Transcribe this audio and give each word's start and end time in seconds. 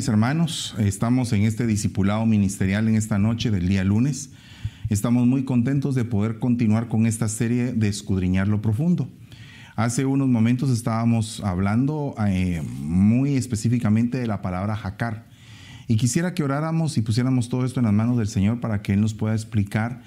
mis 0.00 0.08
hermanos. 0.08 0.74
Estamos 0.78 1.30
en 1.34 1.42
este 1.42 1.66
discipulado 1.66 2.24
ministerial 2.24 2.88
en 2.88 2.94
esta 2.94 3.18
noche 3.18 3.50
del 3.50 3.68
día 3.68 3.84
lunes. 3.84 4.30
Estamos 4.88 5.26
muy 5.26 5.44
contentos 5.44 5.94
de 5.94 6.06
poder 6.06 6.38
continuar 6.38 6.88
con 6.88 7.04
esta 7.04 7.28
serie 7.28 7.74
de 7.74 7.88
escudriñar 7.88 8.48
lo 8.48 8.62
profundo. 8.62 9.10
Hace 9.76 10.06
unos 10.06 10.26
momentos 10.28 10.70
estábamos 10.70 11.42
hablando 11.44 12.14
eh, 12.26 12.62
muy 12.80 13.34
específicamente 13.34 14.16
de 14.16 14.26
la 14.26 14.40
palabra 14.40 14.74
jacar. 14.74 15.26
Y 15.86 15.96
quisiera 15.96 16.32
que 16.32 16.44
oráramos 16.44 16.96
y 16.96 17.02
pusiéramos 17.02 17.50
todo 17.50 17.66
esto 17.66 17.80
en 17.80 17.84
las 17.84 17.92
manos 17.92 18.16
del 18.16 18.28
Señor 18.28 18.58
para 18.58 18.80
que 18.80 18.94
Él 18.94 19.02
nos 19.02 19.12
pueda 19.12 19.34
explicar 19.34 20.00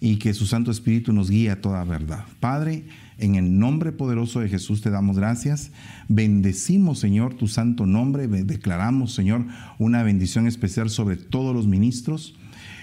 y 0.00 0.16
que 0.16 0.34
su 0.34 0.44
Santo 0.44 0.70
Espíritu 0.70 1.14
nos 1.14 1.30
guíe 1.30 1.50
a 1.50 1.62
toda 1.62 1.82
verdad. 1.84 2.26
Padre, 2.40 2.84
en 3.20 3.34
el 3.36 3.58
nombre 3.58 3.92
poderoso 3.92 4.40
de 4.40 4.48
Jesús 4.48 4.80
te 4.80 4.90
damos 4.90 5.18
gracias. 5.18 5.72
Bendecimos, 6.08 6.98
Señor, 6.98 7.34
tu 7.34 7.48
santo 7.48 7.86
nombre. 7.86 8.26
Declaramos, 8.26 9.14
Señor, 9.14 9.46
una 9.78 10.02
bendición 10.02 10.46
especial 10.46 10.90
sobre 10.90 11.16
todos 11.16 11.54
los 11.54 11.66
ministros 11.66 12.36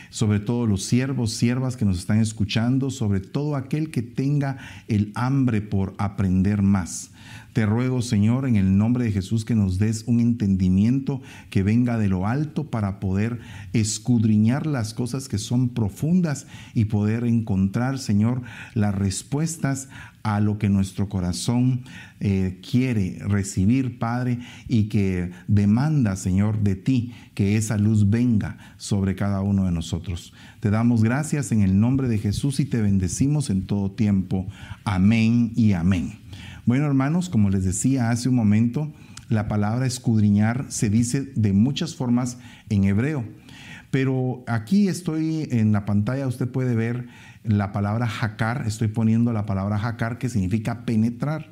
sobre 0.09 0.39
todos 0.39 0.69
los 0.69 0.83
siervos, 0.83 1.33
siervas 1.33 1.77
que 1.77 1.85
nos 1.85 1.99
están 1.99 2.19
escuchando, 2.19 2.89
sobre 2.89 3.19
todo 3.19 3.55
aquel 3.55 3.91
que 3.91 4.01
tenga 4.01 4.57
el 4.87 5.11
hambre 5.15 5.61
por 5.61 5.95
aprender 5.97 6.61
más. 6.61 7.11
Te 7.53 7.65
ruego, 7.65 8.03
Señor, 8.03 8.47
en 8.47 8.55
el 8.55 8.77
nombre 8.77 9.05
de 9.05 9.11
Jesús, 9.11 9.43
que 9.43 9.55
nos 9.55 9.79
des 9.79 10.03
un 10.05 10.19
entendimiento 10.19 11.21
que 11.49 11.63
venga 11.63 11.97
de 11.97 12.07
lo 12.07 12.27
alto 12.27 12.69
para 12.69 12.99
poder 12.99 13.39
escudriñar 13.73 14.67
las 14.67 14.93
cosas 14.93 15.27
que 15.27 15.39
son 15.39 15.69
profundas 15.69 16.45
y 16.75 16.85
poder 16.85 17.23
encontrar, 17.23 17.97
Señor, 17.97 18.43
las 18.75 18.93
respuestas 18.93 19.89
a 20.27 20.41
lo 20.41 20.57
que 20.57 20.67
nuestro 20.67 21.07
corazón 21.07 21.83
eh, 22.19 22.59
quiere 22.69 23.17
recibir, 23.21 23.97
Padre, 23.97 24.39
y 24.67 24.89
que 24.89 25.31
demanda, 25.47 26.17
Señor, 26.17 26.59
de 26.63 26.75
ti 26.75 27.13
que 27.33 27.55
esa 27.55 27.77
luz 27.77 28.09
venga 28.09 28.57
sobre 28.75 29.15
cada 29.15 29.39
uno 29.39 29.63
de 29.63 29.71
nosotros. 29.71 30.33
Te 30.59 30.69
damos 30.69 31.01
gracias 31.01 31.53
en 31.53 31.61
el 31.61 31.79
nombre 31.79 32.09
de 32.09 32.17
Jesús 32.17 32.59
y 32.59 32.65
te 32.65 32.81
bendecimos 32.81 33.49
en 33.49 33.67
todo 33.67 33.89
tiempo. 33.91 34.49
Amén 34.83 35.53
y 35.55 35.71
amén. 35.71 36.19
Bueno, 36.65 36.87
hermanos, 36.87 37.29
como 37.29 37.49
les 37.49 37.63
decía 37.63 38.09
hace 38.09 38.27
un 38.27 38.35
momento, 38.35 38.91
la 39.29 39.47
palabra 39.47 39.85
escudriñar 39.85 40.65
se 40.67 40.89
dice 40.89 41.31
de 41.37 41.53
muchas 41.53 41.95
formas 41.95 42.37
en 42.67 42.83
hebreo. 42.83 43.23
Pero 43.91 44.43
aquí 44.45 44.89
estoy 44.89 45.47
en 45.51 45.71
la 45.71 45.85
pantalla, 45.85 46.27
usted 46.27 46.49
puede 46.49 46.75
ver 46.75 47.07
la 47.47 47.71
palabra 47.71 48.07
jacar, 48.07 48.63
estoy 48.67 48.87
poniendo 48.87 49.33
la 49.33 49.45
palabra 49.45 49.77
jacar 49.77 50.17
que 50.17 50.29
significa 50.29 50.85
penetrar. 50.85 51.49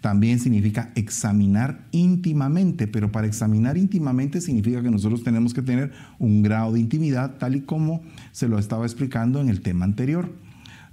También 0.00 0.40
significa 0.40 0.90
examinar 0.96 1.86
íntimamente, 1.92 2.88
pero 2.88 3.12
para 3.12 3.28
examinar 3.28 3.78
íntimamente 3.78 4.40
significa 4.40 4.82
que 4.82 4.90
nosotros 4.90 5.22
tenemos 5.22 5.54
que 5.54 5.62
tener 5.62 5.92
un 6.18 6.42
grado 6.42 6.72
de 6.72 6.80
intimidad, 6.80 7.36
tal 7.38 7.54
y 7.54 7.60
como 7.60 8.02
se 8.32 8.48
lo 8.48 8.58
estaba 8.58 8.84
explicando 8.84 9.40
en 9.40 9.48
el 9.48 9.60
tema 9.60 9.84
anterior. 9.84 10.32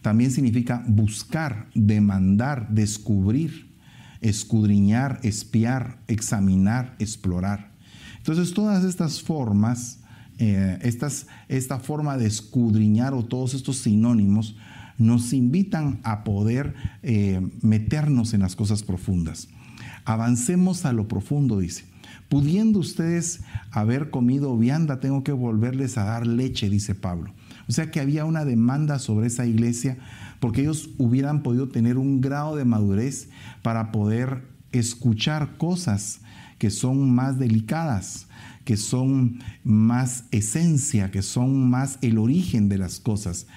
También 0.02 0.30
significa 0.30 0.84
buscar, 0.88 1.68
demandar, 1.74 2.70
descubrir, 2.70 3.70
escudriñar, 4.22 5.20
espiar, 5.24 5.98
examinar, 6.08 6.96
explorar. 7.00 7.72
Entonces 8.18 8.54
todas 8.54 8.84
estas 8.84 9.24
formas, 9.24 10.02
eh, 10.40 10.80
esta 11.48 11.80
forma 11.80 12.18
de 12.18 12.26
escudriñar 12.26 13.14
o 13.14 13.24
todos 13.24 13.54
estos 13.54 13.78
sinónimos 13.78 14.56
nos 14.98 15.34
invitan 15.34 16.00
a 16.04 16.24
poder 16.24 16.74
eh, 17.04 17.42
meternos 17.62 18.34
en 18.34 18.42
las 18.42 18.56
cosas 18.56 18.84
profundas. 18.84 19.48
Avancemos 20.06 20.86
a 20.86 20.94
lo 20.94 21.08
profundo, 21.08 21.60
dice. 21.60 21.86
Pudiendo 22.28 22.80
ustedes 22.80 23.42
haber 23.72 24.12
comido 24.12 24.56
vianda, 24.58 25.00
tengo 25.00 25.24
que 25.24 25.32
volverles 25.32 25.98
a 25.98 26.04
dar 26.04 26.28
leche, 26.28 26.70
dice 26.70 26.96
Pablo. 26.96 27.34
O 27.68 27.72
sea 27.72 27.92
que 27.92 28.00
había 28.00 28.26
una 28.26 28.46
demanda 28.46 29.00
sobre 29.00 29.28
esa 29.28 29.46
iglesia 29.46 29.98
porque 30.40 30.62
ellos 30.62 30.90
hubieran 30.98 31.44
podido 31.44 31.70
tener 31.70 31.98
un 31.98 32.22
grado 32.22 32.56
de 32.56 32.66
madurez 32.66 33.30
para 33.62 33.92
poder 33.92 34.44
escuchar 34.72 35.58
cosas 35.58 36.22
que 36.58 36.70
son 36.70 37.12
más 37.12 37.40
delicadas, 37.40 38.28
que 38.70 38.78
son 38.78 39.40
más 39.64 40.26
esencia, 40.30 41.10
que 41.10 41.24
son 41.24 41.72
más 41.72 41.98
el 42.04 42.20
origen 42.20 42.70
de 42.70 42.78
las 42.78 43.00
cosas, 43.00 43.48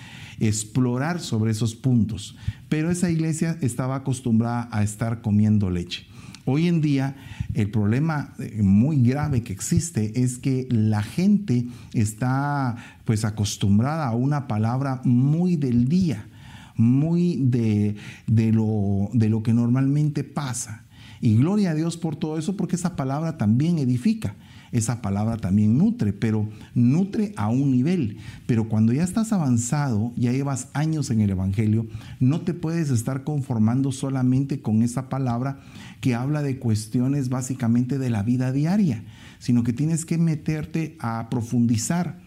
explorar 0.40 1.20
sobre 1.20 1.50
esos 1.50 1.74
puntos. 1.74 2.34
Pero 2.70 2.90
esa 2.90 3.10
iglesia 3.10 3.58
estaba 3.60 3.96
acostumbrada 3.96 4.70
a 4.72 4.82
estar 4.82 5.20
comiendo 5.20 5.68
leche. 5.68 6.06
Hoy 6.46 6.66
en 6.66 6.80
día 6.80 7.14
el 7.52 7.70
problema 7.70 8.32
eh, 8.38 8.62
muy 8.62 9.02
grave 9.02 9.42
que 9.42 9.52
existe 9.52 10.18
es 10.22 10.38
que 10.38 10.66
la 10.70 11.02
gente 11.02 11.66
está 11.92 12.76
pues 13.04 13.26
acostumbrada 13.26 14.06
a 14.06 14.16
una 14.16 14.48
palabra 14.48 15.02
muy 15.04 15.56
del 15.56 15.90
día, 15.90 16.26
muy 16.74 17.36
de, 17.36 17.96
lo, 18.28 19.10
de 19.12 19.28
lo 19.28 19.42
que 19.42 19.52
normalmente 19.52 20.24
pasa. 20.24 20.84
Y 21.20 21.36
gloria 21.36 21.72
a 21.72 21.74
Dios 21.74 21.98
por 21.98 22.16
todo 22.16 22.38
eso 22.38 22.56
porque 22.56 22.76
esa 22.76 22.96
palabra 22.96 23.36
también 23.36 23.78
edifica 23.78 24.36
esa 24.72 25.02
palabra 25.02 25.36
también 25.36 25.76
nutre, 25.76 26.14
pero 26.14 26.48
nutre 26.74 27.34
a 27.36 27.48
un 27.48 27.70
nivel. 27.70 28.16
Pero 28.46 28.68
cuando 28.68 28.92
ya 28.92 29.04
estás 29.04 29.32
avanzado, 29.32 30.12
ya 30.16 30.32
llevas 30.32 30.68
años 30.72 31.10
en 31.10 31.20
el 31.20 31.30
Evangelio, 31.30 31.86
no 32.18 32.40
te 32.40 32.54
puedes 32.54 32.90
estar 32.90 33.22
conformando 33.22 33.92
solamente 33.92 34.62
con 34.62 34.82
esa 34.82 35.10
palabra 35.10 35.60
que 36.00 36.14
habla 36.14 36.42
de 36.42 36.58
cuestiones 36.58 37.28
básicamente 37.28 37.98
de 37.98 38.10
la 38.10 38.22
vida 38.22 38.50
diaria, 38.50 39.04
sino 39.38 39.62
que 39.62 39.74
tienes 39.74 40.06
que 40.06 40.16
meterte 40.16 40.96
a 40.98 41.28
profundizar, 41.30 42.18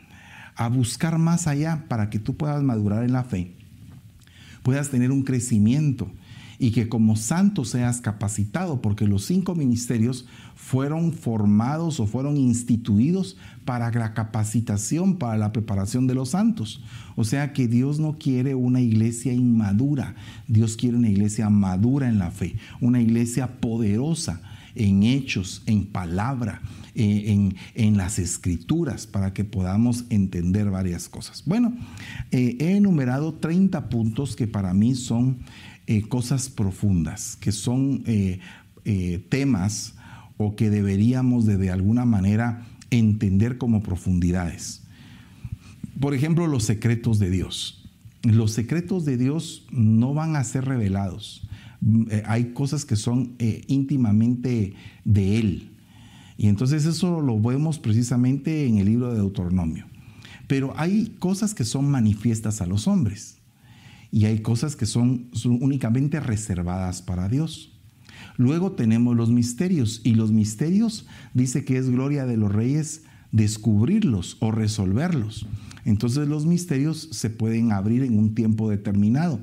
a 0.55 0.69
buscar 0.69 1.17
más 1.17 1.47
allá 1.47 1.85
para 1.87 2.09
que 2.11 2.19
tú 2.19 2.37
puedas 2.37 2.61
madurar 2.61 3.03
en 3.03 3.11
la 3.11 3.23
fe, 3.23 3.55
puedas 4.61 4.89
tener 4.89 5.11
un 5.11 5.23
crecimiento 5.23 6.11
y 6.59 6.71
que 6.71 6.87
como 6.89 7.15
santo 7.15 7.65
seas 7.65 8.01
capacitado, 8.01 8.81
porque 8.81 9.07
los 9.07 9.25
cinco 9.25 9.55
ministerios 9.55 10.25
fueron 10.55 11.13
formados 11.13 11.99
o 11.99 12.07
fueron 12.07 12.37
instituidos 12.37 13.37
para 13.65 13.91
la 13.91 14.13
capacitación, 14.13 15.17
para 15.17 15.37
la 15.37 15.51
preparación 15.51 16.07
de 16.07 16.15
los 16.15 16.29
santos. 16.29 16.81
O 17.15 17.23
sea 17.23 17.53
que 17.53 17.67
Dios 17.67 17.99
no 17.99 18.17
quiere 18.17 18.55
una 18.55 18.81
iglesia 18.81 19.33
inmadura, 19.33 20.15
Dios 20.47 20.77
quiere 20.77 20.97
una 20.97 21.09
iglesia 21.09 21.49
madura 21.49 22.07
en 22.07 22.19
la 22.19 22.31
fe, 22.31 22.55
una 22.81 23.01
iglesia 23.01 23.59
poderosa 23.59 24.41
en 24.75 25.03
hechos, 25.03 25.63
en 25.65 25.85
palabra, 25.85 26.61
eh, 26.95 27.51
en, 27.75 27.97
las 27.97 28.19
escrituras, 28.19 29.07
para 29.07 29.33
que 29.33 29.43
podamos 29.43 30.05
entender 30.09 30.69
varias 30.69 31.09
cosas. 31.09 31.43
Bueno, 31.45 31.73
eh, 32.31 32.57
he 32.59 32.75
enumerado 32.75 33.33
30 33.33 33.89
puntos 33.89 34.35
que 34.35 34.47
para 34.47 34.73
mí 34.73 34.95
son 34.95 35.39
eh, 35.87 36.01
cosas 36.01 36.49
profundas, 36.49 37.35
que 37.35 37.51
son 37.51 38.01
eh, 38.07 38.39
eh, 38.85 39.23
temas 39.29 39.93
o 40.37 40.55
que 40.55 40.71
deberíamos 40.71 41.45
de, 41.45 41.57
de 41.57 41.69
alguna 41.69 42.05
manera 42.05 42.65
entender 42.89 43.59
como 43.59 43.83
profundidades. 43.83 44.81
Por 45.99 46.15
ejemplo, 46.15 46.47
los 46.47 46.63
secretos 46.63 47.19
de 47.19 47.29
Dios. 47.29 47.87
Los 48.23 48.51
secretos 48.51 49.05
de 49.05 49.17
Dios 49.17 49.67
no 49.69 50.15
van 50.15 50.35
a 50.35 50.43
ser 50.43 50.65
revelados. 50.65 51.47
hay 52.25 52.45
cosas 52.45 52.83
que 52.83 52.95
son 52.95 53.35
íntimamente 53.67 54.73
de 55.03 55.37
Él. 55.37 55.69
Y 56.35 56.47
entonces 56.47 56.85
eso 56.85 57.21
lo 57.21 57.39
vemos 57.39 57.77
precisamente 57.77 58.65
en 58.65 58.79
el 58.79 58.87
libro 58.87 59.11
de 59.11 59.19
Deuteronomio. 59.19 59.85
Pero 60.47 60.73
hay 60.77 61.15
cosas 61.19 61.53
que 61.53 61.63
son 61.63 61.89
manifiestas 61.91 62.61
a 62.61 62.65
los 62.65 62.87
hombres 62.87 63.34
y 64.15 64.27
hay 64.27 64.39
cosas 64.39 64.77
que 64.77 64.85
son, 64.85 65.29
únicamente 65.43 66.21
reservadas 66.21 67.01
para 67.01 67.27
Dios. 67.27 67.73
Luego 68.37 68.71
tenemos 68.71 69.13
los 69.13 69.29
misterios 69.29 69.99
y 70.05 70.15
los 70.15 70.31
misterios 70.31 71.05
dice 71.33 71.65
que 71.65 71.77
es 71.77 71.89
gloria 71.89 72.25
de 72.25 72.37
los 72.37 72.49
reyes 72.49 73.03
descubrirlos 73.33 74.37
o 74.39 74.51
resolverlos. 74.51 75.47
Entonces 75.83 76.29
los 76.29 76.45
misterios 76.45 77.09
se 77.11 77.29
pueden 77.29 77.73
abrir 77.73 78.03
en 78.03 78.17
un 78.17 78.35
tiempo 78.35 78.69
determinado, 78.69 79.41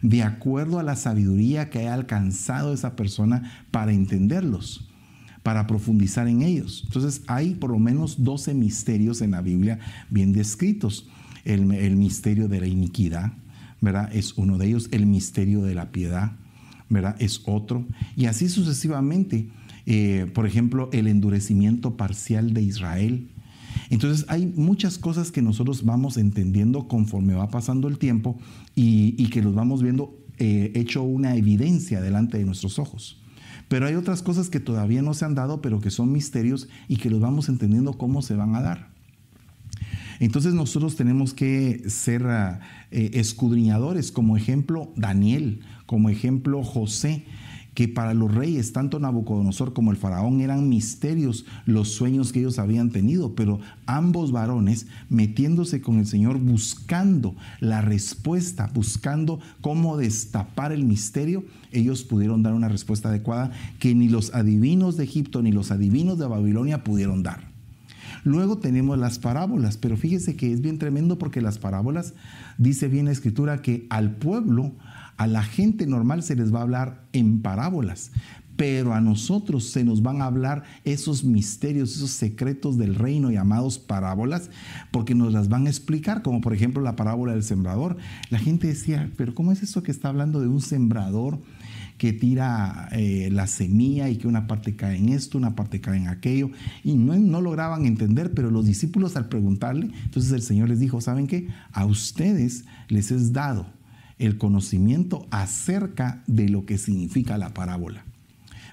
de 0.00 0.22
acuerdo 0.22 0.78
a 0.78 0.82
la 0.84 0.96
sabiduría 0.96 1.68
que 1.68 1.80
haya 1.80 1.92
alcanzado 1.92 2.72
esa 2.72 2.96
persona 2.96 3.66
para 3.70 3.92
entenderlos, 3.92 4.88
para 5.42 5.66
profundizar 5.66 6.28
en 6.28 6.40
ellos. 6.40 6.84
Entonces 6.86 7.20
hay 7.26 7.56
por 7.56 7.72
lo 7.72 7.78
menos 7.78 8.24
12 8.24 8.54
misterios 8.54 9.20
en 9.20 9.32
la 9.32 9.42
Biblia 9.42 9.80
bien 10.08 10.32
descritos. 10.32 11.10
El, 11.44 11.70
el 11.74 11.96
misterio 11.96 12.48
de 12.48 12.58
la 12.58 12.66
iniquidad, 12.66 13.34
¿verdad? 13.84 14.10
Es 14.14 14.36
uno 14.36 14.58
de 14.58 14.66
ellos, 14.66 14.88
el 14.90 15.06
misterio 15.06 15.62
de 15.62 15.74
la 15.74 15.92
piedad, 15.92 16.32
¿verdad? 16.88 17.16
Es 17.20 17.42
otro. 17.44 17.86
Y 18.16 18.26
así 18.26 18.48
sucesivamente, 18.48 19.50
eh, 19.86 20.30
por 20.34 20.46
ejemplo, 20.46 20.88
el 20.92 21.06
endurecimiento 21.06 21.96
parcial 21.96 22.54
de 22.54 22.62
Israel. 22.62 23.30
Entonces 23.90 24.24
hay 24.28 24.46
muchas 24.46 24.98
cosas 24.98 25.30
que 25.30 25.42
nosotros 25.42 25.84
vamos 25.84 26.16
entendiendo 26.16 26.88
conforme 26.88 27.34
va 27.34 27.50
pasando 27.50 27.86
el 27.88 27.98
tiempo 27.98 28.38
y, 28.74 29.28
que 29.28 29.42
los 29.42 29.54
vamos 29.54 29.82
viendo 29.82 30.16
eh, 30.38 30.72
hecho 30.74 31.02
una 31.02 31.36
evidencia 31.36 32.00
delante 32.00 32.38
de 32.38 32.44
nuestros 32.44 32.78
ojos. 32.78 33.20
Pero 33.68 33.86
hay 33.86 33.94
otras 33.94 34.22
cosas 34.22 34.48
que 34.48 34.60
todavía 34.60 35.02
no 35.02 35.14
se 35.14 35.24
han 35.24 35.34
dado, 35.34 35.60
pero 35.60 35.80
que 35.80 35.90
son 35.90 36.12
misterios 36.12 36.68
y 36.88 36.96
que 36.96 37.10
los 37.10 37.20
vamos 37.20 37.48
entendiendo 37.48 37.94
cómo 37.94 38.22
se 38.22 38.34
van 38.34 38.54
a 38.54 38.62
dar. 38.62 38.93
Entonces 40.20 40.54
nosotros 40.54 40.96
tenemos 40.96 41.34
que 41.34 41.88
ser 41.88 42.26
ah, 42.26 42.60
eh, 42.90 43.10
escudriñadores, 43.14 44.12
como 44.12 44.36
ejemplo 44.36 44.92
Daniel, 44.96 45.60
como 45.86 46.08
ejemplo 46.08 46.62
José, 46.62 47.24
que 47.74 47.88
para 47.88 48.14
los 48.14 48.32
reyes, 48.32 48.72
tanto 48.72 49.00
Nabucodonosor 49.00 49.72
como 49.72 49.90
el 49.90 49.96
faraón, 49.96 50.40
eran 50.40 50.68
misterios 50.68 51.44
los 51.66 51.88
sueños 51.88 52.32
que 52.32 52.38
ellos 52.38 52.58
habían 52.58 52.90
tenido, 52.90 53.34
pero 53.34 53.60
ambos 53.86 54.30
varones 54.30 54.86
metiéndose 55.08 55.80
con 55.80 55.98
el 55.98 56.06
Señor, 56.06 56.38
buscando 56.38 57.34
la 57.60 57.80
respuesta, 57.80 58.70
buscando 58.72 59.40
cómo 59.60 59.96
destapar 59.96 60.72
el 60.72 60.84
misterio, 60.84 61.44
ellos 61.72 62.04
pudieron 62.04 62.42
dar 62.42 62.54
una 62.54 62.68
respuesta 62.68 63.08
adecuada 63.08 63.50
que 63.80 63.94
ni 63.94 64.08
los 64.08 64.32
adivinos 64.34 64.96
de 64.96 65.04
Egipto 65.04 65.42
ni 65.42 65.50
los 65.50 65.72
adivinos 65.72 66.18
de 66.18 66.26
Babilonia 66.26 66.84
pudieron 66.84 67.24
dar. 67.24 67.53
Luego 68.24 68.58
tenemos 68.58 68.98
las 68.98 69.18
parábolas, 69.18 69.76
pero 69.76 69.96
fíjese 69.96 70.34
que 70.34 70.50
es 70.50 70.62
bien 70.62 70.78
tremendo 70.78 71.18
porque 71.18 71.42
las 71.42 71.58
parábolas, 71.58 72.14
dice 72.56 72.88
bien 72.88 73.04
la 73.04 73.12
escritura, 73.12 73.60
que 73.60 73.86
al 73.90 74.16
pueblo, 74.16 74.72
a 75.18 75.26
la 75.26 75.42
gente 75.42 75.86
normal 75.86 76.22
se 76.22 76.34
les 76.34 76.52
va 76.52 76.60
a 76.60 76.62
hablar 76.62 77.04
en 77.12 77.42
parábolas, 77.42 78.10
pero 78.56 78.94
a 78.94 79.00
nosotros 79.00 79.64
se 79.64 79.84
nos 79.84 80.02
van 80.02 80.22
a 80.22 80.26
hablar 80.26 80.62
esos 80.84 81.22
misterios, 81.24 81.96
esos 81.96 82.10
secretos 82.10 82.78
del 82.78 82.94
reino 82.94 83.30
llamados 83.30 83.78
parábolas, 83.78 84.48
porque 84.90 85.14
nos 85.14 85.32
las 85.32 85.48
van 85.48 85.66
a 85.66 85.70
explicar, 85.70 86.22
como 86.22 86.40
por 86.40 86.54
ejemplo 86.54 86.82
la 86.82 86.96
parábola 86.96 87.32
del 87.32 87.42
sembrador. 87.42 87.96
La 88.30 88.38
gente 88.38 88.68
decía, 88.68 89.10
pero 89.16 89.34
¿cómo 89.34 89.52
es 89.52 89.62
eso 89.62 89.82
que 89.82 89.90
está 89.90 90.08
hablando 90.08 90.40
de 90.40 90.48
un 90.48 90.60
sembrador? 90.60 91.40
Que 91.98 92.12
tira 92.12 92.88
eh, 92.92 93.28
la 93.32 93.46
semilla 93.46 94.08
y 94.08 94.16
que 94.16 94.28
una 94.28 94.46
parte 94.46 94.76
cae 94.76 94.98
en 94.98 95.10
esto, 95.10 95.38
una 95.38 95.54
parte 95.54 95.80
cae 95.80 95.98
en 95.98 96.08
aquello, 96.08 96.50
y 96.82 96.94
no, 96.94 97.16
no 97.16 97.40
lograban 97.40 97.86
entender, 97.86 98.34
pero 98.34 98.50
los 98.50 98.66
discípulos 98.66 99.16
al 99.16 99.28
preguntarle, 99.28 99.90
entonces 100.04 100.32
el 100.32 100.42
Señor 100.42 100.68
les 100.68 100.80
dijo, 100.80 101.00
¿saben 101.00 101.26
qué? 101.26 101.48
A 101.72 101.86
ustedes 101.86 102.64
les 102.88 103.10
es 103.10 103.32
dado 103.32 103.66
el 104.18 104.38
conocimiento 104.38 105.26
acerca 105.30 106.22
de 106.26 106.48
lo 106.48 106.66
que 106.66 106.78
significa 106.78 107.38
la 107.38 107.54
parábola, 107.54 108.04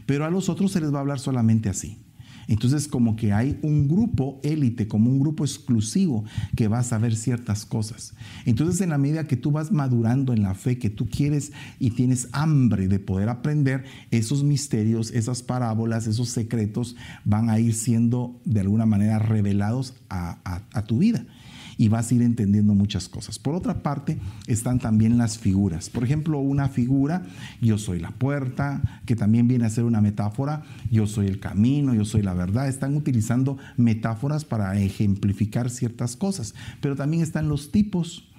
pero 0.06 0.26
a 0.26 0.30
los 0.30 0.50
otros 0.50 0.72
se 0.72 0.82
les 0.82 0.94
va 0.94 0.98
a 0.98 1.02
hablar 1.02 1.20
solamente 1.20 1.70
así. 1.70 2.01
Entonces 2.48 2.88
como 2.88 3.16
que 3.16 3.34
hay 3.34 3.60
un 3.62 3.88
grupo 3.88 4.40
élite, 4.44 4.88
como 4.88 5.10
un 5.10 5.20
grupo 5.20 5.44
exclusivo 5.44 6.24
que 6.56 6.68
va 6.68 6.80
a 6.80 6.84
saber 6.84 7.16
ciertas 7.16 7.66
cosas. 7.66 8.14
Entonces 8.46 8.82
en 8.82 8.90
la 8.90 8.98
medida 8.98 9.28
que 9.28 9.38
tú 9.38 9.52
vas 9.52 9.72
madurando 9.72 10.34
en 10.34 10.44
la 10.44 10.54
fe, 10.54 10.78
que 10.78 10.90
tú 10.90 11.08
quieres 11.08 11.52
y 11.80 11.92
tienes 11.92 12.30
hambre 12.32 12.88
de 12.88 13.00
poder 13.00 13.30
aprender, 13.30 13.86
esos 14.12 14.44
misterios, 14.44 15.12
esas 15.12 15.44
parábolas, 15.44 16.08
esos 16.08 16.30
secretos 16.30 16.96
van 17.26 17.50
a 17.50 17.60
ir 17.60 17.74
siendo 17.74 18.40
de 18.46 18.62
alguna 18.62 18.86
manera 18.86 19.20
revelados 19.20 19.94
a, 20.10 20.40
a 20.72 20.82
tu 20.84 21.00
vida 21.00 21.26
y 21.82 21.88
vas 21.88 22.12
a 22.12 22.14
ir 22.14 22.22
entendiendo 22.22 22.76
muchas 22.76 23.10
cosas. 23.10 23.40
Por 23.40 23.56
otra 23.56 23.82
parte, 23.82 24.20
están 24.46 24.78
también 24.78 25.18
las 25.18 25.40
figuras. 25.40 25.90
Por 25.90 26.04
ejemplo, 26.04 26.38
una 26.38 26.70
figura, 26.70 27.24
yo 27.60 27.80
soy 27.80 28.00
la 28.00 28.12
puerta, 28.12 29.02
que 29.08 29.16
también 29.16 29.48
viene 29.48 29.66
a 29.66 29.70
ser 29.72 29.86
una 29.86 30.00
metáfora, 30.00 30.62
yo 30.92 31.08
soy 31.08 31.26
el 31.26 31.40
camino, 31.40 31.96
yo 31.96 32.06
soy 32.06 32.22
la 32.22 32.36
verdad. 32.36 32.68
Están 32.68 32.96
utilizando 32.96 33.58
metáforas 33.78 34.46
para 34.46 34.80
ejemplificar 34.80 35.72
ciertas 35.72 36.16
cosas, 36.16 36.54
pero 36.82 36.96
también 36.96 37.24
están 37.24 37.50
los 37.50 37.72
tipos 37.72 38.30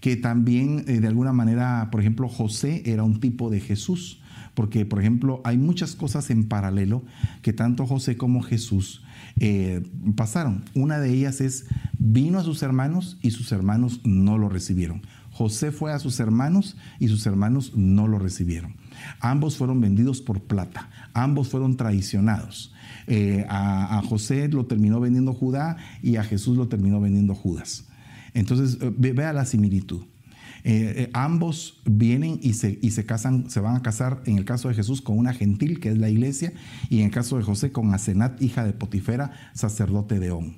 que 0.00 0.16
también 0.16 0.84
eh, 0.88 0.98
de 0.98 1.06
alguna 1.06 1.32
manera, 1.32 1.90
por 1.92 2.00
ejemplo, 2.00 2.28
José 2.28 2.82
era 2.86 3.04
un 3.04 3.20
tipo 3.20 3.50
de 3.50 3.60
Jesús, 3.60 4.20
porque 4.54 4.84
por 4.84 4.98
ejemplo 4.98 5.42
hay 5.44 5.58
muchas 5.58 5.94
cosas 5.94 6.28
en 6.30 6.48
paralelo 6.48 7.04
que 7.40 7.52
tanto 7.52 7.86
José 7.86 8.16
como 8.16 8.42
Jesús 8.42 9.04
eh, 9.40 9.82
pasaron. 10.16 10.64
Una 10.74 10.98
de 10.98 11.12
ellas 11.12 11.40
es, 11.40 11.66
vino 11.98 12.38
a 12.38 12.44
sus 12.44 12.62
hermanos 12.62 13.18
y 13.22 13.30
sus 13.30 13.50
hermanos 13.52 14.00
no 14.04 14.38
lo 14.38 14.48
recibieron. 14.48 15.02
José 15.30 15.72
fue 15.72 15.92
a 15.92 15.98
sus 15.98 16.20
hermanos 16.20 16.76
y 16.98 17.08
sus 17.08 17.24
hermanos 17.24 17.72
no 17.74 18.06
lo 18.06 18.18
recibieron. 18.18 18.76
Ambos 19.20 19.56
fueron 19.56 19.80
vendidos 19.80 20.20
por 20.20 20.42
plata, 20.42 20.90
ambos 21.14 21.48
fueron 21.48 21.78
traicionados. 21.78 22.74
Eh, 23.06 23.46
a, 23.48 24.02
José 24.06 24.48
lo 24.48 24.66
terminó 24.66 25.00
vendiendo 25.00 25.32
Judá 25.32 25.78
y 26.02 26.16
a 26.16 26.24
Jesús 26.24 26.58
lo 26.58 26.68
terminó 26.68 27.00
vendiendo 27.00 27.34
Judas. 27.34 27.88
Entonces, 28.34 28.78
eh, 28.82 28.92
vea 28.94 29.32
la 29.32 29.46
similitud. 29.46 30.02
Eh, 30.64 30.94
eh, 30.96 31.10
ambos 31.12 31.80
vienen 31.84 32.38
y 32.42 32.54
se, 32.54 32.78
y 32.82 32.90
se 32.90 33.04
casan, 33.04 33.50
se 33.50 33.60
van 33.60 33.76
a 33.76 33.82
casar 33.82 34.22
en 34.26 34.38
el 34.38 34.44
caso 34.44 34.68
de 34.68 34.74
Jesús 34.74 35.00
con 35.00 35.18
una 35.18 35.32
gentil, 35.32 35.80
que 35.80 35.90
es 35.90 35.98
la 35.98 36.10
iglesia, 36.10 36.52
y 36.88 36.98
en 36.98 37.06
el 37.06 37.10
caso 37.10 37.36
de 37.36 37.42
José 37.42 37.72
con 37.72 37.94
Asenat, 37.94 38.40
hija 38.42 38.64
de 38.64 38.72
Potifera, 38.72 39.32
sacerdote 39.54 40.18
de 40.18 40.30
On. 40.30 40.56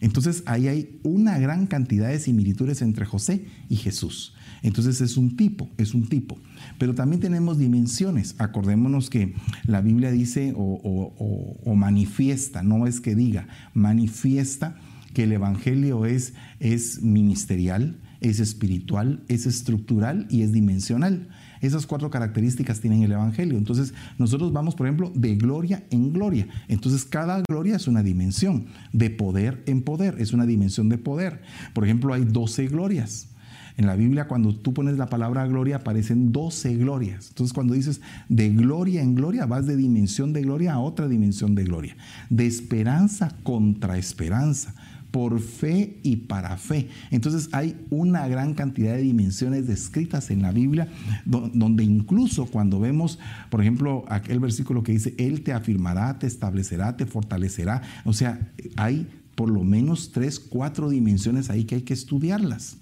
Entonces 0.00 0.42
ahí 0.46 0.66
hay 0.66 0.98
una 1.04 1.38
gran 1.38 1.66
cantidad 1.66 2.08
de 2.08 2.18
similitudes 2.18 2.82
entre 2.82 3.06
José 3.06 3.46
y 3.68 3.76
Jesús. 3.76 4.34
Entonces 4.62 5.00
es 5.00 5.16
un 5.16 5.36
tipo, 5.36 5.68
es 5.76 5.94
un 5.94 6.08
tipo. 6.08 6.38
Pero 6.78 6.94
también 6.94 7.20
tenemos 7.20 7.58
dimensiones. 7.58 8.34
Acordémonos 8.38 9.10
que 9.10 9.34
la 9.64 9.80
Biblia 9.80 10.10
dice 10.10 10.54
o, 10.56 11.60
o 11.64 11.74
manifiesta, 11.74 12.62
no 12.64 12.86
es 12.86 13.00
que 13.00 13.14
diga, 13.14 13.46
manifiesta 13.74 14.76
que 15.14 15.24
el 15.24 15.32
Evangelio 15.32 16.06
es, 16.06 16.34
es 16.58 17.02
ministerial, 17.02 17.98
es 18.22 18.40
espiritual, 18.40 19.22
es 19.28 19.46
estructural 19.46 20.26
y 20.30 20.42
es 20.42 20.52
dimensional. 20.52 21.28
Esas 21.60 21.86
cuatro 21.86 22.10
características 22.10 22.80
tienen 22.80 23.02
el 23.02 23.12
Evangelio. 23.12 23.56
Entonces, 23.56 23.94
nosotros 24.18 24.52
vamos, 24.52 24.74
por 24.74 24.86
ejemplo, 24.86 25.12
de 25.14 25.36
gloria 25.36 25.84
en 25.90 26.12
gloria. 26.12 26.48
Entonces, 26.68 27.04
cada 27.04 27.42
gloria 27.48 27.76
es 27.76 27.86
una 27.86 28.02
dimensión. 28.02 28.66
De 28.92 29.10
poder 29.10 29.62
en 29.66 29.82
poder, 29.82 30.16
es 30.18 30.32
una 30.32 30.46
dimensión 30.46 30.88
de 30.88 30.98
poder. 30.98 31.42
Por 31.72 31.84
ejemplo, 31.84 32.14
hay 32.14 32.24
12 32.24 32.66
glorias. 32.66 33.28
En 33.76 33.86
la 33.86 33.96
Biblia, 33.96 34.28
cuando 34.28 34.54
tú 34.54 34.74
pones 34.74 34.98
la 34.98 35.06
palabra 35.06 35.46
gloria, 35.46 35.76
aparecen 35.76 36.32
12 36.32 36.76
glorias. 36.76 37.28
Entonces, 37.28 37.54
cuando 37.54 37.74
dices 37.74 38.00
de 38.28 38.50
gloria 38.50 39.02
en 39.02 39.14
gloria, 39.14 39.46
vas 39.46 39.66
de 39.66 39.76
dimensión 39.76 40.32
de 40.32 40.42
gloria 40.42 40.74
a 40.74 40.80
otra 40.80 41.08
dimensión 41.08 41.54
de 41.54 41.64
gloria. 41.64 41.96
De 42.28 42.46
esperanza 42.46 43.34
contra 43.42 43.98
esperanza 43.98 44.74
por 45.12 45.40
fe 45.40 46.00
y 46.02 46.16
para 46.16 46.56
fe. 46.56 46.88
Entonces 47.10 47.50
hay 47.52 47.76
una 47.90 48.26
gran 48.26 48.54
cantidad 48.54 48.94
de 48.94 49.02
dimensiones 49.02 49.68
descritas 49.68 50.30
en 50.30 50.42
la 50.42 50.50
Biblia, 50.50 50.88
donde 51.24 51.84
incluso 51.84 52.46
cuando 52.46 52.80
vemos, 52.80 53.18
por 53.50 53.60
ejemplo, 53.60 54.04
aquel 54.08 54.40
versículo 54.40 54.82
que 54.82 54.92
dice, 54.92 55.14
Él 55.18 55.42
te 55.42 55.52
afirmará, 55.52 56.18
te 56.18 56.26
establecerá, 56.26 56.96
te 56.96 57.06
fortalecerá. 57.06 57.82
O 58.04 58.14
sea, 58.14 58.50
hay 58.76 59.06
por 59.34 59.50
lo 59.50 59.62
menos 59.62 60.12
tres, 60.12 60.40
cuatro 60.40 60.88
dimensiones 60.88 61.50
ahí 61.50 61.64
que 61.64 61.76
hay 61.76 61.82
que 61.82 61.94
estudiarlas 61.94 62.78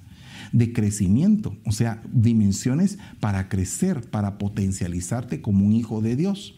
de 0.52 0.72
crecimiento, 0.72 1.56
o 1.66 1.72
sea, 1.72 2.02
dimensiones 2.12 2.98
para 3.20 3.48
crecer, 3.48 4.08
para 4.08 4.38
potencializarte 4.38 5.42
como 5.42 5.66
un 5.66 5.74
hijo 5.74 6.00
de 6.00 6.16
Dios. 6.16 6.54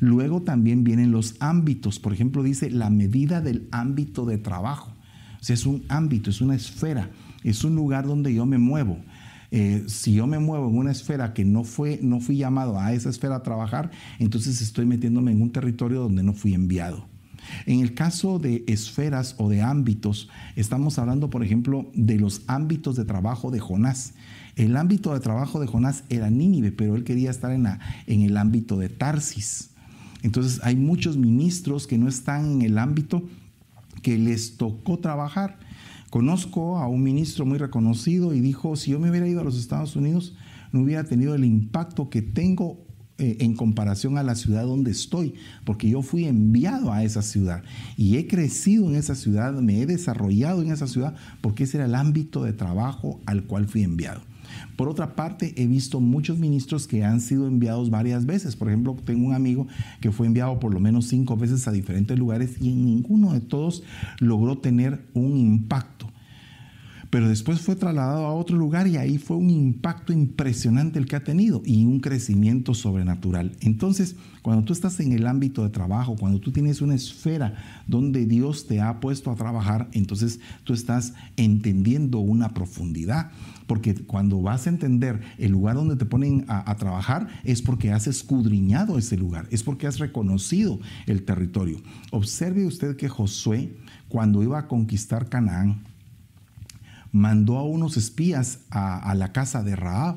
Luego 0.00 0.42
también 0.42 0.84
vienen 0.84 1.12
los 1.12 1.36
ámbitos, 1.40 1.98
por 1.98 2.12
ejemplo, 2.12 2.42
dice 2.42 2.70
la 2.70 2.90
medida 2.90 3.40
del 3.40 3.68
ámbito 3.70 4.26
de 4.26 4.38
trabajo. 4.38 4.92
Es 5.48 5.66
un 5.66 5.84
ámbito, 5.88 6.30
es 6.30 6.40
una 6.40 6.54
esfera, 6.54 7.10
es 7.42 7.64
un 7.64 7.74
lugar 7.74 8.06
donde 8.06 8.32
yo 8.32 8.46
me 8.46 8.58
muevo. 8.58 8.98
Eh, 9.50 9.84
si 9.86 10.14
yo 10.14 10.26
me 10.26 10.38
muevo 10.38 10.68
en 10.68 10.78
una 10.78 10.92
esfera 10.92 11.34
que 11.34 11.44
no, 11.44 11.64
fue, 11.64 11.98
no 12.02 12.20
fui 12.20 12.38
llamado 12.38 12.78
a 12.78 12.94
esa 12.94 13.10
esfera 13.10 13.36
a 13.36 13.42
trabajar, 13.42 13.90
entonces 14.18 14.62
estoy 14.62 14.86
metiéndome 14.86 15.32
en 15.32 15.42
un 15.42 15.52
territorio 15.52 16.00
donde 16.00 16.22
no 16.22 16.32
fui 16.32 16.54
enviado. 16.54 17.06
En 17.66 17.80
el 17.80 17.92
caso 17.94 18.38
de 18.38 18.64
esferas 18.66 19.34
o 19.38 19.50
de 19.50 19.62
ámbitos, 19.62 20.30
estamos 20.56 20.98
hablando, 20.98 21.28
por 21.28 21.44
ejemplo, 21.44 21.90
de 21.94 22.18
los 22.18 22.42
ámbitos 22.46 22.96
de 22.96 23.04
trabajo 23.04 23.50
de 23.50 23.60
Jonás. 23.60 24.14
El 24.56 24.76
ámbito 24.76 25.12
de 25.12 25.20
trabajo 25.20 25.60
de 25.60 25.66
Jonás 25.66 26.04
era 26.08 26.30
Nínive, 26.30 26.72
pero 26.72 26.94
él 26.94 27.04
quería 27.04 27.30
estar 27.30 27.52
en, 27.52 27.66
en 28.06 28.22
el 28.22 28.36
ámbito 28.36 28.78
de 28.78 28.88
Tarsis. 28.88 29.70
Entonces 30.22 30.60
hay 30.62 30.76
muchos 30.76 31.16
ministros 31.16 31.86
que 31.86 31.98
no 31.98 32.08
están 32.08 32.52
en 32.52 32.62
el 32.62 32.78
ámbito 32.78 33.22
que 34.02 34.18
les 34.18 34.56
tocó 34.56 34.98
trabajar. 34.98 35.58
Conozco 36.10 36.78
a 36.78 36.88
un 36.88 37.02
ministro 37.02 37.46
muy 37.46 37.58
reconocido 37.58 38.34
y 38.34 38.40
dijo, 38.40 38.76
si 38.76 38.90
yo 38.90 39.00
me 39.00 39.08
hubiera 39.08 39.26
ido 39.26 39.40
a 39.40 39.44
los 39.44 39.58
Estados 39.58 39.96
Unidos, 39.96 40.34
no 40.72 40.80
hubiera 40.80 41.04
tenido 41.04 41.34
el 41.34 41.44
impacto 41.44 42.10
que 42.10 42.20
tengo 42.20 42.84
eh, 43.18 43.36
en 43.40 43.54
comparación 43.54 44.18
a 44.18 44.22
la 44.22 44.34
ciudad 44.34 44.64
donde 44.64 44.90
estoy, 44.90 45.34
porque 45.64 45.88
yo 45.88 46.02
fui 46.02 46.24
enviado 46.24 46.92
a 46.92 47.04
esa 47.04 47.22
ciudad 47.22 47.62
y 47.96 48.16
he 48.16 48.26
crecido 48.26 48.88
en 48.88 48.96
esa 48.96 49.14
ciudad, 49.14 49.52
me 49.52 49.80
he 49.80 49.86
desarrollado 49.86 50.60
en 50.62 50.72
esa 50.72 50.86
ciudad, 50.86 51.14
porque 51.40 51.64
ese 51.64 51.76
era 51.76 51.86
el 51.86 51.94
ámbito 51.94 52.42
de 52.42 52.52
trabajo 52.52 53.20
al 53.26 53.44
cual 53.44 53.68
fui 53.68 53.82
enviado. 53.82 54.22
Por 54.76 54.88
otra 54.88 55.14
parte, 55.14 55.54
he 55.56 55.66
visto 55.66 56.00
muchos 56.00 56.38
ministros 56.38 56.86
que 56.86 57.04
han 57.04 57.20
sido 57.20 57.46
enviados 57.46 57.90
varias 57.90 58.26
veces. 58.26 58.56
Por 58.56 58.68
ejemplo, 58.68 58.96
tengo 59.04 59.26
un 59.26 59.34
amigo 59.34 59.66
que 60.00 60.12
fue 60.12 60.26
enviado 60.26 60.58
por 60.58 60.72
lo 60.72 60.80
menos 60.80 61.06
cinco 61.06 61.36
veces 61.36 61.68
a 61.68 61.72
diferentes 61.72 62.18
lugares 62.18 62.56
y 62.60 62.70
en 62.70 62.84
ninguno 62.84 63.32
de 63.32 63.40
todos 63.40 63.82
logró 64.18 64.58
tener 64.58 65.06
un 65.14 65.36
impacto. 65.36 65.91
Pero 67.12 67.28
después 67.28 67.60
fue 67.60 67.76
trasladado 67.76 68.24
a 68.24 68.32
otro 68.32 68.56
lugar 68.56 68.86
y 68.86 68.96
ahí 68.96 69.18
fue 69.18 69.36
un 69.36 69.50
impacto 69.50 70.14
impresionante 70.14 70.98
el 70.98 71.04
que 71.04 71.16
ha 71.16 71.22
tenido 71.22 71.60
y 71.62 71.84
un 71.84 72.00
crecimiento 72.00 72.72
sobrenatural. 72.72 73.52
Entonces, 73.60 74.16
cuando 74.40 74.64
tú 74.64 74.72
estás 74.72 74.98
en 74.98 75.12
el 75.12 75.26
ámbito 75.26 75.62
de 75.62 75.68
trabajo, 75.68 76.16
cuando 76.16 76.40
tú 76.40 76.52
tienes 76.52 76.80
una 76.80 76.94
esfera 76.94 77.84
donde 77.86 78.24
Dios 78.24 78.66
te 78.66 78.80
ha 78.80 78.98
puesto 78.98 79.30
a 79.30 79.36
trabajar, 79.36 79.90
entonces 79.92 80.40
tú 80.64 80.72
estás 80.72 81.12
entendiendo 81.36 82.18
una 82.18 82.54
profundidad. 82.54 83.30
Porque 83.66 83.94
cuando 83.94 84.40
vas 84.40 84.66
a 84.66 84.70
entender 84.70 85.20
el 85.36 85.52
lugar 85.52 85.76
donde 85.76 85.96
te 85.96 86.06
ponen 86.06 86.46
a, 86.48 86.74
trabajar 86.76 87.28
es 87.44 87.60
porque 87.60 87.92
has 87.92 88.06
escudriñado 88.06 88.96
ese 88.96 89.18
lugar, 89.18 89.48
es 89.50 89.62
porque 89.62 89.86
has 89.86 89.98
reconocido 89.98 90.80
el 91.06 91.24
territorio. 91.24 91.82
Observe 92.10 92.64
usted 92.64 92.96
que 92.96 93.10
Josué, 93.10 93.76
cuando 94.08 94.42
iba 94.42 94.58
a 94.58 94.66
conquistar 94.66 95.28
Canaán, 95.28 95.91
mandó 97.12 97.58
a 97.58 97.64
unos 97.64 97.96
espías 97.96 98.60
a, 98.70 99.14
la 99.14 99.32
casa 99.32 99.62
de 99.62 99.76
Raab. 99.76 100.16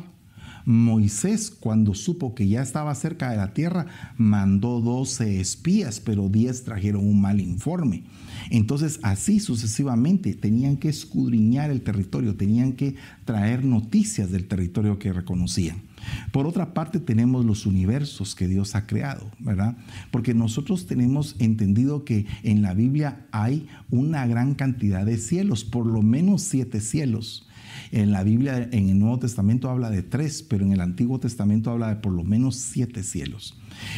Moisés, 0.68 1.52
cuando 1.52 1.94
supo 1.94 2.34
que 2.34 2.48
ya 2.48 2.64
estaba 2.64 2.96
cerca 2.96 3.30
de 3.30 3.38
la 3.38 3.54
tierra, 3.54 3.86
mandó 4.18 4.82
12 4.82 5.40
espías, 5.40 6.00
pero 6.00 6.28
10 6.28 6.64
trajeron 6.64 7.06
un 7.06 7.22
mal 7.22 7.40
informe. 7.40 8.06
Entonces, 8.50 9.00
así 9.04 9.40
sucesivamente, 9.40 10.34
tenían 10.34 10.78
que 10.78 10.90
escudriñar 10.90 11.70
el 11.70 11.82
territorio, 11.82 12.36
tenían 12.36 12.74
que 12.74 12.96
traer 13.26 13.64
noticias 13.64 14.32
del 14.32 14.48
territorio 14.48 14.98
que 14.98 15.14
reconocían. 15.14 15.84
Por 16.32 16.48
otra 16.48 16.74
parte, 16.74 17.00
tenemos 17.00 17.46
los 17.46 17.66
universos 17.66 18.36
que 18.36 18.48
Dios 18.48 18.76
ha 18.76 18.86
creado, 18.88 19.32
¿verdad? 19.40 19.78
Porque 20.12 20.34
nosotros 20.34 20.86
tenemos 20.86 21.36
entendido 21.40 22.04
que 22.04 22.26
en 22.44 22.62
la 22.62 22.74
Biblia 22.74 23.26
hay 23.32 23.68
una 23.90 24.26
gran 24.28 24.56
cantidad 24.56 25.06
de 25.06 25.18
cielos, 25.18 25.64
por 25.64 25.86
lo 25.86 26.02
menos 26.02 26.42
siete 26.42 26.82
cielos. 26.82 27.48
En 27.92 28.12
la 28.12 28.24
Biblia, 28.24 28.70
en 28.72 28.90
el 28.90 29.00
Nuevo 29.00 29.20
Testamento 29.20 29.70
habla 29.70 29.90
de 29.90 30.04
tres, 30.04 30.44
pero 30.44 30.66
en 30.66 30.72
el 30.72 30.82
Antiguo 30.82 31.20
Testamento 31.20 31.72
habla 31.72 31.90
de 31.90 31.96
por 31.98 32.14
lo 32.14 32.24
menos 32.24 32.56
siete 32.56 33.04
cielos. 33.04 33.58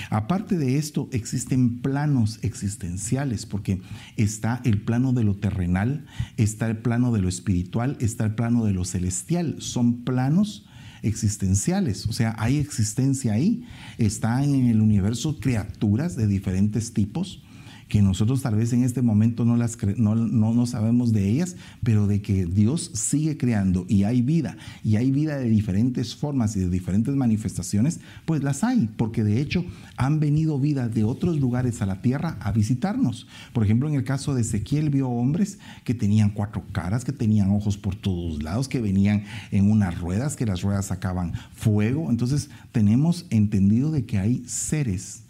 Aparte 0.09 0.57
de 0.57 0.77
esto, 0.77 1.09
existen 1.11 1.79
planos 1.79 2.39
existenciales, 2.41 3.45
porque 3.45 3.81
está 4.15 4.61
el 4.63 4.81
plano 4.81 5.13
de 5.13 5.23
lo 5.23 5.35
terrenal, 5.35 6.05
está 6.37 6.67
el 6.67 6.77
plano 6.77 7.11
de 7.11 7.21
lo 7.21 7.29
espiritual, 7.29 7.97
está 7.99 8.25
el 8.25 8.35
plano 8.35 8.65
de 8.65 8.73
lo 8.73 8.85
celestial. 8.85 9.55
Son 9.59 10.03
planos 10.03 10.66
existenciales, 11.03 12.07
o 12.07 12.13
sea, 12.13 12.35
hay 12.37 12.57
existencia 12.57 13.33
ahí. 13.33 13.63
Están 13.97 14.55
en 14.55 14.67
el 14.67 14.81
universo 14.81 15.39
criaturas 15.39 16.15
de 16.15 16.27
diferentes 16.27 16.93
tipos 16.93 17.43
que 17.87 18.01
nosotros 18.01 18.41
tal 18.41 18.55
vez 18.55 18.73
en 18.73 18.83
este 18.83 19.01
momento 19.01 19.45
no, 19.45 19.55
las 19.55 19.77
no, 19.97 20.15
no, 20.15 20.65
sabemos 20.65 21.13
de 21.13 21.29
ellas, 21.29 21.55
pero 21.83 22.07
de 22.07 22.21
que 22.21 22.45
Dios 22.45 22.91
sigue 22.93 23.37
creando 23.37 23.85
y 23.87 24.03
hay 24.03 24.21
vida, 24.21 24.57
y 24.83 24.97
hay 24.97 25.11
vida 25.11 25.37
de 25.37 25.49
diferentes 25.49 26.15
formas 26.15 26.55
y 26.55 26.59
de 26.59 26.69
diferentes 26.69 27.15
manifestaciones, 27.15 27.99
pues 28.25 28.43
las 28.43 28.63
hay, 28.63 28.89
porque 28.97 29.23
de 29.23 29.39
hecho 29.39 29.65
han 29.95 30.19
venido 30.19 30.59
vida 30.59 30.89
de 30.89 31.03
otros 31.03 31.39
lugares 31.39 31.81
a 31.81 31.85
la 31.85 32.01
tierra 32.01 32.37
a 32.41 32.51
visitarnos. 32.51 33.27
Por 33.53 33.63
ejemplo, 33.63 33.87
en 33.87 33.95
el 33.95 34.03
caso 34.03 34.35
de 34.35 34.41
Ezequiel 34.41 34.89
vio 34.89 35.09
hombres 35.09 35.59
que 35.83 35.93
tenían 35.93 36.31
cuatro 36.31 36.63
caras, 36.71 37.05
que 37.05 37.13
tenían 37.13 37.51
ojos 37.51 37.77
por 37.77 37.95
todos 37.95 38.43
lados, 38.43 38.67
que 38.67 38.81
venían 38.81 39.23
en 39.51 39.71
unas 39.71 39.99
ruedas, 39.99 40.35
que 40.35 40.45
las 40.45 40.61
ruedas 40.61 40.87
sacaban 40.87 41.33
fuego. 41.53 42.09
Entonces 42.09 42.49
tenemos 42.71 43.25
entendido 43.29 43.91
de 43.91 44.05
que 44.05 44.17
hay 44.19 44.43
seres 44.45 45.23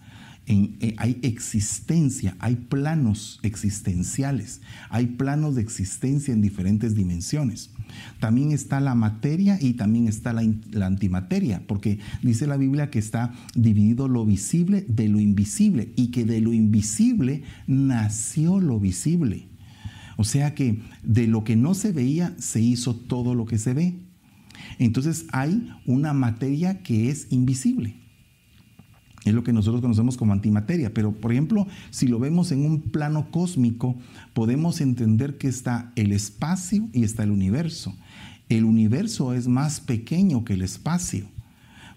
eh, 0.49 0.95
hay 0.97 1.19
existencia, 1.23 2.37
hay 2.39 2.55
planos 2.55 3.39
existenciales, 3.43 4.61
hay 4.89 5.07
planos 5.07 5.55
de 5.55 5.61
existencia 5.61 6.33
en 6.33 6.41
diferentes 6.41 6.95
dimensiones. 6.95 7.71
También 8.21 8.51
está 8.51 8.79
la 8.79 8.95
materia 8.95 9.57
y 9.61 9.73
también 9.73 10.07
está 10.07 10.31
la, 10.31 10.43
la, 10.71 10.85
antimateria, 10.85 11.63
porque 11.67 11.99
dice 12.21 12.47
la 12.47 12.55
Biblia 12.55 12.89
que 12.89 12.99
está 12.99 13.33
dividido 13.55 14.07
lo 14.07 14.25
visible 14.25 14.85
de 14.87 15.09
lo 15.09 15.19
invisible 15.19 15.91
y 15.97 16.11
que 16.11 16.23
de 16.23 16.39
lo 16.39 16.53
invisible 16.53 17.43
nació 17.67 18.61
lo 18.61 18.79
visible. 18.79 19.49
O 20.15 20.23
sea 20.23 20.55
que 20.55 20.79
de 21.03 21.27
lo 21.27 21.43
que 21.43 21.57
no 21.57 21.73
se 21.73 21.91
veía 21.91 22.35
se 22.39 22.61
hizo 22.61 22.95
todo 22.95 23.35
lo 23.35 23.45
que 23.45 23.57
se 23.57 23.73
ve. 23.73 23.99
Entonces 24.79 25.25
hay 25.31 25.69
una 25.85 26.13
materia 26.13 26.81
que 26.83 27.09
es 27.09 27.27
invisible. 27.31 28.06
Es 29.27 29.33
lo 29.33 29.43
que 29.43 29.51
nosotros 29.51 29.81
conocemos 29.81 30.15
como 30.15 30.31
antimateria. 30.31 30.93
Pero, 30.93 31.11
por 31.11 31.33
ejemplo, 31.33 31.67
si 31.89 32.07
lo 32.07 32.17
vemos 32.17 32.53
en 32.53 32.65
un 32.65 32.81
plano 32.81 33.29
cósmico, 33.29 33.97
podemos 34.33 34.79
entender 34.79 35.37
que 35.37 35.49
está 35.49 35.91
el 35.97 36.13
espacio 36.13 36.87
y 36.93 37.03
está 37.03 37.23
el 37.23 37.31
universo. 37.31 37.93
El 38.47 38.63
universo 38.63 39.33
es 39.33 39.49
más 39.49 39.81
pequeño 39.81 40.45
que 40.45 40.53
el 40.53 40.61
espacio, 40.61 41.27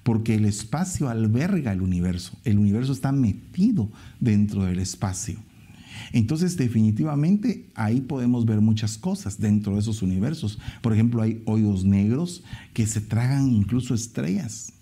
porque 0.03 0.35
el 0.35 0.45
espacio 0.45 1.09
alberga 1.09 1.73
el 1.73 1.83
universo. 1.83 2.37
El 2.45 2.59
universo 2.59 2.93
está 2.93 3.13
metido 3.13 3.93
dentro 4.19 4.65
del 4.65 4.81
espacio. 4.81 5.39
Entonces, 6.13 6.57
definitivamente, 6.57 7.71
ahí 7.77 8.01
podemos 8.01 8.45
ver 8.45 8.61
muchas 8.61 8.99
cosas 8.99 9.39
dentro 9.39 9.75
de 9.75 9.81
esos 9.83 10.03
universos. 10.03 10.59
Por 10.83 10.93
ejemplo, 10.93 11.23
hay 11.23 11.43
hoyos 11.47 11.85
negros 11.85 12.43
que 12.73 12.89
se 12.89 13.01
tragan 13.01 13.53
incluso 13.53 13.95
estrellas 13.95 14.73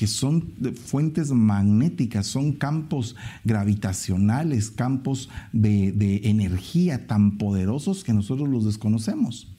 que 0.00 0.06
son 0.06 0.54
fuentes 0.82 1.30
magnéticas, 1.30 2.26
son 2.26 2.54
campos 2.54 3.16
gravitacionales, 3.44 4.70
campos 4.70 5.28
de, 5.52 6.22
energía 6.24 7.06
tan 7.06 7.36
poderosos 7.36 8.02
que 8.02 8.14
nosotros 8.14 8.48
los 8.48 8.64
desconocemos. 8.64 9.52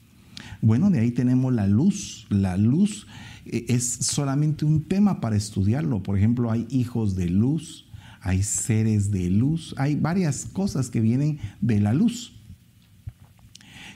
Bueno, 0.60 0.90
de 0.90 0.98
ahí 0.98 1.12
tenemos 1.12 1.52
la 1.52 1.68
luz. 1.68 2.26
La 2.28 2.56
luz 2.56 3.06
eh, 3.46 3.66
es 3.68 3.84
solamente 3.84 4.64
un 4.64 4.82
tema 4.82 5.20
para 5.20 5.36
estudiarlo. 5.36 6.02
Por 6.02 6.18
ejemplo, 6.18 6.50
hay 6.50 6.66
hijos 6.70 7.14
de 7.14 7.30
luz, 7.30 7.86
hay 8.20 8.42
seres 8.42 9.12
de 9.12 9.30
luz, 9.30 9.76
hay 9.78 9.94
varias 9.94 10.44
cosas 10.44 10.90
que 10.90 11.00
vienen 11.00 11.38
de 11.60 11.78
la 11.78 11.94
luz. 11.94 12.32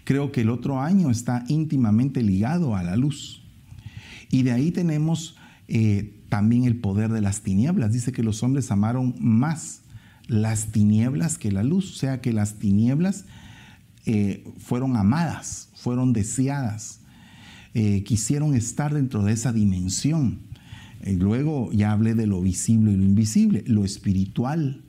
Creo 0.05 0.31
que 0.31 0.43
el 0.43 0.51
otro 0.51 0.81
año 0.81 1.11
está 1.11 1.45
íntimamente 1.49 2.23
ligado 2.23 2.77
a 2.77 2.85
la 2.85 2.95
luz. 2.95 3.43
Y 4.31 4.45
de 4.45 4.53
ahí 4.53 4.71
tenemos 4.71 5.35
eh, 5.67 6.16
también 6.29 6.65
el 6.65 6.77
poder 6.77 7.11
de 7.11 7.21
las 7.21 7.43
tinieblas. 7.43 7.93
Dice 7.93 8.13
que 8.13 8.23
los 8.23 8.43
hombres 8.43 8.71
amaron 8.71 9.15
más 9.19 9.83
las 10.29 10.73
tinieblas 10.73 11.39
que 11.39 11.53
la 11.53 11.63
luz, 11.63 11.93
o 11.93 11.97
sea 11.97 12.21
que 12.21 12.33
las 12.33 12.59
tinieblas 12.59 13.25
eh, 14.07 14.45
fueron 14.59 14.97
amadas, 14.97 15.69
fueron 15.75 16.13
deseadas, 16.13 17.01
eh, 17.75 18.03
quisieron 18.03 18.55
estar 18.55 18.95
dentro 18.95 19.23
de 19.23 19.33
esa 19.33 19.53
dimensión. 19.53 20.41
luego 21.05 21.71
ya 21.73 21.93
hablé 21.93 22.15
de 22.15 22.27
lo 22.27 22.41
visible 22.41 22.93
y 22.93 22.97
lo 22.97 23.05
invisible, 23.05 23.63
lo 23.67 23.85
espiritual, 23.85 24.83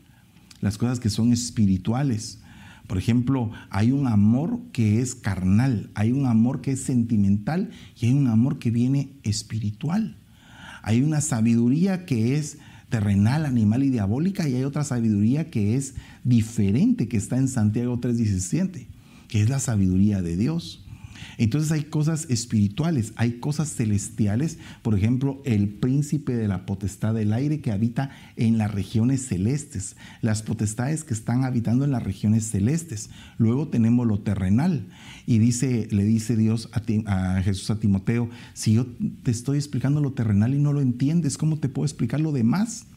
las 0.61 0.77
cosas 0.77 0.99
que 0.99 1.09
son 1.09 1.31
espirituales. 1.31 2.39
Por 2.87 2.97
ejemplo, 2.97 3.51
hay 3.69 3.91
un 3.91 4.07
amor 4.07 4.61
que 4.71 5.01
es 5.01 5.13
carnal, 5.13 5.89
hay 5.93 6.13
un 6.13 6.25
amor 6.25 6.61
que 6.61 6.71
es 6.71 6.83
sentimental 6.83 7.69
y 7.99 8.07
hay 8.07 8.13
un 8.13 8.27
amor 8.27 8.59
que 8.59 8.71
viene 8.71 9.11
espiritual. 9.23 10.17
Hay 10.81 11.01
una 11.01 11.21
sabiduría 11.21 12.05
que 12.05 12.37
es 12.37 12.57
terrenal, 12.89 13.45
animal 13.45 13.83
y 13.83 13.89
diabólica 13.89 14.47
y 14.47 14.55
hay 14.55 14.63
otra 14.63 14.83
sabiduría 14.83 15.49
que 15.49 15.75
es 15.75 15.95
diferente, 16.23 17.07
que 17.07 17.17
está 17.17 17.37
en 17.37 17.47
Santiago 17.47 17.99
3:17, 17.99 18.87
que 19.27 19.41
es 19.41 19.49
la 19.49 19.59
sabiduría 19.59 20.21
de 20.21 20.37
Dios. 20.37 20.86
Entonces 21.37 21.71
hay 21.71 21.83
cosas 21.83 22.27
espirituales, 22.29 23.13
hay 23.15 23.33
cosas 23.33 23.73
celestiales, 23.73 24.57
por 24.81 24.95
ejemplo, 24.95 25.41
el 25.45 25.69
príncipe 25.69 26.35
de 26.35 26.47
la 26.47 26.65
potestad 26.65 27.13
del 27.13 27.33
aire 27.33 27.61
que 27.61 27.71
habita 27.71 28.11
en 28.35 28.57
las 28.57 28.71
regiones 28.71 29.25
celestes, 29.25 29.95
las 30.21 30.41
potestades 30.41 31.03
que 31.03 31.13
están 31.13 31.43
habitando 31.43 31.85
en 31.85 31.91
las 31.91 32.03
regiones 32.03 32.49
celestes. 32.49 33.09
Luego 33.37 33.67
tenemos 33.67 34.07
lo 34.07 34.19
terrenal 34.19 34.87
y 35.25 35.39
dice, 35.39 35.87
le 35.91 36.03
dice 36.03 36.35
Dios 36.35 36.69
a, 36.73 37.35
a 37.37 37.41
Jesús 37.43 37.69
a 37.69 37.79
Timoteo, 37.79 38.29
si 38.53 38.73
yo 38.73 38.85
te 39.23 39.31
estoy 39.31 39.57
explicando 39.57 40.01
lo 40.01 40.13
terrenal 40.13 40.53
y 40.53 40.59
no 40.59 40.73
lo 40.73 40.81
entiendes, 40.81 41.37
¿cómo 41.37 41.59
te 41.59 41.69
puedo 41.69 41.85
explicar 41.85 42.19
lo 42.19 42.31
demás? 42.31 42.87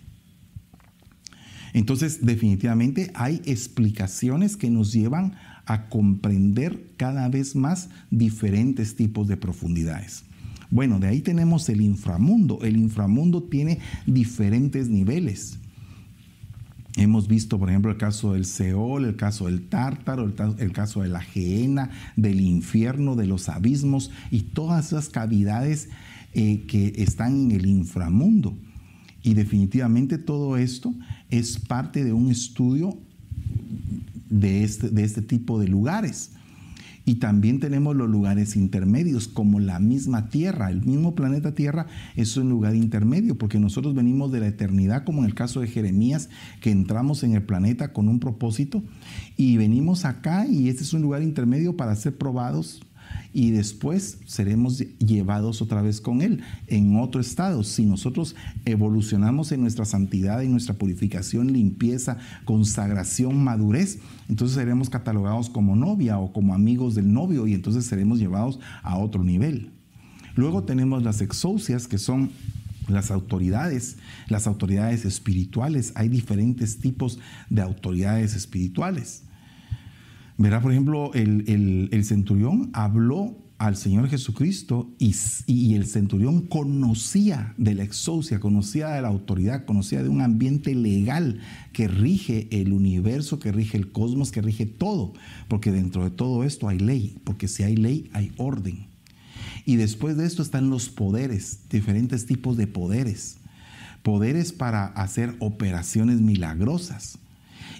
Entonces, 1.72 2.24
definitivamente 2.24 3.10
hay 3.14 3.40
explicaciones 3.44 4.56
que 4.56 4.70
nos 4.70 4.92
llevan 4.92 5.36
a 5.70 5.88
comprender 5.88 6.94
cada 6.96 7.28
vez 7.28 7.54
más 7.54 7.90
diferentes 8.10 8.96
tipos 8.96 9.28
de 9.28 9.36
profundidades. 9.36 10.24
Bueno, 10.68 10.98
de 10.98 11.06
ahí 11.06 11.20
tenemos 11.20 11.68
el 11.68 11.80
inframundo. 11.80 12.58
El 12.62 12.76
inframundo 12.76 13.44
tiene 13.44 13.78
diferentes 14.04 14.88
niveles. 14.88 15.58
Hemos 16.96 17.28
visto, 17.28 17.56
por 17.56 17.70
ejemplo, 17.70 17.92
el 17.92 17.98
caso 17.98 18.32
del 18.32 18.46
Seol, 18.46 19.04
el 19.04 19.14
caso 19.14 19.46
del 19.46 19.68
Tártaro, 19.68 20.24
el, 20.58 20.72
caso 20.72 21.02
de 21.02 21.08
la 21.08 21.20
Geena, 21.20 21.90
del 22.16 22.40
infierno, 22.40 23.14
de 23.14 23.26
los 23.26 23.48
abismos 23.48 24.10
y 24.32 24.40
todas 24.40 24.88
esas 24.88 25.08
cavidades 25.08 25.88
eh, 26.34 26.64
que 26.66 26.94
están 26.96 27.44
en 27.44 27.52
el 27.52 27.66
inframundo. 27.66 28.58
Y 29.22 29.34
definitivamente 29.34 30.18
todo 30.18 30.56
esto 30.56 30.92
es 31.28 31.60
parte 31.60 32.02
de 32.02 32.12
un 32.12 32.28
estudio 32.28 32.98
de 34.30 34.64
este, 34.64 34.88
de 34.88 35.04
este 35.04 35.22
tipo 35.22 35.60
de 35.60 35.68
lugares. 35.68 36.32
Y 37.04 37.16
también 37.16 37.60
tenemos 37.60 37.96
los 37.96 38.08
lugares 38.08 38.56
intermedios, 38.56 39.26
como 39.26 39.58
la 39.58 39.80
misma 39.80 40.28
Tierra. 40.28 40.70
El 40.70 40.82
mismo 40.82 41.14
planeta 41.14 41.54
Tierra 41.54 41.86
es 42.14 42.36
un 42.36 42.48
lugar 42.50 42.76
intermedio, 42.76 43.36
porque 43.36 43.58
nosotros 43.58 43.94
venimos 43.94 44.30
de 44.30 44.40
la 44.40 44.46
eternidad, 44.46 45.04
como 45.04 45.20
en 45.20 45.26
el 45.26 45.34
caso 45.34 45.60
de 45.60 45.66
Jeremías, 45.66 46.28
que 46.60 46.70
entramos 46.70 47.24
en 47.24 47.34
el 47.34 47.42
planeta 47.42 47.92
con 47.92 48.08
un 48.08 48.20
propósito 48.20 48.82
y 49.36 49.56
venimos 49.56 50.04
acá 50.04 50.46
y 50.46 50.68
este 50.68 50.82
es 50.82 50.92
un 50.92 51.02
lugar 51.02 51.22
intermedio 51.22 51.76
para 51.76 51.96
ser 51.96 52.16
probados, 52.16 52.80
y 53.32 53.50
después 53.50 54.18
seremos 54.26 54.78
llevados 54.98 55.62
otra 55.62 55.82
vez 55.82 56.00
con 56.00 56.22
Él 56.22 56.42
en 56.66 56.96
otro 56.96 57.20
estado. 57.20 57.62
Si 57.62 57.84
nosotros 57.84 58.34
evolucionamos 58.64 59.52
en 59.52 59.60
nuestra 59.60 59.84
santidad, 59.84 60.42
en 60.42 60.52
nuestra 60.52 60.74
purificación, 60.74 61.52
limpieza, 61.52 62.18
consagración, 62.44 63.42
madurez, 63.42 63.98
entonces 64.28 64.56
seremos 64.56 64.90
catalogados 64.90 65.50
como 65.50 65.76
novia 65.76 66.18
o 66.18 66.32
como 66.32 66.54
amigos 66.54 66.94
del 66.94 67.12
novio 67.12 67.46
y 67.46 67.54
entonces 67.54 67.84
seremos 67.84 68.18
llevados 68.18 68.58
a 68.82 68.98
otro 68.98 69.22
nivel. 69.22 69.70
Luego 70.34 70.64
tenemos 70.64 71.02
las 71.02 71.20
exousias, 71.20 71.86
que 71.86 71.98
son 71.98 72.30
las 72.88 73.10
autoridades, 73.10 73.98
las 74.28 74.46
autoridades 74.46 75.04
espirituales. 75.04 75.92
Hay 75.94 76.08
diferentes 76.08 76.78
tipos 76.78 77.18
de 77.48 77.62
autoridades 77.62 78.34
espirituales. 78.34 79.24
Verá, 80.40 80.62
por 80.62 80.72
ejemplo, 80.72 81.12
el, 81.12 82.02
centurión 82.02 82.70
habló 82.72 83.36
al 83.58 83.76
Señor 83.76 84.08
Jesucristo 84.08 84.90
y, 84.98 85.74
el 85.74 85.84
centurión 85.84 86.46
conocía 86.46 87.52
de 87.58 87.74
la 87.74 87.82
exousia, 87.82 88.40
conocía 88.40 88.88
de 88.88 89.02
la 89.02 89.08
autoridad, 89.08 89.66
conocía 89.66 90.02
de 90.02 90.08
un 90.08 90.22
ambiente 90.22 90.74
legal 90.74 91.40
que 91.74 91.88
rige 91.88 92.48
el 92.52 92.72
universo, 92.72 93.38
que 93.38 93.52
rige 93.52 93.76
el 93.76 93.92
cosmos, 93.92 94.32
que 94.32 94.40
rige 94.40 94.64
todo, 94.64 95.12
porque 95.46 95.72
dentro 95.72 96.04
de 96.04 96.10
todo 96.10 96.42
esto 96.42 96.70
hay 96.70 96.78
ley, 96.78 97.18
porque 97.24 97.46
si 97.46 97.62
hay 97.62 97.76
ley 97.76 98.08
hay 98.14 98.32
orden. 98.38 98.86
Y 99.66 99.76
después 99.76 100.16
de 100.16 100.24
esto 100.24 100.40
están 100.40 100.70
los 100.70 100.88
poderes, 100.88 101.68
diferentes 101.68 102.24
tipos 102.24 102.56
de 102.56 102.66
poderes, 102.66 103.36
poderes 104.02 104.54
para 104.54 104.86
hacer 104.86 105.36
operaciones 105.38 106.22
milagrosas 106.22 107.18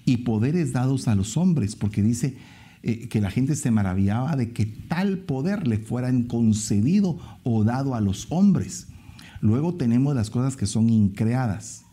y 0.05 0.19
poderes 0.19 0.73
dados 0.73 1.09
a 1.09 1.15
los 1.15 1.39
hombres, 1.39 1.75
porque 1.75 2.03
dice 2.03 2.37
eh, 2.83 3.09
que 3.09 3.21
la 3.21 3.31
gente 3.31 3.57
se 3.57 3.71
maravillaba 3.71 4.37
de 4.37 4.53
que 4.53 4.65
tal 4.65 5.19
poder 5.19 5.67
le 5.67 5.79
fuera 5.79 6.11
concedido 6.29 7.19
o 7.43 7.63
dado 7.65 7.95
a 7.95 8.01
los 8.01 8.27
hombres. 8.31 8.89
Luego 9.41 9.75
tenemos 9.75 10.15
las 10.15 10.31
cosas 10.31 10.57
que 10.57 10.67
son 10.67 10.89
increadas. 10.89 11.85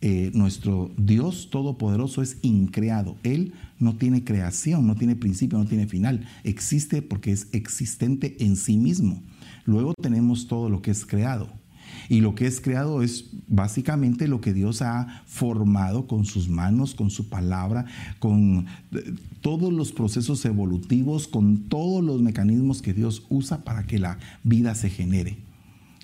Eh, 0.00 0.30
nuestro 0.34 0.92
Dios 0.96 1.50
Todopoderoso 1.50 2.22
es 2.22 2.38
increado. 2.42 3.16
Él 3.24 3.52
no 3.80 3.96
tiene 3.96 4.22
creación, 4.22 4.86
no 4.86 4.94
tiene 4.94 5.16
principio, 5.16 5.58
no 5.58 5.66
tiene 5.66 5.88
final. 5.88 6.24
Existe 6.44 7.02
porque 7.02 7.32
es 7.32 7.48
existente 7.52 8.36
en 8.38 8.54
sí 8.54 8.76
mismo. 8.76 9.20
Luego 9.64 9.92
tenemos 10.00 10.46
todo 10.46 10.68
lo 10.68 10.82
que 10.82 10.92
es 10.92 11.04
creado. 11.04 11.48
Y 12.08 12.20
lo 12.20 12.34
que 12.34 12.46
es 12.46 12.60
creado 12.60 13.02
es 13.02 13.26
básicamente 13.48 14.28
lo 14.28 14.40
que 14.40 14.54
Dios 14.54 14.82
ha 14.82 15.22
formado 15.26 16.06
con 16.06 16.24
sus 16.24 16.48
manos, 16.48 16.94
con 16.94 17.10
su 17.10 17.28
palabra, 17.28 17.84
con 18.18 18.66
eh, 18.92 19.14
todos 19.42 19.72
los 19.72 19.92
procesos 19.92 20.44
evolutivos, 20.44 21.28
con 21.28 21.68
todos 21.68 22.02
los 22.02 22.22
mecanismos 22.22 22.80
que 22.80 22.94
Dios 22.94 23.24
usa 23.28 23.62
para 23.62 23.86
que 23.86 23.98
la 23.98 24.18
vida 24.42 24.74
se 24.74 24.88
genere. 24.88 25.36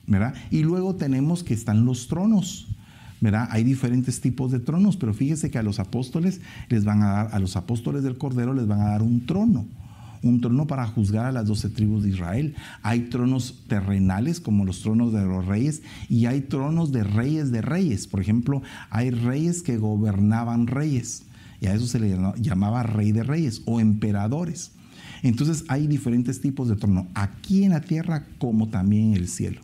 ¿verdad? 0.06 0.34
Y 0.50 0.62
luego 0.62 0.96
tenemos 0.96 1.42
que 1.42 1.54
están 1.54 1.86
los 1.86 2.08
tronos. 2.08 2.68
¿verdad? 3.20 3.48
Hay 3.50 3.64
diferentes 3.64 4.20
tipos 4.20 4.52
de 4.52 4.60
tronos, 4.60 4.98
pero 4.98 5.14
fíjese 5.14 5.50
que 5.50 5.56
a 5.56 5.62
los 5.62 5.78
apóstoles 5.80 6.42
les 6.68 6.84
van 6.84 7.02
a 7.02 7.06
dar, 7.06 7.28
a 7.32 7.38
los 7.38 7.56
apóstoles 7.56 8.02
del 8.02 8.18
Cordero 8.18 8.52
les 8.52 8.66
van 8.66 8.80
a 8.82 8.90
dar 8.90 9.02
un 9.02 9.24
trono 9.24 9.64
un 10.24 10.40
trono 10.40 10.66
para 10.66 10.86
juzgar 10.86 11.26
a 11.26 11.32
las 11.32 11.46
doce 11.46 11.68
tribus 11.68 12.02
de 12.02 12.10
Israel. 12.10 12.54
Hay 12.82 13.02
tronos 13.02 13.62
terrenales 13.68 14.40
como 14.40 14.64
los 14.64 14.80
tronos 14.80 15.12
de 15.12 15.22
los 15.24 15.44
reyes 15.46 15.82
y 16.08 16.26
hay 16.26 16.40
tronos 16.40 16.92
de 16.92 17.04
reyes 17.04 17.52
de 17.52 17.60
reyes. 17.62 18.06
Por 18.06 18.20
ejemplo, 18.20 18.62
hay 18.90 19.10
reyes 19.10 19.62
que 19.62 19.76
gobernaban 19.76 20.66
reyes 20.66 21.24
y 21.60 21.66
a 21.66 21.74
eso 21.74 21.86
se 21.86 22.00
le 22.00 22.16
llamaba 22.38 22.82
rey 22.82 23.12
de 23.12 23.22
reyes 23.22 23.62
o 23.66 23.80
emperadores. 23.80 24.72
Entonces 25.22 25.64
hay 25.68 25.86
diferentes 25.86 26.40
tipos 26.40 26.68
de 26.68 26.76
trono, 26.76 27.06
aquí 27.14 27.64
en 27.64 27.70
la 27.70 27.80
tierra 27.80 28.26
como 28.38 28.68
también 28.68 29.08
en 29.08 29.14
el 29.14 29.28
cielo. 29.28 29.60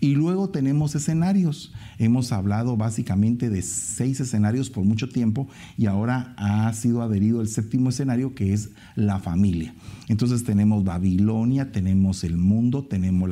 Y 0.00 0.14
luego 0.14 0.50
tenemos 0.50 0.94
escenarios. 0.94 1.72
Hemos 1.98 2.32
hablado 2.32 2.76
básicamente 2.76 3.50
de 3.50 3.62
seis 3.62 4.20
escenarios 4.20 4.70
por 4.70 4.84
mucho 4.84 5.08
tiempo 5.08 5.48
y 5.76 5.86
ahora 5.86 6.34
ha 6.36 6.72
sido 6.72 7.02
adherido 7.02 7.40
el 7.40 7.48
séptimo 7.48 7.90
escenario 7.90 8.34
que 8.34 8.52
es 8.52 8.70
la 8.94 9.18
familia. 9.18 9.74
Entonces 10.08 10.44
tenemos 10.44 10.84
Babilonia, 10.84 11.72
tenemos 11.72 12.24
el 12.24 12.36
mundo, 12.36 12.84
tenemos, 12.84 13.28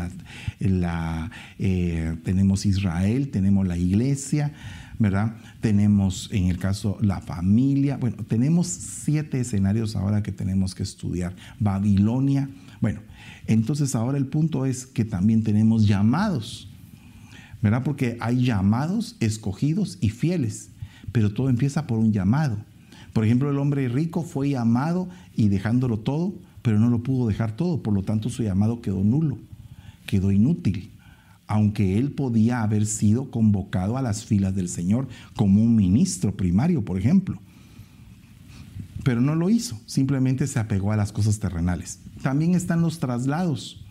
la, 0.61 1.31
eh, 1.59 2.17
tenemos 2.25 2.67
Israel, 2.67 3.31
tenemos 3.31 3.67
la 3.67 3.77
iglesia, 3.77 4.53
¿verdad? 4.99 5.37
Tenemos 5.61 6.29
en 6.33 6.47
el 6.47 6.59
caso 6.59 6.99
la 7.01 7.21
familia. 7.21 7.97
Bueno, 7.97 8.17
tenemos 8.29 8.67
siete 8.67 9.41
escenarios 9.41 9.97
ahora 9.97 10.23
que 10.23 10.33
tenemos 10.33 10.75
que 10.75 10.83
estudiar. 10.83 11.35
Babilonia. 11.59 12.49
Bueno, 12.81 13.01
entonces 13.49 13.95
ahora 13.95 14.19
el 14.19 14.27
punto 14.27 14.67
es 14.67 14.87
que 14.87 15.07
también 15.07 15.43
tenemos 15.43 15.87
llamados, 15.87 16.69
¿verdad? 17.63 17.83
Porque 17.83 18.19
hay 18.21 18.45
llamados 18.45 19.17
escogidos 19.21 19.97
y 20.03 20.11
fieles, 20.11 20.69
pero 21.13 21.33
todo 21.33 21.49
empieza 21.49 21.87
por 21.87 21.99
un 21.99 22.13
llamado. 22.13 22.59
Por 23.15 23.25
ejemplo, 23.25 23.51
el 23.51 23.59
hombre 23.59 23.89
rico 23.89 24.23
fue 24.23 24.51
llamado 24.51 25.09
y 25.35 25.49
dejándolo 25.49 25.99
todo, 25.99 26.35
pero 26.61 26.79
no 26.79 26.91
lo 26.91 27.03
pudo 27.03 27.27
dejar 27.27 27.57
todo, 27.57 27.83
por 27.83 27.95
lo 27.95 28.03
tanto 28.03 28.29
su 28.29 28.43
llamado 28.43 28.83
quedó 28.83 29.03
nulo, 29.03 29.39
quedó 30.07 30.31
inútil, 30.31 30.91
aunque 31.47 31.97
él 31.97 32.13
podía 32.13 32.63
haber 32.63 32.85
sido 32.85 33.31
convocado 33.31 33.97
a 33.97 34.03
las 34.03 34.27
filas 34.27 34.55
del 34.55 34.69
Señor 34.69 35.09
como 35.35 35.63
un 35.63 35.75
ministro 35.75 36.37
primario, 36.37 36.85
por 36.85 36.99
ejemplo. 36.99 37.41
Pero 39.05 39.23
no 39.23 39.35
lo 39.35 39.49
hizo, 39.49 39.81
simplemente 39.87 40.47
se 40.47 40.59
apegó 40.59 40.93
a 40.93 40.97
las 40.97 41.13
cosas 41.13 41.39
terrenales. 41.39 42.01
También 42.23 42.55
están 42.55 42.81
los 42.81 42.99
traslados. 42.99 43.85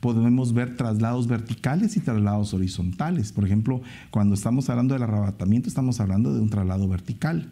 Podemos 0.00 0.52
ver 0.52 0.76
traslados 0.76 1.26
verticales 1.26 1.96
y 1.96 2.00
traslados 2.00 2.52
horizontales. 2.54 3.32
Por 3.32 3.44
ejemplo, 3.44 3.80
cuando 4.10 4.34
estamos 4.34 4.68
hablando 4.68 4.94
del 4.94 5.02
arrebatamiento, 5.02 5.68
estamos 5.68 6.00
hablando 6.00 6.34
de 6.34 6.40
un 6.40 6.50
traslado 6.50 6.86
vertical. 6.88 7.50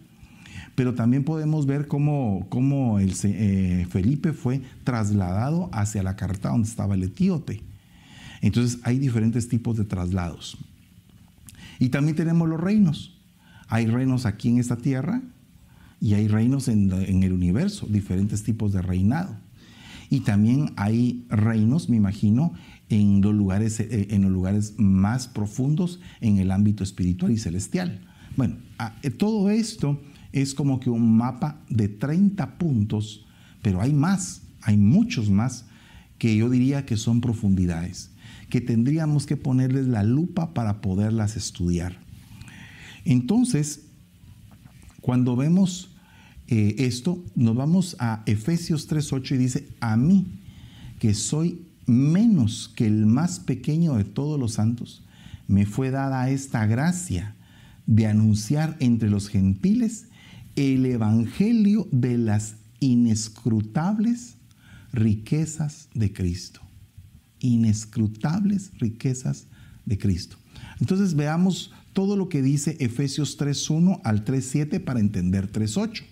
Pero 0.74 0.94
también 0.94 1.24
podemos 1.24 1.66
ver 1.66 1.86
cómo, 1.86 2.46
cómo 2.48 2.98
el, 2.98 3.14
eh, 3.24 3.86
Felipe 3.90 4.32
fue 4.32 4.62
trasladado 4.82 5.70
hacia 5.72 6.02
la 6.02 6.16
carta 6.16 6.50
donde 6.50 6.68
estaba 6.68 6.94
el 6.94 7.04
etíope. 7.04 7.62
Entonces 8.40 8.80
hay 8.82 8.98
diferentes 8.98 9.48
tipos 9.48 9.76
de 9.76 9.84
traslados. 9.84 10.58
Y 11.78 11.88
también 11.88 12.16
tenemos 12.16 12.48
los 12.48 12.60
reinos. 12.60 13.18
Hay 13.68 13.86
reinos 13.86 14.26
aquí 14.26 14.48
en 14.48 14.58
esta 14.58 14.76
tierra 14.76 15.22
y 16.00 16.14
hay 16.14 16.28
reinos 16.28 16.68
en, 16.68 16.92
en 16.92 17.22
el 17.22 17.32
universo, 17.32 17.86
diferentes 17.86 18.42
tipos 18.42 18.72
de 18.72 18.82
reinado. 18.82 19.36
Y 20.14 20.20
también 20.20 20.70
hay 20.76 21.26
reinos, 21.28 21.88
me 21.88 21.96
imagino, 21.96 22.52
en 22.88 23.20
los 23.20 23.34
lugares, 23.34 23.80
eh, 23.80 24.06
en 24.10 24.22
los 24.22 24.30
lugares 24.30 24.74
más 24.76 25.26
profundos 25.26 25.98
en 26.20 26.38
el 26.38 26.52
ámbito 26.52 26.84
espiritual 26.84 27.32
y 27.32 27.36
celestial. 27.36 28.00
Bueno, 28.36 28.58
eh, 29.02 29.10
todo 29.10 29.50
esto 29.50 30.00
es 30.30 30.54
como 30.54 30.78
que 30.78 30.88
un 30.88 31.16
mapa 31.16 31.64
de 31.68 31.88
30 31.88 32.58
puntos, 32.58 33.26
pero 33.60 33.80
hay 33.80 33.92
más, 33.92 34.42
hay 34.62 34.76
muchos 34.76 35.30
más 35.30 35.64
que 36.18 36.36
yo 36.36 36.48
diría 36.48 36.86
que 36.86 36.96
son 36.96 37.20
profundidades, 37.20 38.12
que 38.50 38.60
tendríamos 38.60 39.26
que 39.26 39.36
ponerles 39.36 39.88
la 39.88 40.04
lupa 40.04 40.54
para 40.54 40.80
poderlas 40.80 41.36
estudiar. 41.36 41.98
Entonces, 43.04 43.86
cuando 45.00 45.34
vemos 45.34 45.93
eh, 46.48 46.74
esto, 46.78 47.22
nos 47.34 47.56
vamos 47.56 47.96
a 47.98 48.22
Efesios 48.26 48.88
3.8 48.88 49.34
y 49.34 49.38
dice, 49.38 49.68
a 49.80 49.96
mí, 49.96 50.26
que 50.98 51.14
soy 51.14 51.62
menos 51.86 52.70
que 52.74 52.86
el 52.86 53.06
más 53.06 53.40
pequeño 53.40 53.94
de 53.94 54.04
todos 54.04 54.38
los 54.38 54.54
santos, 54.54 55.02
me 55.48 55.66
fue 55.66 55.90
dada 55.90 56.30
esta 56.30 56.66
gracia 56.66 57.34
de 57.86 58.06
anunciar 58.06 58.76
entre 58.80 59.10
los 59.10 59.28
gentiles 59.28 60.06
el 60.56 60.86
evangelio 60.86 61.88
de 61.90 62.16
las 62.18 62.56
inescrutables 62.80 64.36
riquezas 64.92 65.88
de 65.94 66.12
Cristo. 66.12 66.60
Inescrutables 67.40 68.70
riquezas 68.78 69.46
de 69.84 69.98
Cristo. 69.98 70.36
Entonces 70.80 71.14
veamos 71.14 71.72
todo 71.92 72.16
lo 72.16 72.28
que 72.28 72.42
dice 72.42 72.76
Efesios 72.80 73.38
3.1 73.38 74.00
al 74.04 74.24
3.7 74.24 74.82
para 74.82 75.00
entender 75.00 75.50
3.8. 75.50 76.04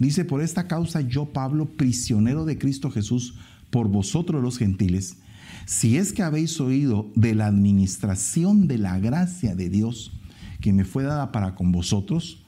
Dice, 0.00 0.24
por 0.24 0.40
esta 0.40 0.66
causa 0.66 1.02
yo, 1.02 1.26
Pablo, 1.26 1.66
prisionero 1.76 2.46
de 2.46 2.58
Cristo 2.58 2.90
Jesús, 2.90 3.34
por 3.68 3.86
vosotros 3.88 4.42
los 4.42 4.56
gentiles, 4.56 5.18
si 5.66 5.98
es 5.98 6.12
que 6.14 6.22
habéis 6.22 6.58
oído 6.58 7.12
de 7.14 7.34
la 7.34 7.46
administración 7.46 8.66
de 8.66 8.78
la 8.78 8.98
gracia 8.98 9.54
de 9.54 9.68
Dios 9.68 10.12
que 10.62 10.72
me 10.72 10.84
fue 10.84 11.04
dada 11.04 11.32
para 11.32 11.54
con 11.54 11.70
vosotros, 11.70 12.42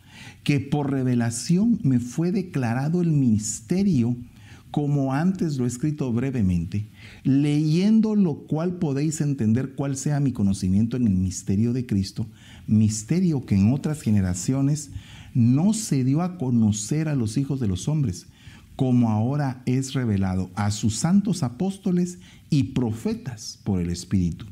que 0.45 0.61
por 0.61 0.91
revelación 0.91 1.79
me 1.83 2.01
fue 2.01 2.33
declarado 2.33 3.03
el 3.03 3.13
misterio 3.13 4.17
como 4.71 5.13
antes 5.13 5.59
lo 5.59 5.65
he 5.65 5.69
escrito 5.69 6.11
brevemente, 6.11 6.89
leyendo 7.23 8.15
lo 8.15 8.47
cual 8.47 8.77
podéis 8.79 9.21
entender 9.21 9.75
cuál 9.75 9.97
sea 9.99 10.19
mi 10.21 10.33
conocimiento 10.33 10.97
en 10.97 11.07
el 11.07 11.15
misterio 11.15 11.75
de 11.75 11.85
Cristo, 11.85 12.27
misterio 12.67 13.45
que 13.45 13.55
en 13.55 13.73
otras 13.75 14.01
generaciones 14.01 14.91
no 15.35 15.73
se 15.73 16.05
dio 16.05 16.23
a 16.23 16.39
conocer 16.39 17.09
a 17.09 17.15
los 17.15 17.37
hijos 17.37 17.61
de 17.61 17.69
los 17.69 17.89
hombres, 17.89 18.27
como 18.77 19.11
ahora 19.11 19.63
es 19.67 19.93
revelado 19.95 20.51
a 20.55 20.71
sus 20.71 20.97
santos 20.97 21.43
apóstoles 21.43 22.19
y 22.51 22.65
profetas 22.65 23.59
por 23.65 23.81
el 23.81 23.91
Espíritu, 23.91 24.47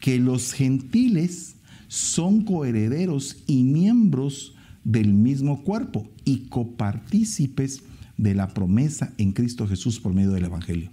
que 0.00 0.18
los 0.18 0.52
gentiles 0.52 1.56
son 1.88 2.42
coherederos 2.42 3.42
y 3.46 3.62
miembros 3.62 4.54
del 4.84 5.12
mismo 5.12 5.64
cuerpo 5.64 6.08
y 6.24 6.48
copartícipes 6.48 7.82
de 8.16 8.34
la 8.34 8.48
promesa 8.48 9.12
en 9.18 9.32
Cristo 9.32 9.66
Jesús 9.66 10.00
por 10.00 10.12
medio 10.12 10.30
del 10.30 10.44
Evangelio, 10.44 10.90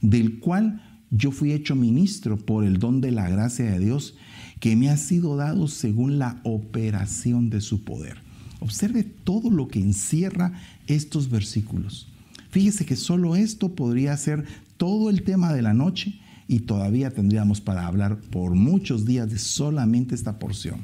del 0.00 0.38
cual 0.38 0.82
yo 1.10 1.30
fui 1.30 1.52
hecho 1.52 1.74
ministro 1.74 2.36
por 2.36 2.64
el 2.64 2.78
don 2.78 3.00
de 3.00 3.10
la 3.10 3.28
gracia 3.28 3.64
de 3.70 3.78
Dios 3.78 4.16
que 4.60 4.76
me 4.76 4.90
ha 4.90 4.96
sido 4.96 5.36
dado 5.36 5.68
según 5.68 6.18
la 6.18 6.40
operación 6.44 7.50
de 7.50 7.60
su 7.60 7.84
poder. 7.84 8.27
Observe 8.60 9.04
todo 9.04 9.50
lo 9.50 9.68
que 9.68 9.80
encierra 9.80 10.52
estos 10.86 11.30
versículos. 11.30 12.08
Fíjese 12.50 12.86
que 12.86 12.96
solo 12.96 13.36
esto 13.36 13.74
podría 13.74 14.16
ser 14.16 14.44
todo 14.76 15.10
el 15.10 15.22
tema 15.22 15.52
de 15.52 15.62
la 15.62 15.74
noche 15.74 16.18
y 16.46 16.60
todavía 16.60 17.10
tendríamos 17.10 17.60
para 17.60 17.86
hablar 17.86 18.18
por 18.18 18.54
muchos 18.54 19.04
días 19.04 19.30
de 19.30 19.38
solamente 19.38 20.14
esta 20.14 20.38
porción. 20.38 20.80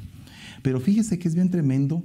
Pero 0.61 0.79
fíjese 0.79 1.17
que 1.19 1.27
es 1.27 1.35
bien 1.35 1.49
tremendo 1.49 2.03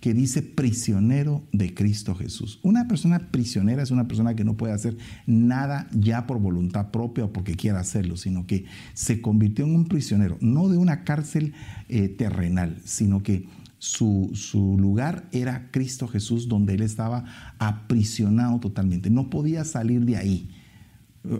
que 0.00 0.14
dice 0.14 0.42
prisionero 0.42 1.42
de 1.52 1.74
Cristo 1.74 2.14
Jesús. 2.14 2.60
Una 2.62 2.86
persona 2.86 3.30
prisionera 3.30 3.82
es 3.82 3.90
una 3.90 4.06
persona 4.06 4.34
que 4.34 4.44
no 4.44 4.56
puede 4.56 4.72
hacer 4.72 4.96
nada 5.26 5.88
ya 5.92 6.26
por 6.26 6.38
voluntad 6.38 6.90
propia 6.90 7.24
o 7.24 7.32
porque 7.32 7.54
quiera 7.54 7.80
hacerlo, 7.80 8.16
sino 8.16 8.46
que 8.46 8.64
se 8.94 9.20
convirtió 9.20 9.64
en 9.64 9.74
un 9.74 9.86
prisionero, 9.86 10.38
no 10.40 10.68
de 10.68 10.76
una 10.76 11.02
cárcel 11.04 11.52
eh, 11.88 12.08
terrenal, 12.08 12.76
sino 12.84 13.22
que 13.22 13.46
su, 13.78 14.30
su, 14.34 14.76
lugar 14.78 15.28
era 15.32 15.70
Cristo 15.70 16.08
Jesús, 16.08 16.48
donde 16.48 16.74
él 16.74 16.82
estaba 16.82 17.24
aprisionado 17.58 18.58
totalmente. 18.60 19.10
No 19.10 19.30
podía 19.30 19.64
salir 19.64 20.04
de 20.04 20.16
ahí. 20.16 20.50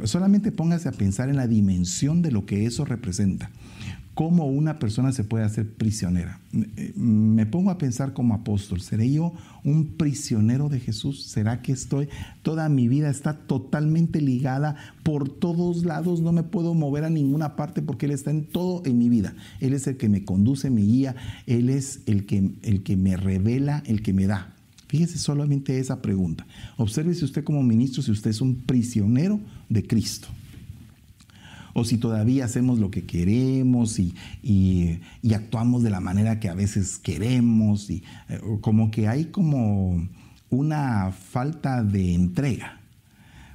Solamente 0.05 0.53
póngase 0.53 0.89
a 0.89 0.93
pensar 0.93 1.29
en 1.29 1.37
la 1.37 1.47
dimensión 1.47 2.23
de 2.23 2.33
lo 2.33 2.47
que 2.47 2.67
eso 2.67 2.85
representa 2.85 3.51
cómo 4.19 4.47
una 4.47 4.81
persona 4.81 5.13
se 5.13 5.23
puede 5.23 5.45
hacer 5.45 5.75
prisionera. 5.75 6.41
Me 6.97 7.47
pongo 7.47 7.71
a 7.71 7.79
pensar 7.79 8.15
como 8.15 8.35
apóstol, 8.35 8.81
¿seré 8.81 9.13
yo 9.13 9.33
un 9.63 9.97
prisionero 9.97 10.69
de 10.69 10.81
Jesús? 10.81 11.23
¿Será 11.23 11.63
que 11.63 11.71
estoy, 11.71 12.09
toda 12.43 12.69
mi 12.69 12.89
vida 12.89 13.11
está 13.11 13.35
totalmente 13.35 14.21
ligada 14.21 14.75
por 15.05 15.29
todos 15.29 15.85
lados, 15.85 16.21
no 16.21 16.33
me 16.33 16.43
puedo 16.43 16.75
mover 16.75 17.05
a 17.05 17.11
ninguna 17.11 17.55
parte 17.55 17.81
porque 17.81 18.07
Él 18.07 18.13
está 18.13 18.33
en 18.33 18.47
todo 18.47 18.83
en 18.85 18.99
mi 18.99 19.09
vida? 19.09 19.37
Él 19.61 19.73
es 19.73 19.87
el 19.87 19.97
que 19.97 20.09
me 20.09 20.25
conduce, 20.25 20.69
me 20.69 20.81
guía, 20.81 21.15
Él 21.47 21.71
es 21.71 22.01
el 22.07 22.27
que, 22.27 22.51
el 22.63 22.83
que 22.83 22.97
me 22.97 23.17
revela, 23.17 23.85
el 23.87 24.03
que 24.03 24.13
me 24.13 24.27
da. 24.27 24.53
Fíjese 24.89 25.17
solamente 25.19 25.79
esa 25.79 26.03
pregunta. 26.03 26.45
Observe 26.77 27.15
si 27.15 27.25
usted 27.25 27.45
como 27.45 27.63
ministro, 27.63 28.03
si 28.03 28.11
usted 28.11 28.31
es 28.31 28.41
un 28.41 28.57
prisionero 28.57 29.39
de 29.69 29.87
Cristo 29.87 30.27
o 31.79 31.85
si 31.85 31.97
todavía 31.97 32.45
hacemos 32.45 32.79
lo 32.79 32.91
que 32.91 33.05
queremos 33.05 33.99
y, 33.99 34.15
actuamos 35.33 35.83
de 35.83 35.91
la 35.91 36.01
manera 36.01 36.41
que 36.41 36.49
a 36.49 36.55
veces 36.55 36.99
queremos, 36.99 37.91
y 37.91 38.03
eh, 38.29 38.41
como 38.61 38.91
que 38.91 39.09
hay 39.09 39.27
como 39.27 40.09
una 40.51 41.13
falta 41.13 41.83
de 41.85 42.15
entrega, 42.15 42.81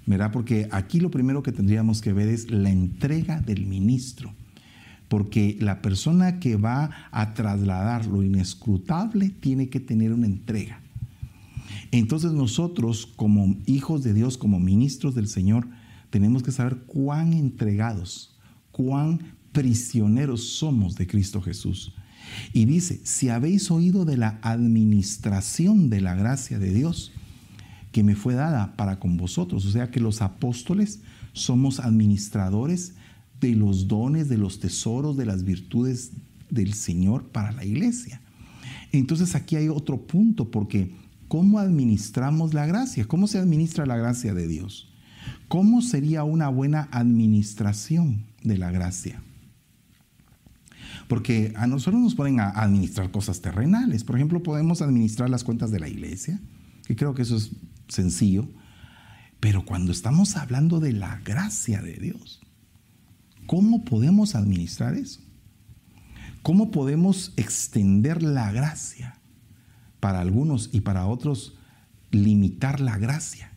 ¿verdad? 0.06 0.32
Porque 0.32 0.68
aquí 0.72 1.00
lo 1.00 1.12
primero 1.12 1.44
que 1.44 1.52
tendríamos 1.52 2.02
que 2.02 2.14
ver 2.14 2.30
es 2.30 2.50
la 2.50 2.70
entrega 2.70 3.42
del 3.42 3.66
ministro, 3.66 4.34
porque 5.10 5.58
la 5.60 5.82
persona 5.82 6.40
que 6.40 6.56
va 6.56 6.90
a 7.12 7.34
trasladar 7.34 8.06
lo 8.06 8.24
inescrutable 8.24 9.30
tiene 9.30 9.70
que 9.70 9.80
tener 9.80 10.14
una 10.14 10.28
entrega. 10.28 10.80
Entonces 11.92 12.32
nosotros 12.32 13.06
como 13.06 13.56
hijos 13.66 14.04
de 14.04 14.14
Dios, 14.14 14.38
como 14.38 14.60
ministros 14.60 15.14
del 15.16 15.28
Señor, 15.28 15.68
tenemos 16.14 16.44
que 16.44 16.52
saber 16.52 16.84
cuán 16.86 17.34
entregados, 17.34 18.38
cuán 18.72 19.34
prisioneros 19.52 20.44
somos 20.44 20.94
de 20.94 21.08
Cristo 21.08 21.42
Jesús. 21.42 21.96
Y 22.54 22.66
dice, 22.66 23.02
si 23.04 23.30
habéis 23.30 23.72
oído 23.72 24.06
de 24.06 24.18
la 24.18 24.38
administración 24.44 25.90
de 25.90 26.02
la 26.02 26.14
gracia 26.14 26.60
de 26.60 26.72
Dios 26.72 27.14
que 27.92 28.04
me 28.04 28.14
fue 28.16 28.36
dada 28.36 28.76
para 28.76 29.00
con 29.00 29.18
vosotros, 29.18 29.66
o 29.66 29.72
sea 29.72 29.90
que 29.90 30.00
los 30.00 30.22
apóstoles 30.22 31.00
somos 31.32 31.80
administradores 31.80 32.94
de 33.42 33.56
los 33.56 33.88
dones, 33.88 34.30
de 34.30 34.38
los 34.38 34.60
tesoros, 34.60 35.18
de 35.18 35.26
las 35.26 35.44
virtudes 35.44 36.12
del 36.52 36.76
Señor 36.76 37.30
para 37.30 37.54
la 37.54 37.66
iglesia. 37.66 38.22
Entonces 38.92 39.34
aquí 39.34 39.56
hay 39.56 39.68
otro 39.68 40.06
punto, 40.06 40.52
porque 40.52 40.96
¿cómo 41.28 41.58
administramos 41.58 42.54
la 42.54 42.68
gracia? 42.68 43.08
¿Cómo 43.08 43.26
se 43.26 43.40
administra 43.40 43.88
la 43.88 43.98
gracia 43.98 44.36
de 44.36 44.48
Dios? 44.48 44.93
¿Cómo 45.48 45.82
sería 45.82 46.24
una 46.24 46.50
buena 46.50 46.90
administración 46.92 48.26
de 48.44 48.58
la 48.58 48.72
gracia? 48.72 49.22
Porque 51.08 51.54
a 51.56 51.68
nosotros 51.68 52.02
nos 52.02 52.16
pueden 52.16 52.40
administrar 52.40 53.12
cosas 53.12 53.42
terrenales. 53.42 54.04
Por 54.04 54.16
ejemplo, 54.16 54.42
podemos 54.42 54.82
administrar 54.82 55.30
las 55.30 55.44
cuentas 55.44 55.72
de 55.72 55.80
la 55.80 55.88
iglesia, 55.88 56.40
que 56.86 56.96
creo 56.96 57.14
que 57.14 57.22
eso 57.22 57.36
es 57.36 57.52
sencillo. 57.88 58.50
Pero 59.40 59.66
cuando 59.66 59.92
estamos 59.92 60.38
hablando 60.38 60.80
de 60.80 60.94
la 60.94 61.20
gracia 61.20 61.82
de 61.82 61.94
Dios, 61.94 62.42
¿cómo 63.46 63.84
podemos 63.84 64.36
administrar 64.36 64.96
eso? 64.96 65.20
¿Cómo 66.42 66.72
podemos 66.72 67.34
extender 67.38 68.24
la 68.24 68.52
gracia 68.52 69.20
para 70.00 70.20
algunos 70.20 70.70
y 70.74 70.82
para 70.82 71.06
otros 71.06 71.58
limitar 72.12 72.82
la 72.82 72.98
gracia? 72.98 73.53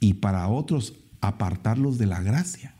Y 0.00 0.14
para 0.14 0.48
otros 0.48 0.94
apartarlos 1.20 1.98
de 1.98 2.06
la 2.06 2.22
gracia. 2.22 2.74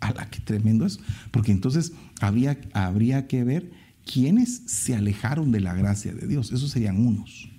A 0.00 0.12
la 0.12 0.30
que 0.30 0.40
tremendo 0.40 0.86
es. 0.86 0.98
Porque 1.30 1.52
entonces 1.52 1.92
habría, 2.20 2.58
habría 2.72 3.26
que 3.26 3.44
ver 3.44 3.70
quiénes 4.04 4.62
se 4.66 4.94
alejaron 4.94 5.52
de 5.52 5.60
la 5.60 5.74
gracia 5.74 6.14
de 6.14 6.26
Dios. 6.26 6.52
Esos 6.52 6.70
serían 6.70 7.06
unos. 7.06 7.50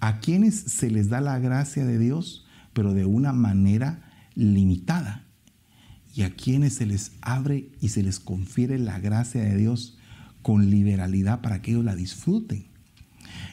A 0.00 0.20
quienes 0.20 0.54
se 0.54 0.90
les 0.90 1.08
da 1.08 1.20
la 1.20 1.38
gracia 1.38 1.84
de 1.84 1.98
Dios, 1.98 2.46
pero 2.72 2.94
de 2.94 3.04
una 3.04 3.32
manera 3.32 4.10
limitada. 4.34 5.24
Y 6.14 6.22
a 6.22 6.34
quienes 6.34 6.74
se 6.74 6.86
les 6.86 7.12
abre 7.20 7.70
y 7.80 7.88
se 7.88 8.02
les 8.02 8.20
confiere 8.20 8.78
la 8.78 8.98
gracia 8.98 9.42
de 9.42 9.56
Dios 9.56 9.98
con 10.42 10.70
liberalidad 10.70 11.40
para 11.40 11.62
que 11.62 11.72
ellos 11.72 11.84
la 11.84 11.96
disfruten. 11.96 12.67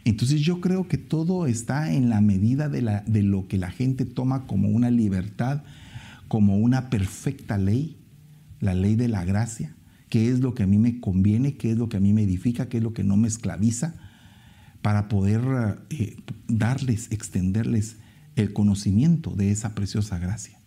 Entonces 0.06 0.42
yo 0.42 0.62
creo 0.62 0.88
que 0.88 0.98
todo 0.98 1.48
está 1.48 1.92
en 1.92 2.10
la 2.10 2.22
medida 2.22 2.70
de, 2.70 3.24
lo 3.24 3.48
que 3.48 3.58
la 3.58 3.72
gente 3.72 4.06
toma 4.06 4.46
como 4.46 4.70
una 4.70 4.92
libertad, 4.92 5.64
como 6.28 6.58
una 6.58 6.92
perfecta 6.92 7.58
ley, 7.58 7.98
la 8.60 8.76
ley 8.76 8.96
de 8.96 9.08
la 9.08 9.26
gracia, 9.26 9.76
qué 10.10 10.30
es 10.30 10.42
lo 10.42 10.54
que 10.54 10.64
a 10.64 10.68
mí 10.68 10.78
me 10.78 11.00
conviene, 11.00 11.58
qué 11.58 11.72
es 11.72 11.78
lo 11.78 11.90
que 11.90 11.98
a 11.98 12.00
mí 12.00 12.14
me 12.14 12.22
edifica, 12.22 12.70
qué 12.70 12.78
es 12.78 12.84
lo 12.84 12.94
que 12.94 13.04
no 13.04 13.18
me 13.18 13.28
esclaviza, 13.28 13.96
para 14.84 15.10
poder 15.10 15.80
eh, 15.90 16.18
darles, 16.48 17.12
extenderles 17.12 17.98
el 18.36 18.54
conocimiento 18.54 19.32
de 19.32 19.50
esa 19.50 19.74
preciosa 19.74 20.20
gracia. 20.20 20.60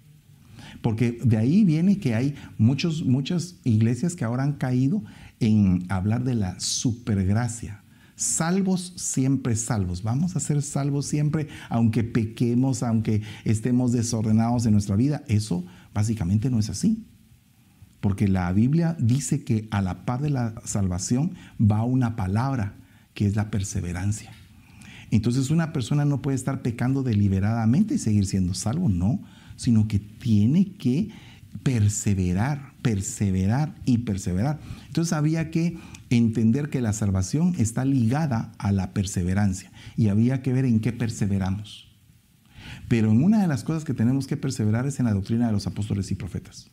Porque 0.82 1.20
de 1.22 1.36
ahí 1.36 1.64
viene 1.64 1.98
que 1.98 2.16
hay 2.16 2.34
muchos, 2.56 3.04
muchas 3.04 3.56
iglesias 3.62 4.16
que 4.16 4.24
ahora 4.24 4.42
han 4.42 4.54
caído 4.54 5.04
en 5.38 5.84
hablar 5.88 6.24
de 6.24 6.34
la 6.34 6.58
supergracia 6.58 7.84
salvos, 8.18 8.92
siempre 8.96 9.56
salvos. 9.56 10.02
Vamos 10.02 10.36
a 10.36 10.40
ser 10.40 10.60
salvos 10.60 11.06
siempre, 11.06 11.48
aunque 11.70 12.02
pequemos, 12.04 12.82
aunque 12.82 13.22
estemos 13.44 13.92
desordenados 13.92 14.66
en 14.66 14.72
nuestra 14.72 14.96
vida. 14.96 15.22
Eso 15.28 15.64
básicamente 15.94 16.50
no 16.50 16.58
es 16.58 16.68
así. 16.68 17.06
Porque 18.00 18.28
la 18.28 18.52
Biblia 18.52 18.96
dice 19.00 19.44
que 19.44 19.68
a 19.70 19.80
la 19.80 20.04
par 20.04 20.20
de 20.20 20.30
la 20.30 20.54
salvación 20.64 21.34
va 21.60 21.84
una 21.84 22.16
palabra, 22.16 22.74
que 23.14 23.26
es 23.26 23.36
la 23.36 23.50
perseverancia. 23.50 24.32
Entonces 25.10 25.50
una 25.50 25.72
persona 25.72 26.04
no 26.04 26.20
puede 26.20 26.36
estar 26.36 26.60
pecando 26.62 27.02
deliberadamente 27.02 27.94
y 27.94 27.98
seguir 27.98 28.26
siendo 28.26 28.52
salvo, 28.52 28.88
no, 28.88 29.22
sino 29.56 29.88
que 29.88 29.98
tiene 29.98 30.72
que 30.72 31.10
perseverar, 31.62 32.72
perseverar 32.82 33.74
y 33.84 33.98
perseverar. 33.98 34.60
Entonces 34.86 35.12
había 35.12 35.50
que 35.50 35.78
entender 36.10 36.70
que 36.70 36.80
la 36.80 36.92
salvación 36.92 37.54
está 37.58 37.84
ligada 37.84 38.52
a 38.58 38.72
la 38.72 38.92
perseverancia 38.92 39.70
y 39.96 40.08
había 40.08 40.42
que 40.42 40.52
ver 40.52 40.64
en 40.64 40.80
qué 40.80 40.92
perseveramos. 40.92 41.88
Pero 42.88 43.10
en 43.10 43.22
una 43.22 43.40
de 43.40 43.48
las 43.48 43.64
cosas 43.64 43.84
que 43.84 43.94
tenemos 43.94 44.26
que 44.26 44.36
perseverar 44.36 44.86
es 44.86 44.98
en 44.98 45.06
la 45.06 45.14
doctrina 45.14 45.46
de 45.46 45.52
los 45.52 45.66
apóstoles 45.66 46.10
y 46.10 46.14
profetas. 46.14 46.70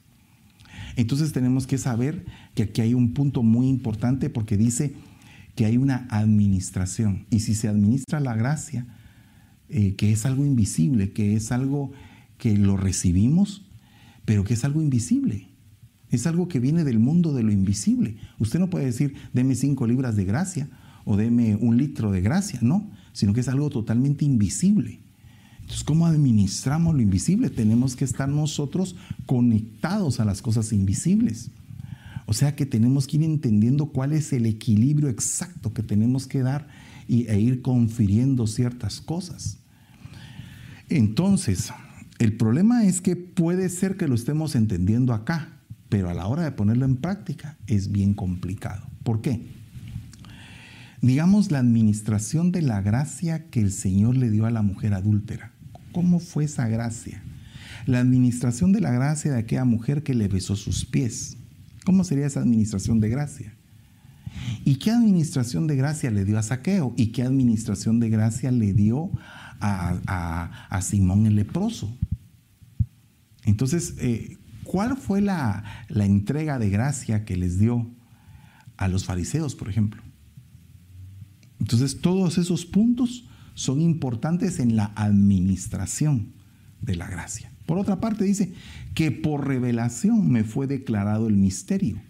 Entonces 0.95 1.33
tenemos 1.33 1.67
que 1.67 1.77
saber 1.77 2.25
que 2.53 2.63
aquí 2.63 2.81
hay 2.81 2.93
un 2.93 3.13
punto 3.13 3.43
muy 3.43 3.67
importante 3.67 4.29
porque 4.29 4.57
dice 4.57 4.95
que 5.55 5.65
hay 5.65 5.77
una 5.77 6.07
administración 6.09 7.25
y 7.29 7.41
si 7.41 7.55
se 7.55 7.67
administra 7.67 8.19
la 8.19 8.35
gracia, 8.35 8.85
eh, 9.69 9.95
que 9.95 10.11
es 10.11 10.25
algo 10.25 10.45
invisible, 10.45 11.11
que 11.11 11.35
es 11.35 11.51
algo 11.51 11.91
que 12.37 12.57
lo 12.57 12.77
recibimos, 12.77 13.65
pero 14.25 14.43
que 14.43 14.53
es 14.53 14.63
algo 14.63 14.81
invisible. 14.81 15.47
Es 16.11 16.27
algo 16.27 16.47
que 16.47 16.59
viene 16.59 16.83
del 16.83 16.99
mundo 16.99 17.33
de 17.33 17.43
lo 17.43 17.51
invisible. 17.51 18.17
Usted 18.39 18.59
no 18.59 18.69
puede 18.69 18.85
decir, 18.85 19.15
deme 19.33 19.55
cinco 19.55 19.87
libras 19.87 20.15
de 20.15 20.25
gracia 20.25 20.69
o 21.03 21.17
deme 21.17 21.55
un 21.55 21.77
litro 21.77 22.11
de 22.11 22.21
gracia, 22.21 22.59
no, 22.61 22.89
sino 23.13 23.33
que 23.33 23.41
es 23.41 23.47
algo 23.47 23.69
totalmente 23.69 24.25
invisible. 24.25 24.99
Entonces, 25.61 25.83
¿cómo 25.83 26.05
administramos 26.05 26.93
lo 26.93 27.01
invisible? 27.01 27.49
Tenemos 27.49 27.95
que 27.95 28.05
estar 28.05 28.29
nosotros 28.29 28.95
conectados 29.25 30.19
a 30.19 30.25
las 30.25 30.41
cosas 30.41 30.71
invisibles. 30.71 31.49
O 32.27 32.33
sea 32.33 32.55
que 32.55 32.65
tenemos 32.65 33.07
que 33.07 33.17
ir 33.17 33.23
entendiendo 33.23 33.87
cuál 33.87 34.13
es 34.13 34.33
el 34.33 34.45
equilibrio 34.45 35.09
exacto 35.09 35.73
que 35.73 35.83
tenemos 35.83 36.27
que 36.27 36.41
dar 36.41 36.67
y, 37.07 37.27
e 37.27 37.39
ir 37.39 37.61
confiriendo 37.61 38.47
ciertas 38.47 39.01
cosas. 39.01 39.57
Entonces, 40.89 41.71
el 42.19 42.37
problema 42.37 42.85
es 42.85 43.01
que 43.01 43.15
puede 43.15 43.69
ser 43.69 43.97
que 43.97 44.07
lo 44.07 44.15
estemos 44.15 44.55
entendiendo 44.55 45.13
acá, 45.13 45.54
pero 45.95 46.09
a 46.09 46.13
la 46.13 46.27
hora 46.27 46.43
de 46.43 46.51
ponerlo 46.51 46.83
en 46.83 46.97
práctica 46.97 47.57
es 47.67 47.89
bien 47.89 48.15
complicado. 48.15 48.85
¿Por 49.03 49.21
qué? 49.21 49.47
Digamos 51.01 51.51
la 51.51 51.59
administración 51.59 52.51
de 52.51 52.61
la 52.61 52.81
gracia 52.81 53.45
que 53.49 53.61
el 53.61 53.71
Señor 53.71 54.17
le 54.17 54.29
dio 54.29 54.45
a 54.45 54.51
la 54.51 54.61
mujer 54.61 54.93
adúltera. 54.93 55.53
¿Cómo 55.93 56.19
fue 56.19 56.43
esa 56.43 56.67
gracia? 56.67 57.23
La 57.85 57.99
administración 57.99 58.73
de 58.73 58.81
la 58.81 58.91
gracia 58.91 59.31
de 59.31 59.39
aquella 59.39 59.63
mujer 59.63 60.03
que 60.03 60.13
le 60.13 60.27
besó 60.27 60.57
sus 60.57 60.83
pies. 60.83 61.37
¿Cómo 61.85 62.03
sería 62.03 62.25
esa 62.25 62.41
administración 62.41 62.99
de 62.99 63.07
gracia? 63.07 63.53
¿Y 64.65 64.75
qué 64.75 64.91
administración 64.91 65.65
de 65.65 65.77
gracia 65.77 66.11
le 66.11 66.25
dio 66.25 66.37
a 66.37 66.43
Saqueo? 66.43 66.93
¿Y 66.97 67.13
qué 67.13 67.21
administración 67.23 68.01
de 68.01 68.09
gracia 68.09 68.51
le 68.51 68.73
dio 68.73 69.11
a, 69.61 70.81
Simón 70.81 71.25
el 71.25 71.37
leproso? 71.37 71.97
Entonces, 73.45 73.95
eh, 73.99 74.39
¿cuál 74.75 74.97
fue 74.97 75.21
la, 75.21 75.63
la 75.87 76.03
entrega 76.03 76.59
de 76.59 76.69
gracia 76.69 77.23
que 77.23 77.37
les 77.37 77.57
dio 77.57 77.89
a 78.75 78.89
los 78.89 79.05
fariseos, 79.05 79.55
por 79.55 79.69
ejemplo? 79.69 80.03
Entonces, 81.61 82.01
todos 82.01 82.37
esos 82.37 82.65
puntos 82.65 83.25
son 83.53 83.79
importantes 83.79 84.59
en 84.59 84.75
la 84.75 84.91
administración 84.97 86.33
de 86.81 86.97
la 86.97 87.07
gracia. 87.07 87.53
Por 87.65 87.77
otra 87.77 88.01
parte, 88.01 88.25
dice 88.25 88.53
que 88.93 89.11
por 89.11 89.47
revelación 89.47 90.29
me 90.29 90.43
fue 90.43 90.67
declarado 90.67 91.29
el 91.29 91.37
misterio. 91.37 92.01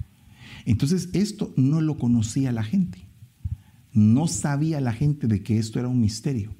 Entonces, 0.65 1.09
esto 1.13 1.53
no 1.57 1.81
lo 1.81 1.99
conocía 1.99 2.51
la 2.51 2.63
gente. 2.63 3.05
No 3.93 4.27
sabía 4.27 4.81
la 4.81 4.93
gente 4.93 5.27
de 5.27 5.43
que 5.43 5.59
esto 5.59 5.77
era 5.77 5.87
un 5.87 6.01
misterio. 6.01 6.55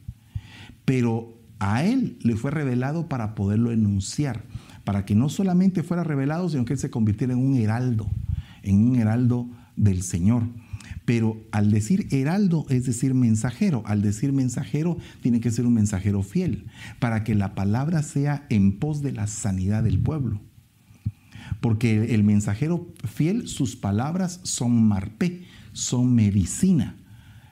Pero 0.86 1.42
a 1.58 1.84
él 1.84 2.20
le 2.22 2.36
fue 2.36 2.52
revelado 2.52 3.10
para 3.10 3.34
poderlo 3.34 3.72
enunciar, 3.72 4.46
para 4.86 5.04
que 5.04 5.16
no 5.16 5.28
solamente 5.28 5.84
fuera 5.84 6.04
revelado, 6.04 6.48
sino 6.48 6.64
que 6.64 6.74
él 6.74 6.80
se 6.80 6.90
convirtiera 6.90 7.34
en 7.34 7.40
un 7.40 7.56
heraldo, 7.56 8.08
en 8.64 8.88
un 8.88 8.96
heraldo 8.96 9.50
del 9.76 10.04
Señor. 10.04 10.44
Pero 11.06 11.38
al 11.52 11.72
decir 11.72 12.08
heraldo 12.12 12.66
es 12.70 12.86
decir 12.86 13.14
mensajero. 13.14 13.84
Al 13.86 14.02
decir 14.02 14.32
mensajero 14.32 14.98
tiene 15.22 15.40
que 15.40 15.52
ser 15.52 15.66
un 15.66 15.74
mensajero 15.74 16.24
fiel 16.24 16.66
para 17.00 17.24
que 17.24 17.36
la 17.36 17.54
palabra 17.54 18.02
sea 18.02 18.46
en 18.50 18.80
pos 18.80 19.02
de 19.02 19.12
la 19.12 19.28
sanidad 19.28 19.84
del 19.84 20.00
pueblo. 20.00 20.42
Porque 21.62 22.16
el 22.16 22.24
mensajero 22.24 22.94
fiel, 23.04 23.48
sus 23.48 23.76
palabras 23.76 24.40
son 24.44 24.88
marpé, 24.88 25.44
son 25.74 26.14
medicina. 26.16 26.96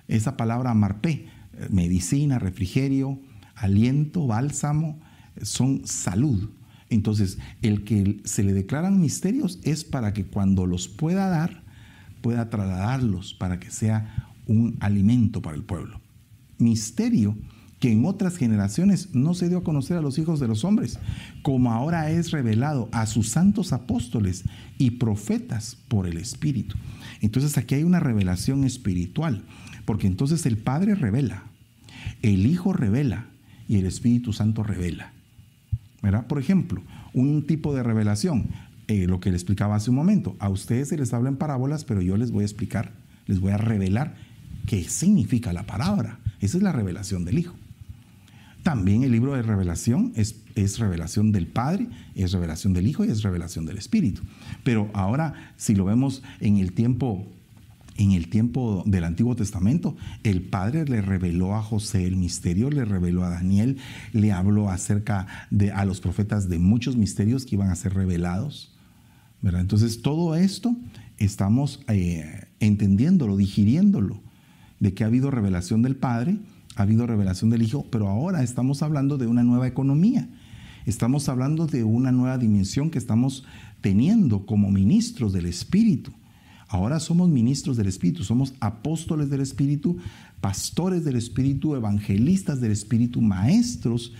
Esa 0.07 0.35
palabra 0.35 0.73
marpé, 0.73 1.27
medicina, 1.69 2.39
refrigerio, 2.39 3.19
aliento, 3.55 4.25
bálsamo, 4.25 4.99
son 5.41 5.81
salud. 5.85 6.49
Entonces, 6.93 7.39
el 7.63 7.83
que 7.83 8.21
se 8.23 8.43
le 8.43 8.53
declaran 8.53 9.01
misterios 9.01 9.59
es 9.63 9.83
para 9.83 10.13
que 10.13 10.25
cuando 10.25 10.67
los 10.67 10.87
pueda 10.87 11.27
dar, 11.27 11.63
pueda 12.21 12.49
trasladarlos 12.49 13.33
para 13.33 13.59
que 13.59 13.71
sea 13.71 14.31
un 14.45 14.77
alimento 14.79 15.41
para 15.41 15.55
el 15.55 15.63
pueblo. 15.63 15.99
Misterio 16.59 17.35
que 17.79 17.91
en 17.91 18.05
otras 18.05 18.37
generaciones 18.37 19.13
no 19.13 19.33
se 19.33 19.49
dio 19.49 19.57
a 19.57 19.63
conocer 19.63 19.97
a 19.97 20.01
los 20.01 20.19
hijos 20.19 20.39
de 20.39 20.47
los 20.47 20.63
hombres, 20.63 20.99
como 21.41 21.73
ahora 21.73 22.11
es 22.11 22.29
revelado 22.29 22.89
a 22.91 23.07
sus 23.07 23.29
santos 23.29 23.73
apóstoles 23.73 24.43
y 24.77 24.91
profetas 24.91 25.75
por 25.87 26.07
el 26.07 26.17
Espíritu. 26.17 26.75
Entonces 27.21 27.57
aquí 27.57 27.75
hay 27.75 27.83
una 27.83 27.99
revelación 27.99 28.65
espiritual, 28.65 29.43
porque 29.85 30.07
entonces 30.07 30.45
el 30.45 30.57
Padre 30.57 30.93
revela, 30.93 31.43
el 32.21 32.45
Hijo 32.45 32.71
revela 32.71 33.25
y 33.67 33.77
el 33.77 33.87
Espíritu 33.87 34.31
Santo 34.31 34.61
revela. 34.61 35.12
Por 36.27 36.39
ejemplo, 36.39 36.81
un 37.13 37.45
tipo 37.47 37.73
de 37.73 37.83
revelación. 37.83 38.47
Eh, 38.87 39.07
lo 39.07 39.21
que 39.21 39.29
le 39.29 39.37
explicaba 39.37 39.75
hace 39.75 39.89
un 39.89 39.95
momento. 39.95 40.35
A 40.39 40.49
ustedes 40.49 40.89
se 40.89 40.97
les 40.97 41.13
habla 41.13 41.29
en 41.29 41.37
parábolas, 41.37 41.85
pero 41.85 42.01
yo 42.01 42.17
les 42.17 42.31
voy 42.31 42.43
a 42.43 42.45
explicar, 42.45 42.91
les 43.27 43.39
voy 43.39 43.51
a 43.51 43.57
revelar 43.57 44.15
qué 44.67 44.83
significa 44.83 45.53
la 45.53 45.63
palabra. 45.63 46.19
Esa 46.41 46.57
es 46.57 46.63
la 46.63 46.73
revelación 46.73 47.23
del 47.23 47.39
Hijo. 47.39 47.55
También 48.63 49.03
el 49.03 49.11
libro 49.11 49.33
de 49.33 49.41
revelación 49.41 50.11
es, 50.15 50.35
es, 50.55 50.79
revelación 50.79 51.31
del 51.31 51.47
Padre, 51.47 51.87
es 52.15 52.31
revelación 52.31 52.73
del 52.73 52.87
Hijo 52.87 53.05
y 53.05 53.09
es 53.09 53.23
revelación 53.23 53.65
del 53.65 53.77
Espíritu. 53.77 54.21
Pero 54.63 54.89
ahora, 54.93 55.53
si 55.57 55.75
lo 55.75 55.85
vemos 55.85 56.23
en 56.39 56.57
el 56.57 56.73
tiempo, 56.73 57.27
en 57.97 58.11
el 58.11 58.29
tiempo 58.29 58.83
del 58.85 59.03
Antiguo 59.03 59.35
Testamento, 59.35 59.95
el 60.23 60.41
Padre 60.41 60.85
le 60.85 61.01
reveló 61.01 61.55
a 61.55 61.61
José 61.61 62.05
el 62.05 62.15
misterio, 62.15 62.69
le 62.69 62.85
reveló 62.85 63.23
a 63.23 63.29
Daniel, 63.29 63.77
le 64.13 64.31
habló 64.31 64.69
acerca 64.69 65.27
de 65.51 65.71
a 65.71 65.85
los 65.85 66.01
profetas 66.01 66.49
de 66.49 66.59
muchos 66.59 66.95
misterios 66.95 67.45
que 67.45 67.55
iban 67.55 67.69
a 67.69 67.75
ser 67.75 67.93
revelados. 67.93 68.73
Entonces, 69.43 70.01
todo 70.01 70.35
esto 70.35 70.75
estamos 71.17 71.81
eh, 71.87 72.47
entendiéndolo, 72.59 73.35
digiriéndolo, 73.35 74.21
de 74.79 74.93
que 74.93 75.03
ha 75.03 75.07
habido 75.07 75.31
revelación 75.31 75.81
del 75.81 75.95
Padre, 75.95 76.37
ha 76.75 76.83
habido 76.83 77.05
revelación 77.05 77.49
del 77.49 77.61
Hijo, 77.61 77.85
pero 77.91 78.07
ahora 78.07 78.41
estamos 78.41 78.81
hablando 78.81 79.17
de 79.17 79.27
una 79.27 79.43
nueva 79.43 79.67
economía. 79.67 80.29
Estamos 80.85 81.29
hablando 81.29 81.67
de 81.67 81.83
una 81.83 82.11
nueva 82.11 82.37
dimensión 82.37 82.89
que 82.89 82.97
estamos 82.97 83.45
teniendo 83.81 84.45
como 84.45 84.71
ministros 84.71 85.33
del 85.33 85.45
Espíritu. 85.45 86.11
Ahora 86.73 86.99
somos 86.99 87.29
ministros 87.29 87.77
del 87.77 87.85
Espíritu, 87.85 88.23
somos 88.23 88.55
apóstoles 88.59 89.29
del 89.29 89.41
Espíritu, 89.41 89.97
pastores 90.41 91.05
del 91.05 91.15
Espíritu, 91.15 91.75
evangelistas 91.75 92.61
del 92.61 92.71
Espíritu, 92.71 93.21
maestros, 93.21 94.11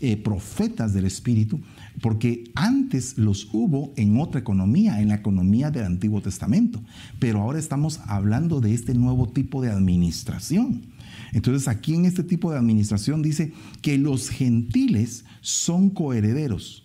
eh, 0.00 0.16
profetas 0.16 0.94
del 0.94 1.04
Espíritu, 1.04 1.60
porque 2.00 2.44
antes 2.54 3.18
los 3.18 3.50
hubo 3.52 3.92
en 3.96 4.18
otra 4.18 4.40
economía, 4.40 5.02
en 5.02 5.08
la 5.08 5.16
economía 5.16 5.70
del 5.70 5.84
Antiguo 5.84 6.22
Testamento, 6.22 6.80
pero 7.18 7.42
ahora 7.42 7.58
estamos 7.58 8.00
hablando 8.06 8.62
de 8.62 8.72
este 8.72 8.94
nuevo 8.94 9.28
tipo 9.28 9.60
de 9.60 9.70
administración. 9.70 10.86
Entonces 11.34 11.68
aquí 11.68 11.94
en 11.94 12.06
este 12.06 12.22
tipo 12.22 12.50
de 12.50 12.56
administración 12.56 13.20
dice 13.20 13.52
que 13.82 13.98
los 13.98 14.30
gentiles 14.30 15.26
son 15.42 15.90
coherederos 15.90 16.82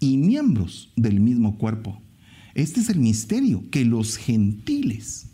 y 0.00 0.18
miembros 0.18 0.92
del 0.96 1.18
mismo 1.18 1.56
cuerpo. 1.56 2.02
Este 2.54 2.80
es 2.80 2.88
el 2.88 2.98
misterio, 2.98 3.64
que 3.70 3.84
los 3.84 4.16
gentiles, 4.16 5.26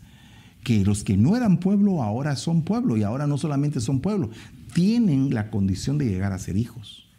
que 0.63 0.83
los 0.85 1.03
que 1.03 1.17
no 1.17 1.35
eran 1.35 1.59
pueblo 1.59 2.03
ahora 2.03 2.35
son 2.35 2.63
pueblo 2.63 2.97
y 2.97 3.03
ahora 3.03 3.27
no 3.27 3.37
solamente 3.37 3.81
son 3.81 3.99
pueblo, 3.99 4.29
tienen 4.73 5.33
la 5.33 5.49
condición 5.49 5.97
de 5.97 6.05
llegar 6.05 6.31
a 6.31 6.39
ser 6.39 6.57
hijos 6.57 7.09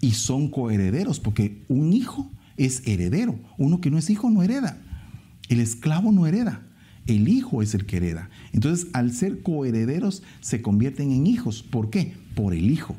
y 0.00 0.12
son 0.12 0.48
coherederos, 0.48 1.20
porque 1.20 1.64
un 1.68 1.92
hijo 1.92 2.30
es 2.56 2.86
heredero. 2.86 3.38
Uno 3.56 3.80
que 3.80 3.90
no 3.90 3.98
es 3.98 4.10
hijo 4.10 4.30
no 4.30 4.42
hereda. 4.42 4.80
El 5.48 5.60
esclavo 5.60 6.12
no 6.12 6.26
hereda. 6.26 6.62
El 7.06 7.28
hijo 7.28 7.62
es 7.62 7.74
el 7.74 7.86
que 7.86 7.96
hereda. 7.98 8.30
Entonces, 8.52 8.88
al 8.92 9.12
ser 9.12 9.42
coherederos, 9.42 10.22
se 10.40 10.62
convierten 10.62 11.12
en 11.12 11.26
hijos. 11.26 11.62
¿Por 11.62 11.90
qué? 11.90 12.14
Por 12.34 12.54
el 12.54 12.70
hijo. 12.70 12.96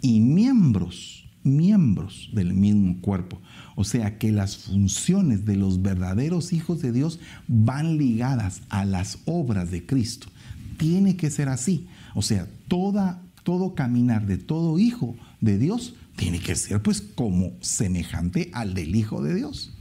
Y 0.00 0.20
miembros, 0.20 1.27
miembros 1.42 2.30
del 2.32 2.54
mismo 2.54 3.00
cuerpo. 3.00 3.40
O 3.76 3.84
sea 3.84 4.18
que 4.18 4.32
las 4.32 4.56
funciones 4.56 5.44
de 5.44 5.56
los 5.56 5.82
verdaderos 5.82 6.52
hijos 6.52 6.80
de 6.82 6.92
Dios 6.92 7.20
van 7.46 7.98
ligadas 7.98 8.62
a 8.68 8.84
las 8.84 9.18
obras 9.24 9.70
de 9.70 9.86
Cristo. 9.86 10.28
Tiene 10.76 11.16
que 11.16 11.30
ser 11.30 11.48
así. 11.48 11.86
O 12.14 12.22
sea, 12.22 12.48
toda, 12.68 13.22
todo 13.42 13.74
caminar 13.74 14.26
de 14.26 14.38
todo 14.38 14.78
hijo 14.78 15.16
de 15.40 15.58
Dios 15.58 15.94
tiene 16.16 16.40
que 16.40 16.56
ser 16.56 16.82
pues 16.82 17.00
como 17.00 17.52
semejante 17.60 18.50
al 18.52 18.74
del 18.74 18.96
Hijo 18.96 19.22
de 19.22 19.34
Dios. 19.34 19.72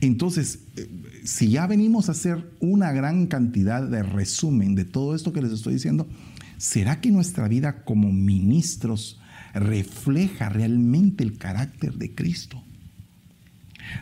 Entonces, 0.00 0.60
eh, 0.76 0.88
si 1.24 1.50
ya 1.50 1.66
venimos 1.66 2.08
a 2.08 2.12
hacer 2.12 2.50
una 2.60 2.92
gran 2.92 3.26
cantidad 3.26 3.82
de 3.82 4.02
resumen 4.02 4.74
de 4.74 4.84
todo 4.84 5.14
esto 5.14 5.32
que 5.32 5.42
les 5.42 5.52
estoy 5.52 5.74
diciendo, 5.74 6.08
¿será 6.56 7.00
que 7.00 7.10
nuestra 7.10 7.48
vida 7.48 7.84
como 7.84 8.12
ministros 8.12 9.20
refleja 9.58 10.48
realmente 10.48 11.24
el 11.24 11.38
carácter 11.38 11.94
de 11.94 12.14
Cristo? 12.14 12.62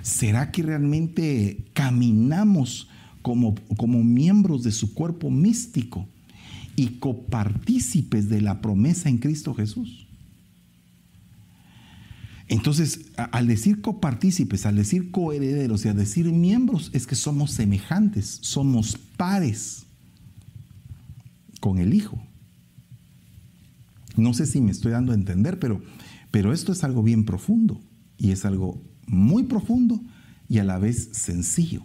¿Será 0.02 0.50
que 0.50 0.62
realmente 0.62 1.64
caminamos 1.72 2.88
como, 3.22 3.54
como 3.76 4.02
miembros 4.02 4.62
de 4.62 4.72
su 4.72 4.94
cuerpo 4.94 5.30
místico 5.30 6.08
y 6.74 6.98
copartícipes 6.98 8.28
de 8.28 8.40
la 8.40 8.60
promesa 8.60 9.08
en 9.08 9.18
Cristo 9.18 9.54
Jesús? 9.54 10.06
Entonces, 12.48 13.10
al 13.16 13.48
decir 13.48 13.80
copartícipes, 13.80 14.66
al 14.66 14.76
decir 14.76 15.10
coherederos 15.10 15.84
y 15.84 15.88
al 15.88 15.96
decir 15.96 16.26
miembros, 16.30 16.90
es 16.92 17.06
que 17.06 17.16
somos 17.16 17.50
semejantes, 17.50 18.38
somos 18.42 18.96
pares 19.16 19.86
con 21.60 21.78
el 21.78 21.92
Hijo. 21.92 22.22
No 24.16 24.34
sé 24.34 24.46
si 24.46 24.60
me 24.60 24.70
estoy 24.70 24.92
dando 24.92 25.12
a 25.12 25.14
entender, 25.14 25.58
pero, 25.58 25.82
pero 26.30 26.52
esto 26.52 26.72
es 26.72 26.84
algo 26.84 27.02
bien 27.02 27.24
profundo 27.24 27.80
y 28.18 28.30
es 28.30 28.44
algo 28.44 28.82
muy 29.06 29.44
profundo 29.44 30.00
y 30.48 30.58
a 30.58 30.64
la 30.64 30.78
vez 30.78 31.10
sencillo. 31.12 31.82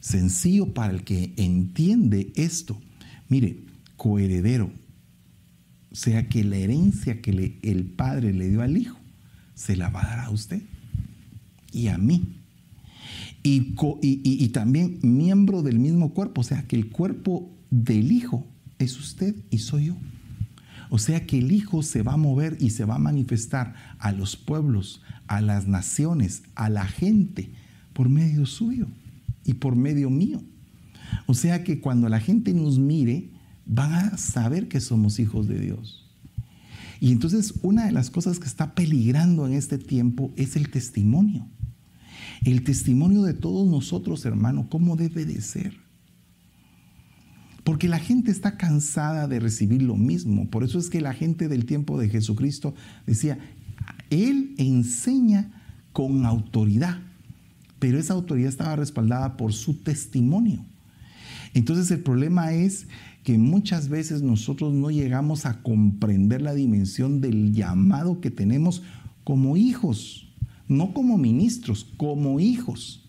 Sencillo 0.00 0.72
para 0.74 0.92
el 0.92 1.04
que 1.04 1.34
entiende 1.36 2.32
esto. 2.34 2.80
Mire, 3.28 3.64
coheredero, 3.96 4.70
o 5.90 5.94
sea 5.94 6.28
que 6.28 6.44
la 6.44 6.56
herencia 6.56 7.20
que 7.20 7.58
el 7.62 7.84
Padre 7.86 8.32
le 8.32 8.48
dio 8.48 8.62
al 8.62 8.76
Hijo, 8.76 8.98
se 9.54 9.76
la 9.76 9.90
va 9.90 10.02
a 10.02 10.08
dar 10.08 10.20
a 10.20 10.30
usted 10.30 10.62
y 11.72 11.88
a 11.88 11.98
mí. 11.98 12.34
Y, 13.42 13.74
y, 14.02 14.48
también 14.48 14.98
miembro 15.02 15.62
del 15.62 15.78
mismo 15.78 16.12
cuerpo, 16.12 16.42
o 16.42 16.44
sea 16.44 16.66
que 16.66 16.76
el 16.76 16.90
cuerpo 16.90 17.56
del 17.70 18.12
Hijo 18.12 18.46
es 18.78 18.98
usted 18.98 19.34
y 19.50 19.58
soy 19.58 19.86
yo. 19.86 19.96
O 20.90 20.98
sea 20.98 21.26
que 21.26 21.38
el 21.38 21.52
Hijo 21.52 21.82
se 21.82 22.02
va 22.02 22.14
a 22.14 22.18
mover 22.18 22.56
y 22.60 22.70
se 22.70 22.84
va 22.84 22.96
a 22.96 22.98
manifestar 22.98 23.74
a 23.98 24.12
los 24.12 24.36
pueblos, 24.36 25.02
a 25.26 25.40
las 25.40 25.66
naciones, 25.66 26.42
a 26.54 26.70
la 26.70 26.86
gente, 26.86 27.52
por 27.92 28.08
medio 28.08 28.46
suyo 28.46 28.86
y 29.44 29.54
por 29.54 29.76
medio 29.76 30.10
mío. 30.10 30.42
O 31.26 31.34
sea 31.34 31.64
que 31.64 31.80
cuando 31.80 32.08
la 32.08 32.20
gente 32.20 32.54
nos 32.54 32.78
mire, 32.78 33.30
van 33.66 33.92
a 33.92 34.16
saber 34.16 34.68
que 34.68 34.80
somos 34.80 35.18
hijos 35.18 35.46
de 35.48 35.58
Dios. 35.60 36.06
Y 37.00 37.12
entonces 37.12 37.54
una 37.62 37.86
de 37.86 37.92
las 37.92 38.10
cosas 38.10 38.38
que 38.38 38.46
está 38.46 38.74
peligrando 38.74 39.46
en 39.46 39.52
este 39.52 39.78
tiempo 39.78 40.32
es 40.36 40.56
el 40.56 40.70
testimonio. 40.70 41.46
El 42.44 42.64
testimonio 42.64 43.22
de 43.22 43.34
todos 43.34 43.68
nosotros, 43.68 44.24
hermano, 44.24 44.68
¿cómo 44.68 44.96
debe 44.96 45.24
de 45.24 45.40
ser? 45.40 45.87
Porque 47.68 47.86
la 47.86 47.98
gente 47.98 48.30
está 48.30 48.56
cansada 48.56 49.28
de 49.28 49.40
recibir 49.40 49.82
lo 49.82 49.94
mismo. 49.94 50.48
Por 50.48 50.64
eso 50.64 50.78
es 50.78 50.88
que 50.88 51.02
la 51.02 51.12
gente 51.12 51.48
del 51.48 51.66
tiempo 51.66 52.00
de 52.00 52.08
Jesucristo 52.08 52.74
decía, 53.06 53.38
Él 54.08 54.54
enseña 54.56 55.50
con 55.92 56.24
autoridad, 56.24 56.96
pero 57.78 57.98
esa 57.98 58.14
autoridad 58.14 58.48
estaba 58.48 58.76
respaldada 58.76 59.36
por 59.36 59.52
su 59.52 59.74
testimonio. 59.74 60.64
Entonces 61.52 61.90
el 61.90 62.00
problema 62.00 62.54
es 62.54 62.86
que 63.22 63.36
muchas 63.36 63.90
veces 63.90 64.22
nosotros 64.22 64.72
no 64.72 64.90
llegamos 64.90 65.44
a 65.44 65.60
comprender 65.60 66.40
la 66.40 66.54
dimensión 66.54 67.20
del 67.20 67.52
llamado 67.52 68.22
que 68.22 68.30
tenemos 68.30 68.82
como 69.24 69.58
hijos, 69.58 70.26
no 70.68 70.94
como 70.94 71.18
ministros, 71.18 71.86
como 71.98 72.40
hijos. 72.40 73.04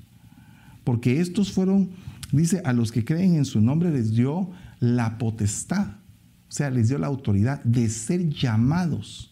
Porque 0.83 1.21
estos 1.21 1.53
fueron 1.53 1.91
Dice, 2.31 2.61
a 2.63 2.73
los 2.73 2.91
que 2.91 3.03
creen 3.03 3.35
en 3.35 3.45
su 3.45 3.61
nombre 3.61 3.91
les 3.91 4.11
dio 4.11 4.51
la 4.79 5.17
potestad, 5.17 5.87
o 6.47 6.51
sea, 6.51 6.69
les 6.69 6.89
dio 6.89 6.97
la 6.97 7.07
autoridad 7.07 7.63
de 7.63 7.89
ser 7.89 8.29
llamados 8.29 9.29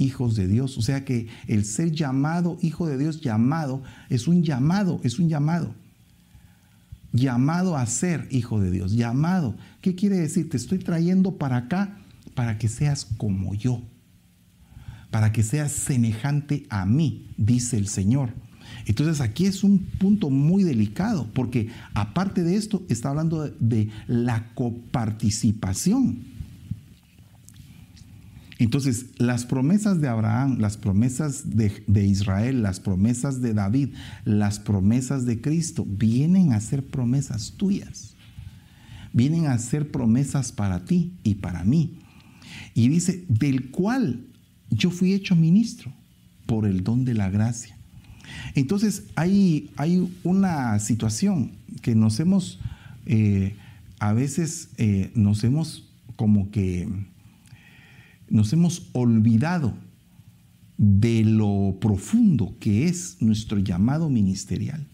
hijos 0.00 0.34
de 0.34 0.48
Dios. 0.48 0.78
O 0.78 0.82
sea 0.82 1.04
que 1.04 1.28
el 1.46 1.64
ser 1.64 1.92
llamado 1.92 2.58
hijo 2.62 2.86
de 2.86 2.98
Dios, 2.98 3.20
llamado, 3.20 3.82
es 4.08 4.26
un 4.26 4.42
llamado, 4.42 5.00
es 5.04 5.18
un 5.18 5.28
llamado. 5.28 5.74
Llamado 7.12 7.76
a 7.76 7.84
ser 7.86 8.28
hijo 8.30 8.60
de 8.60 8.70
Dios, 8.70 8.92
llamado. 8.92 9.56
¿Qué 9.80 9.94
quiere 9.94 10.16
decir? 10.16 10.48
Te 10.48 10.56
estoy 10.56 10.78
trayendo 10.78 11.36
para 11.36 11.56
acá 11.56 11.98
para 12.34 12.58
que 12.58 12.68
seas 12.68 13.04
como 13.04 13.54
yo, 13.54 13.82
para 15.10 15.32
que 15.32 15.42
seas 15.42 15.72
semejante 15.72 16.66
a 16.70 16.86
mí, 16.86 17.34
dice 17.36 17.76
el 17.76 17.88
Señor. 17.88 18.32
Entonces 18.90 19.20
aquí 19.20 19.46
es 19.46 19.62
un 19.62 19.78
punto 19.78 20.30
muy 20.30 20.64
delicado, 20.64 21.30
porque 21.32 21.68
aparte 21.94 22.42
de 22.42 22.56
esto 22.56 22.84
está 22.88 23.10
hablando 23.10 23.48
de, 23.48 23.88
la 24.08 24.52
coparticipación. 24.56 26.24
Entonces, 28.58 29.06
las 29.16 29.44
promesas 29.46 30.00
de 30.00 30.08
Abraham, 30.08 30.58
las 30.58 30.76
promesas 30.76 31.56
de, 31.56 31.84
de, 31.86 32.04
Israel, 32.04 32.62
las 32.62 32.80
promesas 32.80 33.40
de 33.40 33.54
David, 33.54 33.90
las 34.24 34.58
promesas 34.58 35.24
de 35.24 35.40
Cristo, 35.40 35.86
vienen 35.88 36.52
a 36.52 36.60
ser 36.60 36.84
promesas 36.84 37.52
tuyas. 37.56 38.16
Vienen 39.12 39.46
a 39.46 39.56
ser 39.58 39.92
promesas 39.92 40.50
para 40.50 40.84
ti 40.84 41.12
y 41.22 41.36
para 41.36 41.62
mí. 41.62 42.00
Y 42.74 42.88
dice, 42.88 43.24
del 43.28 43.70
cual 43.70 44.26
yo 44.68 44.90
fui 44.90 45.12
hecho 45.12 45.36
ministro 45.36 45.92
por 46.44 46.66
el 46.66 46.82
don 46.82 47.04
de 47.04 47.14
la 47.14 47.30
gracia. 47.30 47.79
Entonces 48.54 49.04
hay, 49.16 49.70
hay 49.76 50.12
una 50.24 50.78
situación 50.78 51.52
que 51.82 51.94
nos 51.94 52.20
hemos, 52.20 52.58
eh, 53.06 53.56
a 53.98 54.12
veces 54.12 54.70
eh, 54.76 55.10
nos 55.14 55.44
hemos 55.44 55.88
como 56.16 56.50
que, 56.50 56.88
nos 58.28 58.52
hemos 58.52 58.88
olvidado 58.92 59.74
de 60.76 61.24
lo 61.24 61.76
profundo 61.80 62.54
que 62.58 62.86
es 62.86 63.18
nuestro 63.20 63.58
llamado 63.58 64.08
ministerial, 64.08 64.86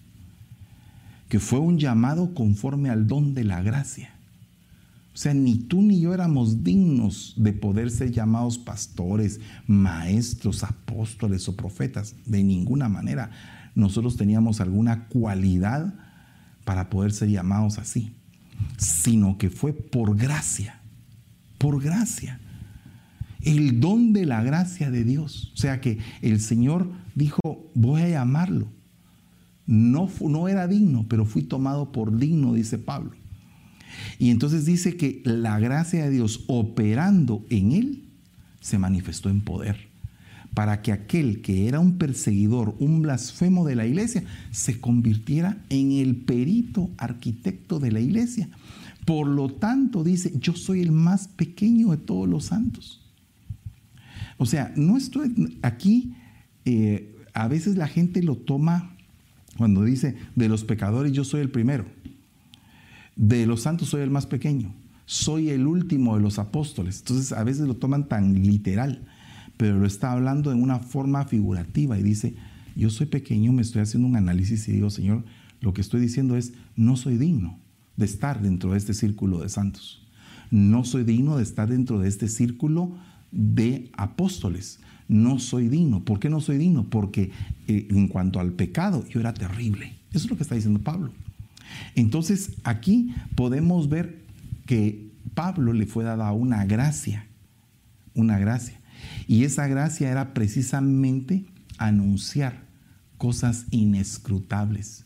que 1.29 1.39
fue 1.39 1.59
un 1.61 1.79
llamado 1.79 2.35
conforme 2.35 2.91
al 2.91 3.07
don 3.07 3.35
de 3.35 3.45
la 3.45 3.63
gracia. 3.63 4.16
O 5.17 5.19
sea, 5.19 5.33
ni 5.33 5.57
tú 5.57 5.81
ni 5.81 5.99
yo 5.99 6.13
éramos 6.13 6.63
dignos 6.63 7.33
de 7.39 7.55
poder 7.55 7.91
ser 7.91 8.13
llamados 8.13 8.59
pastores, 8.59 9.41
maestros, 9.67 10.63
apóstoles 10.63 11.49
o 11.49 11.57
profetas. 11.57 12.15
De 12.27 12.45
ninguna 12.45 12.91
manera. 12.91 13.31
Nosotros 13.75 14.19
teníamos 14.19 14.61
alguna 14.61 15.09
cualidad 15.09 15.95
para 16.67 16.91
poder 16.91 17.13
ser 17.13 17.31
llamados 17.31 17.79
así. 17.79 18.13
Sino 18.77 19.39
que 19.39 19.49
fue 19.49 19.73
por 19.73 20.19
gracia. 20.19 20.83
Por 21.57 21.83
gracia. 21.83 22.39
El 23.41 23.81
don 23.81 24.13
de 24.13 24.27
la 24.27 24.43
gracia 24.43 24.91
de 24.91 25.03
Dios. 25.03 25.51
O 25.55 25.57
sea 25.57 25.81
que 25.81 25.99
el 26.21 26.41
Señor 26.41 26.91
dijo, 27.15 27.41
voy 27.75 28.03
a 28.03 28.09
llamarlo. 28.11 28.69
No, 29.65 30.11
no 30.21 30.47
era 30.47 30.69
digno, 30.69 31.07
pero 31.09 31.25
fui 31.25 31.43
tomado 31.43 31.91
por 31.91 32.19
digno, 32.19 32.53
dice 32.53 32.77
Pablo. 32.77 33.13
Y 34.19 34.31
entonces 34.31 34.65
dice 34.65 34.97
que 34.97 35.23
la 35.25 35.59
gracia 35.59 36.05
de 36.05 36.11
Dios 36.11 36.45
operando 36.47 37.45
en 37.51 37.73
él 37.73 38.05
se 38.61 38.79
manifestó 38.79 39.31
en 39.31 39.43
poder 39.43 39.97
para 40.57 40.81
que 40.81 40.91
aquel 40.91 41.43
que 41.43 41.69
era 41.69 41.81
un 41.81 41.99
perseguidor, 41.99 42.77
un 42.79 43.03
blasfemo 43.03 43.67
de 43.67 43.77
la 43.77 43.87
iglesia, 43.87 44.25
se 44.51 44.81
convirtiera 44.81 45.59
en 45.69 45.93
el 45.93 46.17
perito 46.17 46.91
arquitecto 46.97 47.79
de 47.79 47.93
la 47.93 48.01
iglesia. 48.01 48.49
Por 49.05 49.29
lo 49.29 49.51
tanto, 49.51 50.03
dice, 50.03 50.33
yo 50.41 50.55
soy 50.55 50.81
el 50.81 50.93
más 50.93 51.29
pequeño 51.29 51.91
de 51.91 51.99
todos 51.99 52.27
los 52.27 52.47
santos. 52.47 53.03
O 54.39 54.47
sea, 54.47 54.73
no 54.77 54.97
estoy 54.97 55.59
aquí, 55.61 56.15
eh, 56.65 57.15
a 57.35 57.49
veces 57.49 57.77
la 57.77 57.87
gente 57.87 58.23
lo 58.23 58.37
toma 58.37 58.97
cuando 59.59 59.85
dice, 59.85 60.17
de 60.37 60.49
los 60.49 60.65
pecadores 60.65 61.13
yo 61.13 61.25
soy 61.25 61.43
el 61.43 61.51
primero 61.51 61.85
de 63.17 63.47
los 63.47 63.63
santos 63.63 63.89
soy 63.89 64.03
el 64.03 64.11
más 64.11 64.27
pequeño, 64.27 64.75
soy 65.07 65.51
el 65.51 65.67
último 65.67 66.17
de 66.17 66.23
los 66.23 66.39
apóstoles. 66.39 67.01
Entonces 67.01 67.33
a 67.33 67.43
veces 67.43 67.67
lo 67.67 67.75
toman 67.75 68.09
tan 68.09 68.35
literal, 68.35 69.07
pero 69.57 69.79
lo 69.79 69.87
está 69.87 70.13
hablando 70.13 70.53
en 70.53 70.63
una 70.63 70.79
forma 70.79 71.25
figurativa 71.25 71.99
y 71.99 72.03
dice, 72.03 72.35
yo 72.77 72.91
soy 72.91 73.07
pequeño, 73.07 73.53
me 73.53 73.63
estoy 73.63 73.83
haciendo 73.83 74.07
un 74.07 74.17
análisis 74.17 74.69
y 74.69 74.73
digo, 74.73 74.91
Señor, 74.91 75.25
lo 75.61 75.73
que 75.73 75.81
estoy 75.81 76.01
diciendo 76.01 76.37
es, 76.37 76.53
no 76.77 76.97
soy 76.97 77.17
digno 77.17 77.59
de 77.97 78.05
estar 78.05 78.43
dentro 78.43 78.73
de 78.73 78.79
este 78.79 78.93
círculo 78.93 79.41
de 79.41 79.49
santos. 79.49 80.07
No 80.51 80.85
soy 80.85 81.03
digno 81.03 81.39
de 81.39 81.43
estar 81.43 81.69
dentro 81.69 81.99
de 81.99 82.09
este 82.09 82.29
círculo 82.29 82.95
de 83.33 83.91
apóstoles. 83.97 84.81
No 85.09 85.39
soy 85.39 85.69
digno. 85.69 86.05
¿Por 86.05 86.21
qué 86.21 86.29
no 86.29 86.41
soy 86.41 86.59
digno? 86.59 86.89
Porque 86.89 87.31
eh, 87.67 87.89
en 87.91 88.09
cuanto 88.09 88.39
al 88.39 88.53
pecado, 88.53 89.05
yo 89.09 89.21
era 89.21 89.35
terrible. 89.35 89.95
Eso 90.11 90.27
es 90.27 90.31
lo 90.31 90.37
que 90.37 90.43
está 90.43 90.55
diciendo 90.55 90.81
Pablo. 90.81 91.13
Entonces 91.95 92.53
aquí 92.65 93.15
podemos 93.35 93.89
ver 93.89 94.25
que 94.67 95.11
Pablo 95.35 95.73
le 95.73 95.87
fue 95.87 96.05
dada 96.05 96.33
una 96.33 96.65
gracia, 96.65 97.27
una 98.15 98.39
gracia. 98.39 98.81
Y 99.27 99.45
esa 99.45 99.67
gracia 99.67 100.11
era 100.11 100.35
precisamente 100.35 101.47
anunciar 101.79 102.65
cosas 103.19 103.67
inescrutables, 103.71 105.05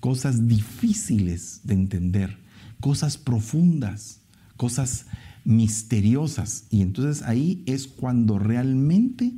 cosas 0.00 0.46
difíciles 0.46 1.60
de 1.64 1.74
entender, 1.74 2.38
cosas 2.80 3.16
profundas, 3.18 4.20
cosas 4.56 5.06
misteriosas. 5.44 6.64
Y 6.70 6.82
entonces 6.82 7.22
ahí 7.22 7.62
es 7.66 7.86
cuando 7.86 8.38
realmente, 8.38 9.32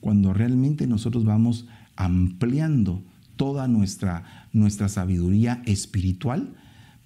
cuando 0.00 0.32
realmente 0.32 0.86
nosotros 0.86 1.24
vamos 1.24 1.66
ampliando 1.96 3.02
toda 3.42 3.66
nuestra, 3.66 4.46
nuestra 4.52 4.88
sabiduría 4.88 5.64
espiritual 5.66 6.54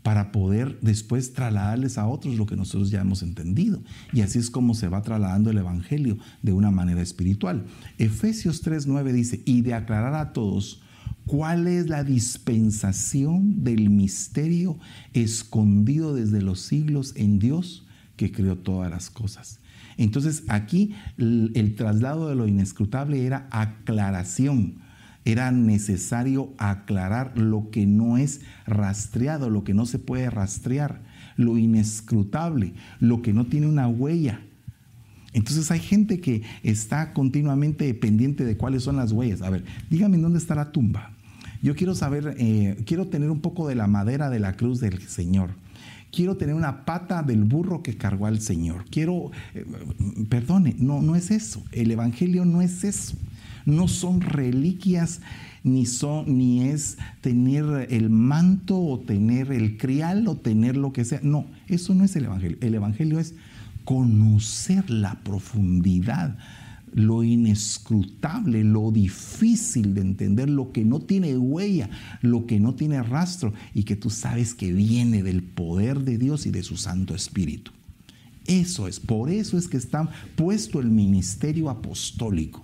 para 0.02 0.32
poder 0.32 0.78
después 0.82 1.32
trasladarles 1.32 1.96
a 1.96 2.06
otros 2.06 2.34
lo 2.36 2.44
que 2.44 2.56
nosotros 2.56 2.90
ya 2.90 3.00
hemos 3.00 3.22
entendido. 3.22 3.82
Y 4.12 4.20
así 4.20 4.38
es 4.38 4.50
como 4.50 4.74
se 4.74 4.88
va 4.88 5.00
trasladando 5.00 5.48
el 5.48 5.56
Evangelio 5.56 6.18
de 6.42 6.52
una 6.52 6.70
manera 6.70 7.00
espiritual. 7.00 7.64
Efesios 7.96 8.62
3.9 8.62 9.12
dice, 9.12 9.40
y 9.46 9.62
de 9.62 9.72
aclarar 9.72 10.14
a 10.14 10.34
todos 10.34 10.82
cuál 11.24 11.68
es 11.68 11.88
la 11.88 12.04
dispensación 12.04 13.64
del 13.64 13.88
misterio 13.88 14.78
escondido 15.14 16.14
desde 16.14 16.42
los 16.42 16.60
siglos 16.60 17.14
en 17.16 17.38
Dios 17.38 17.86
que 18.16 18.30
creó 18.30 18.58
todas 18.58 18.90
las 18.90 19.08
cosas. 19.08 19.60
Entonces 19.96 20.42
aquí 20.48 20.94
el, 21.16 21.52
el 21.54 21.74
traslado 21.76 22.28
de 22.28 22.34
lo 22.34 22.46
inescrutable 22.46 23.24
era 23.24 23.48
aclaración 23.50 24.84
era 25.26 25.50
necesario 25.50 26.54
aclarar 26.56 27.36
lo 27.36 27.68
que 27.70 27.84
no 27.84 28.16
es 28.16 28.42
rastreado, 28.64 29.50
lo 29.50 29.64
que 29.64 29.74
no 29.74 29.84
se 29.84 29.98
puede 29.98 30.30
rastrear, 30.30 31.02
lo 31.36 31.58
inescrutable, 31.58 32.74
lo 33.00 33.22
que 33.22 33.32
no 33.32 33.44
tiene 33.44 33.66
una 33.66 33.88
huella. 33.88 34.40
Entonces 35.32 35.72
hay 35.72 35.80
gente 35.80 36.20
que 36.20 36.42
está 36.62 37.12
continuamente 37.12 37.92
pendiente 37.92 38.44
de 38.44 38.56
cuáles 38.56 38.84
son 38.84 38.96
las 38.96 39.10
huellas. 39.10 39.42
A 39.42 39.50
ver, 39.50 39.64
dígame 39.90 40.16
dónde 40.16 40.38
está 40.38 40.54
la 40.54 40.70
tumba. 40.70 41.10
Yo 41.60 41.74
quiero 41.74 41.96
saber, 41.96 42.36
eh, 42.38 42.84
quiero 42.86 43.08
tener 43.08 43.28
un 43.28 43.40
poco 43.40 43.66
de 43.66 43.74
la 43.74 43.88
madera 43.88 44.30
de 44.30 44.38
la 44.38 44.56
cruz 44.56 44.78
del 44.78 45.02
Señor. 45.02 45.50
Quiero 46.12 46.36
tener 46.36 46.54
una 46.54 46.84
pata 46.84 47.24
del 47.24 47.42
burro 47.42 47.82
que 47.82 47.96
cargó 47.96 48.26
al 48.26 48.40
Señor. 48.40 48.84
Quiero, 48.90 49.32
eh, 49.54 49.66
perdone, 50.28 50.76
no, 50.78 51.02
no 51.02 51.16
es 51.16 51.32
eso. 51.32 51.64
El 51.72 51.90
Evangelio 51.90 52.44
no 52.44 52.62
es 52.62 52.84
eso 52.84 53.16
no 53.66 53.88
son 53.88 54.22
reliquias 54.22 55.20
ni, 55.62 55.84
son, 55.84 56.38
ni 56.38 56.62
es 56.62 56.96
tener 57.20 57.88
el 57.90 58.08
manto 58.08 58.78
o 58.78 59.00
tener 59.00 59.50
el 59.50 59.76
crial 59.76 60.26
o 60.28 60.36
tener 60.36 60.76
lo 60.76 60.92
que 60.92 61.04
sea. 61.04 61.20
No, 61.22 61.46
eso 61.66 61.94
no 61.94 62.04
es 62.04 62.14
el 62.16 62.24
Evangelio. 62.26 62.56
El 62.60 62.76
Evangelio 62.76 63.18
es 63.18 63.34
conocer 63.84 64.88
la 64.88 65.20
profundidad, 65.24 66.38
lo 66.94 67.24
inescrutable, 67.24 68.62
lo 68.62 68.92
difícil 68.92 69.94
de 69.94 70.02
entender, 70.02 70.48
lo 70.48 70.70
que 70.70 70.84
no 70.84 71.00
tiene 71.00 71.36
huella, 71.36 71.90
lo 72.22 72.46
que 72.46 72.60
no 72.60 72.76
tiene 72.76 73.02
rastro 73.02 73.52
y 73.74 73.82
que 73.82 73.96
tú 73.96 74.08
sabes 74.08 74.54
que 74.54 74.72
viene 74.72 75.24
del 75.24 75.42
poder 75.42 76.02
de 76.02 76.16
Dios 76.16 76.46
y 76.46 76.52
de 76.52 76.62
su 76.62 76.76
Santo 76.76 77.12
Espíritu. 77.14 77.72
Eso 78.46 78.86
es, 78.86 79.00
por 79.00 79.30
eso 79.30 79.58
es 79.58 79.66
que 79.66 79.76
está 79.76 80.08
puesto 80.36 80.78
el 80.78 80.90
ministerio 80.90 81.68
apostólico 81.68 82.62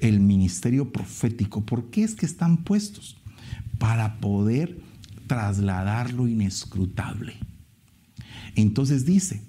el 0.00 0.20
ministerio 0.20 0.92
profético. 0.92 1.64
¿Por 1.64 1.90
qué 1.90 2.04
es 2.04 2.14
que 2.14 2.26
están 2.26 2.58
puestos? 2.58 3.16
Para 3.78 4.18
poder 4.18 4.80
trasladar 5.26 6.12
lo 6.12 6.26
inescrutable. 6.26 7.34
Entonces 8.54 9.04
dice, 9.04 9.42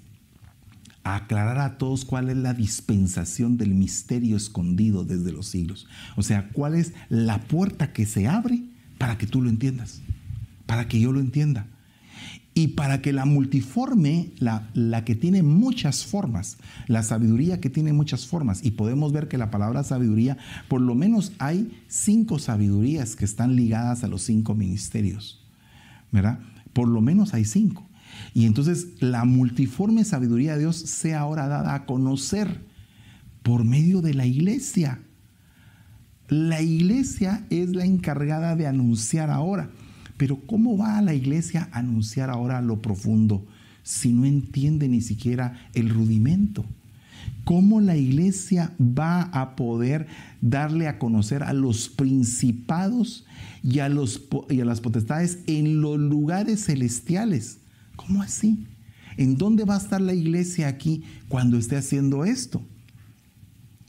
aclarar 1.02 1.58
a 1.58 1.78
todos 1.78 2.04
cuál 2.04 2.30
es 2.30 2.36
la 2.36 2.54
dispensación 2.54 3.56
del 3.56 3.74
misterio 3.74 4.36
escondido 4.36 5.04
desde 5.04 5.32
los 5.32 5.46
siglos. 5.46 5.86
O 6.16 6.22
sea, 6.22 6.50
cuál 6.50 6.74
es 6.74 6.92
la 7.08 7.40
puerta 7.40 7.92
que 7.92 8.06
se 8.06 8.28
abre 8.28 8.62
para 8.98 9.18
que 9.18 9.26
tú 9.26 9.42
lo 9.42 9.48
entiendas, 9.48 10.02
para 10.66 10.86
que 10.88 11.00
yo 11.00 11.12
lo 11.12 11.20
entienda. 11.20 11.66
Y 12.60 12.68
para 12.68 13.00
que 13.00 13.14
la 13.14 13.24
multiforme, 13.24 14.32
la, 14.38 14.68
la, 14.74 15.02
que 15.02 15.14
tiene 15.14 15.42
muchas 15.42 16.04
formas, 16.04 16.58
la 16.88 17.02
sabiduría 17.02 17.58
que 17.58 17.70
tiene 17.70 17.94
muchas 17.94 18.26
formas, 18.26 18.62
y 18.62 18.72
podemos 18.72 19.14
ver 19.14 19.28
que 19.28 19.38
la 19.38 19.50
palabra 19.50 19.82
sabiduría, 19.82 20.36
por 20.68 20.82
lo 20.82 20.94
menos 20.94 21.32
hay 21.38 21.72
cinco 21.88 22.38
sabidurías 22.38 23.16
que 23.16 23.24
están 23.24 23.56
ligadas 23.56 24.04
a 24.04 24.08
los 24.08 24.20
cinco 24.24 24.54
ministerios, 24.54 25.42
¿verdad? 26.12 26.40
Por 26.74 26.88
lo 26.88 27.00
menos 27.00 27.32
hay 27.32 27.46
cinco. 27.46 27.88
Y 28.34 28.44
entonces 28.44 28.88
la 29.00 29.24
multiforme 29.24 30.04
sabiduría 30.04 30.52
de 30.52 30.58
Dios 30.58 30.76
sea 30.76 31.20
ahora 31.20 31.48
dada 31.48 31.74
a 31.74 31.86
conocer 31.86 32.66
por 33.42 33.64
medio 33.64 34.02
de 34.02 34.12
la 34.12 34.26
iglesia. 34.26 35.00
La 36.28 36.60
iglesia 36.60 37.46
es 37.48 37.70
la 37.70 37.86
encargada 37.86 38.54
de 38.54 38.66
anunciar 38.66 39.30
ahora. 39.30 39.70
Pero 40.20 40.36
¿cómo 40.44 40.76
va 40.76 40.98
a 40.98 41.02
la 41.02 41.14
iglesia 41.14 41.70
a 41.72 41.78
anunciar 41.78 42.28
ahora 42.28 42.60
lo 42.60 42.82
profundo 42.82 43.46
si 43.82 44.12
no 44.12 44.26
entiende 44.26 44.86
ni 44.86 45.00
siquiera 45.00 45.70
el 45.72 45.88
rudimento? 45.88 46.66
¿Cómo 47.44 47.80
la 47.80 47.96
iglesia 47.96 48.70
va 48.78 49.22
a 49.22 49.56
poder 49.56 50.08
darle 50.42 50.88
a 50.88 50.98
conocer 50.98 51.42
a 51.42 51.54
los 51.54 51.88
principados 51.88 53.24
y 53.62 53.78
a, 53.78 53.88
los, 53.88 54.28
y 54.50 54.60
a 54.60 54.66
las 54.66 54.82
potestades 54.82 55.38
en 55.46 55.80
los 55.80 55.98
lugares 55.98 56.66
celestiales? 56.66 57.60
¿Cómo 57.96 58.20
así? 58.20 58.66
¿En 59.16 59.38
dónde 59.38 59.64
va 59.64 59.76
a 59.76 59.78
estar 59.78 60.02
la 60.02 60.12
iglesia 60.12 60.68
aquí 60.68 61.02
cuando 61.30 61.56
esté 61.56 61.76
haciendo 61.76 62.26
esto? 62.26 62.62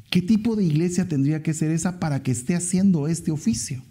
¿Qué 0.10 0.22
tipo 0.22 0.56
de 0.56 0.64
iglesia 0.64 1.10
tendría 1.10 1.44
que 1.44 1.54
ser 1.54 1.72
esa 1.72 2.00
para 2.00 2.24
que 2.24 2.32
esté 2.32 2.56
haciendo 2.56 3.10
este 3.10 3.32
oficio? 3.32 3.84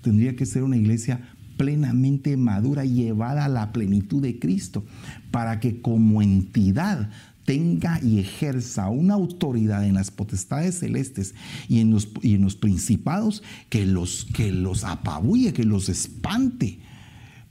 Tendría 0.00 0.34
que 0.34 0.46
ser 0.46 0.62
una 0.62 0.78
iglesia 0.78 1.33
plenamente 1.56 2.36
madura, 2.36 2.84
llevada 2.84 3.44
a 3.44 3.48
la 3.48 3.72
plenitud 3.72 4.22
de 4.22 4.38
Cristo, 4.38 4.84
para 5.30 5.60
que 5.60 5.80
como 5.80 6.22
entidad 6.22 7.10
tenga 7.44 8.00
y 8.02 8.18
ejerza 8.18 8.88
una 8.88 9.14
autoridad 9.14 9.86
en 9.86 9.94
las 9.94 10.10
potestades 10.10 10.78
celestes 10.78 11.34
y 11.68 11.80
en 11.80 11.90
los, 11.90 12.08
y 12.22 12.34
en 12.34 12.42
los 12.42 12.56
principados 12.56 13.42
que 13.68 13.86
los, 13.86 14.24
que 14.24 14.50
los 14.50 14.84
apabulle, 14.84 15.52
que 15.52 15.64
los 15.64 15.88
espante, 15.88 16.78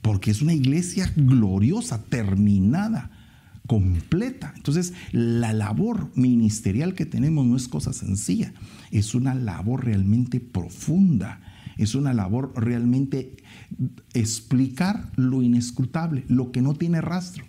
porque 0.02 0.30
es 0.30 0.42
una 0.42 0.52
iglesia 0.52 1.12
gloriosa, 1.16 2.04
terminada, 2.04 3.10
completa. 3.66 4.52
Entonces, 4.56 4.92
la 5.12 5.52
labor 5.52 6.10
ministerial 6.16 6.94
que 6.94 7.06
tenemos 7.06 7.46
no 7.46 7.56
es 7.56 7.68
cosa 7.68 7.92
sencilla, 7.92 8.52
es 8.90 9.14
una 9.14 9.34
labor 9.34 9.84
realmente 9.84 10.40
profunda 10.40 11.40
es 11.76 11.94
una 11.94 12.14
labor 12.14 12.52
realmente 12.56 13.36
explicar 14.12 15.10
lo 15.16 15.42
inescrutable, 15.42 16.24
lo 16.28 16.52
que 16.52 16.62
no 16.62 16.74
tiene 16.74 17.00
rastro, 17.00 17.44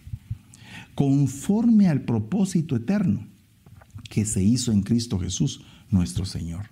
conforme 0.95 1.87
al 1.87 2.01
propósito 2.01 2.75
eterno 2.75 3.27
que 4.09 4.25
se 4.25 4.43
hizo 4.43 4.71
en 4.71 4.81
Cristo 4.81 5.19
Jesús, 5.19 5.61
nuestro 5.89 6.25
Señor. 6.25 6.69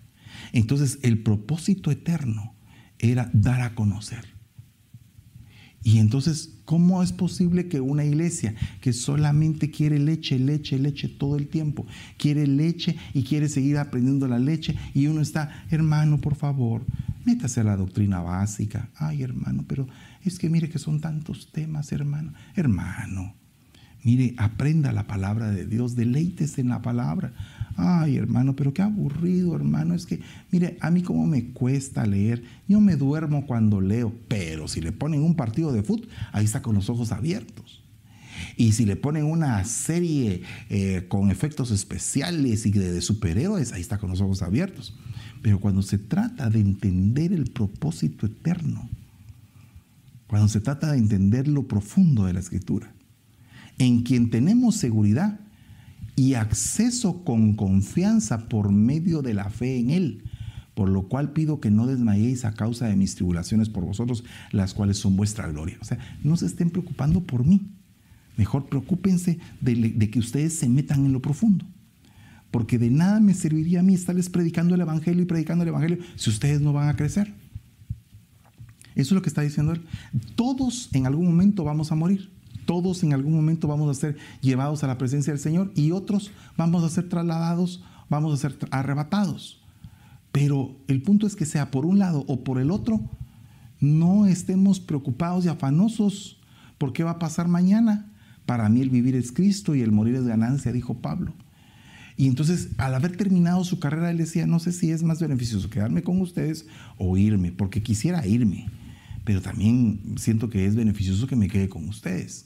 Entonces, 0.52 1.00
el 1.02 1.22
propósito 1.24 1.92
eterno 1.92 2.54
era 3.00 3.30
dar 3.34 3.62
a 3.62 3.76
conocer. 3.76 4.34
Y 5.84 5.98
entonces, 5.98 6.62
¿cómo 6.64 7.04
es 7.04 7.12
posible 7.12 7.68
que 7.68 7.82
una 7.82 8.06
iglesia 8.06 8.56
que 8.80 8.94
solamente 8.94 9.70
quiere 9.70 10.00
leche, 10.00 10.40
leche, 10.40 10.80
leche 10.80 11.10
todo 11.10 11.36
el 11.36 11.48
tiempo, 11.48 11.86
quiere 12.18 12.48
leche 12.48 12.96
y 13.14 13.24
quiere 13.24 13.50
seguir 13.50 13.78
aprendiendo 13.78 14.28
la 14.28 14.40
leche 14.40 14.78
y 14.94 15.08
uno 15.08 15.20
está, 15.20 15.66
hermano, 15.70 16.22
por 16.22 16.36
favor, 16.36 16.86
métase 17.26 17.62
a 17.62 17.64
la 17.64 17.78
doctrina 17.78 18.22
básica. 18.22 18.90
Ay, 18.96 19.24
hermano, 19.24 19.66
pero 19.68 19.88
es 20.24 20.40
que 20.40 20.50
mire 20.50 20.70
que 20.70 20.80
son 20.80 21.02
tantos 21.02 21.52
temas, 21.52 21.92
hermano. 21.92 22.34
Hermano, 22.56 23.36
mire, 24.04 24.34
aprenda 24.38 24.92
la 24.92 25.08
palabra 25.08 25.52
de 25.52 25.66
Dios, 25.66 25.96
deleites 25.96 26.58
en 26.58 26.70
la 26.70 26.82
palabra. 26.82 27.34
Ay, 27.76 28.18
hermano, 28.18 28.56
pero 28.56 28.74
qué 28.74 28.82
aburrido, 28.82 29.56
hermano. 29.56 29.94
Es 29.94 30.06
que, 30.06 30.22
mire, 30.52 30.78
a 30.80 30.92
mí 30.92 31.02
como 31.02 31.26
me 31.28 31.52
cuesta 31.52 32.06
leer. 32.06 32.44
Yo 32.68 32.80
me 32.80 32.96
duermo 32.96 33.46
cuando 33.46 33.82
leo, 33.82 34.14
pero 34.28 34.68
si 34.68 34.82
le 34.82 34.92
ponen 34.92 35.22
un 35.22 35.36
partido 35.36 35.72
de 35.72 35.84
fútbol, 35.84 36.10
ahí 36.32 36.46
está 36.46 36.62
con 36.62 36.76
los 36.76 36.90
ojos 36.90 37.12
abiertos. 37.12 37.83
Y 38.56 38.74
si 38.74 38.86
le 38.86 38.96
ponen 38.96 39.26
una 39.26 39.64
serie 39.66 40.44
eh, 40.70 41.06
con 41.08 41.32
efectos 41.32 41.72
especiales 41.72 42.66
y 42.66 42.72
de 42.72 43.02
superhéroes, 43.02 43.74
ahí 43.74 43.82
está 43.82 43.98
con 43.98 44.10
los 44.10 44.22
ojos 44.22 44.42
abiertos. 44.42 44.96
Pero 45.42 45.60
cuando 45.60 45.82
se 45.82 45.98
trata 45.98 46.50
de 46.50 46.60
entender 46.60 47.34
el 47.34 47.52
propósito 47.52 48.26
eterno, 48.26 48.90
cuando 50.28 50.48
se 50.48 50.62
trata 50.62 50.92
de 50.92 50.98
entender 50.98 51.48
lo 51.48 51.68
profundo 51.68 52.26
de 52.26 52.34
la 52.34 52.40
escritura, 52.40 52.94
en 53.78 54.04
quien 54.04 54.30
tenemos 54.30 54.76
seguridad 54.76 55.40
y 56.16 56.36
acceso 56.36 57.24
con 57.24 57.56
confianza 57.56 58.48
por 58.48 58.72
medio 58.72 59.22
de 59.22 59.34
la 59.34 59.50
fe 59.50 59.78
en 59.78 59.90
Él, 59.90 60.24
por 60.76 60.90
lo 60.90 61.08
cual 61.08 61.34
pido 61.34 61.60
que 61.60 61.72
no 61.72 61.88
desmayéis 61.88 62.46
a 62.46 62.54
causa 62.54 62.88
de 62.88 62.96
mis 62.96 63.16
tribulaciones 63.16 63.70
por 63.70 63.86
vosotros, 63.86 64.24
las 64.52 64.74
cuales 64.74 64.98
son 64.98 65.16
vuestra 65.16 65.48
gloria. 65.48 65.78
O 65.82 65.86
sea, 65.86 66.00
no 66.24 66.38
se 66.38 66.46
estén 66.46 66.70
preocupando 66.70 67.22
por 67.22 67.46
mí. 67.46 67.62
Mejor 68.38 68.66
preocúpense 68.66 69.40
de, 69.62 70.10
que 70.10 70.20
ustedes 70.20 70.58
se 70.58 70.68
metan 70.68 71.06
en 71.06 71.14
lo 71.14 71.22
profundo 71.22 71.66
porque 72.52 72.78
de 72.78 72.92
nada 72.92 73.20
me 73.20 73.34
serviría 73.34 73.80
a 73.80 73.84
mí 73.84 73.96
estarles 73.96 74.30
predicando 74.30 74.76
el 74.76 74.82
Evangelio 74.82 75.24
y 75.24 75.26
predicando 75.26 75.64
el 75.64 75.70
Evangelio 75.70 75.98
si 76.16 76.30
ustedes 76.30 76.62
no 76.62 76.72
van 76.72 76.88
a 76.88 76.96
crecer. 76.96 77.34
Eso 78.94 79.02
es 79.08 79.12
lo 79.12 79.24
que 79.24 79.30
está 79.30 79.42
diciendo 79.42 79.72
él. 79.72 79.82
Todos 80.36 80.90
en 80.94 81.08
algún 81.08 81.26
momento 81.26 81.64
vamos 81.64 81.92
a 81.92 81.96
morir. 81.96 82.32
Todos 82.66 83.02
en 83.02 83.12
algún 83.12 83.34
momento 83.34 83.68
vamos 83.68 83.90
a 83.90 84.00
ser 84.00 84.18
llevados 84.42 84.84
a 84.84 84.88
la 84.88 85.00
presencia 85.00 85.34
del 85.34 85.40
Señor 85.40 85.72
y 85.74 85.92
otros 85.92 86.30
vamos 86.56 86.84
a 86.84 86.90
ser 86.90 87.10
trasladados, 87.10 87.84
vamos 88.08 88.36
a 88.36 88.38
ser 88.38 88.56
arrebatados. 88.70 89.64
Pero 90.32 90.78
el 90.88 91.02
punto 91.02 91.26
es 91.26 91.36
que 91.36 91.48
sea 91.48 91.72
por 91.72 91.88
un 91.88 91.98
lado 91.98 92.24
o 92.28 92.44
por 92.44 92.60
el 92.60 92.70
otro, 92.70 93.02
no 93.80 94.28
estemos 94.28 94.80
preocupados 94.80 95.44
y 95.46 95.48
afanosos 95.48 96.38
¿Por 96.84 96.92
qué 96.92 97.06
va 97.06 97.12
a 97.12 97.20
pasar 97.20 97.48
mañana? 97.48 98.12
Para 98.46 98.70
mí 98.70 98.82
el 98.82 98.90
vivir 98.90 99.16
es 99.16 99.32
Cristo 99.32 99.76
y 99.76 99.82
el 99.82 99.92
morir 99.92 100.16
es 100.16 100.26
ganancia, 100.26 100.72
dijo 100.72 100.96
Pablo. 100.96 101.34
Y 102.16 102.28
entonces, 102.28 102.70
al 102.78 102.94
haber 102.94 103.18
terminado 103.18 103.64
su 103.64 103.80
carrera, 103.80 104.12
él 104.12 104.18
decía, 104.18 104.46
no 104.46 104.60
sé 104.60 104.72
si 104.72 104.92
es 104.92 105.04
más 105.04 105.20
beneficioso 105.20 105.70
quedarme 105.70 106.04
con 106.04 106.22
ustedes 106.22 106.68
o 106.98 107.18
irme, 107.18 107.52
porque 107.52 107.82
quisiera 107.82 108.26
irme, 108.28 108.68
pero 109.24 109.42
también 109.42 110.16
siento 110.18 110.50
que 110.50 110.66
es 110.66 110.76
beneficioso 110.76 111.28
que 111.28 111.36
me 111.36 111.48
quede 111.48 111.70
con 111.70 111.88
ustedes. 111.88 112.46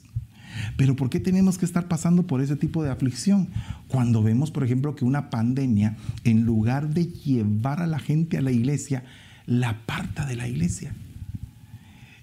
Pero 0.76 0.96
¿por 0.96 1.10
qué 1.10 1.20
tenemos 1.20 1.58
que 1.58 1.66
estar 1.66 1.88
pasando 1.88 2.26
por 2.26 2.40
ese 2.40 2.56
tipo 2.56 2.82
de 2.82 2.90
aflicción? 2.90 3.48
Cuando 3.88 4.22
vemos, 4.22 4.50
por 4.50 4.64
ejemplo, 4.64 4.94
que 4.94 5.04
una 5.04 5.28
pandemia, 5.30 5.96
en 6.24 6.44
lugar 6.44 6.88
de 6.94 7.06
llevar 7.06 7.82
a 7.82 7.86
la 7.86 7.98
gente 7.98 8.38
a 8.38 8.42
la 8.42 8.50
iglesia, 8.50 9.04
la 9.46 9.70
aparta 9.70 10.26
de 10.26 10.36
la 10.36 10.48
iglesia. 10.48 10.94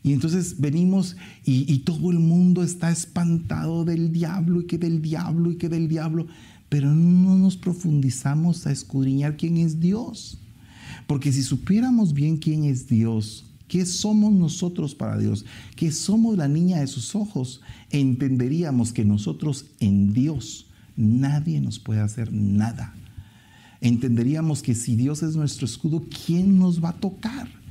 Y 0.06 0.14
entonces 0.14 0.60
venimos 0.60 1.18
y, 1.44 1.80
todo 1.80 2.12
el 2.12 2.20
mundo 2.20 2.62
está 2.62 2.92
espantado 2.92 3.86
del 3.86 4.12
diablo 4.12 4.62
y 4.62 4.68
que 4.68 4.78
del 4.78 5.02
diablo 5.02 5.50
y 5.50 5.56
que 5.56 5.68
del 5.68 5.88
diablo 5.88 6.28
pero 6.70 6.94
no 6.94 7.36
nos 7.40 7.58
profundizamos 7.58 8.68
a 8.68 8.72
escudriñar 8.72 9.36
quién 9.36 9.58
es 9.58 9.80
Dios. 9.80 10.38
Porque 11.08 11.32
si 11.32 11.42
supiéramos 11.42 12.14
bien 12.14 12.38
quién 12.38 12.66
es 12.66 12.88
Dios, 12.88 13.46
qué 13.68 13.84
somos 13.88 14.32
nosotros 14.32 14.94
para 14.94 15.18
Dios, 15.18 15.44
que 15.76 15.92
somos 15.92 16.38
la 16.38 16.48
niña 16.48 16.82
de 16.82 16.88
sus 16.88 17.16
ojos, 17.16 17.62
entenderíamos 17.90 18.94
que 18.94 19.06
nosotros 19.06 19.66
en 19.80 20.14
Dios 20.14 20.68
nadie 20.96 21.62
nos 21.62 21.80
puede 21.80 22.02
hacer 22.02 22.32
nada. 22.32 22.94
Entenderíamos 23.82 24.62
que 24.62 24.76
si 24.76 24.96
Dios 24.96 25.24
es 25.24 25.36
nuestro 25.36 25.66
escudo, 25.66 26.04
¿quién 26.28 26.60
nos 26.60 26.84
va 26.84 26.90
a 26.90 27.00
tocar? 27.00 27.65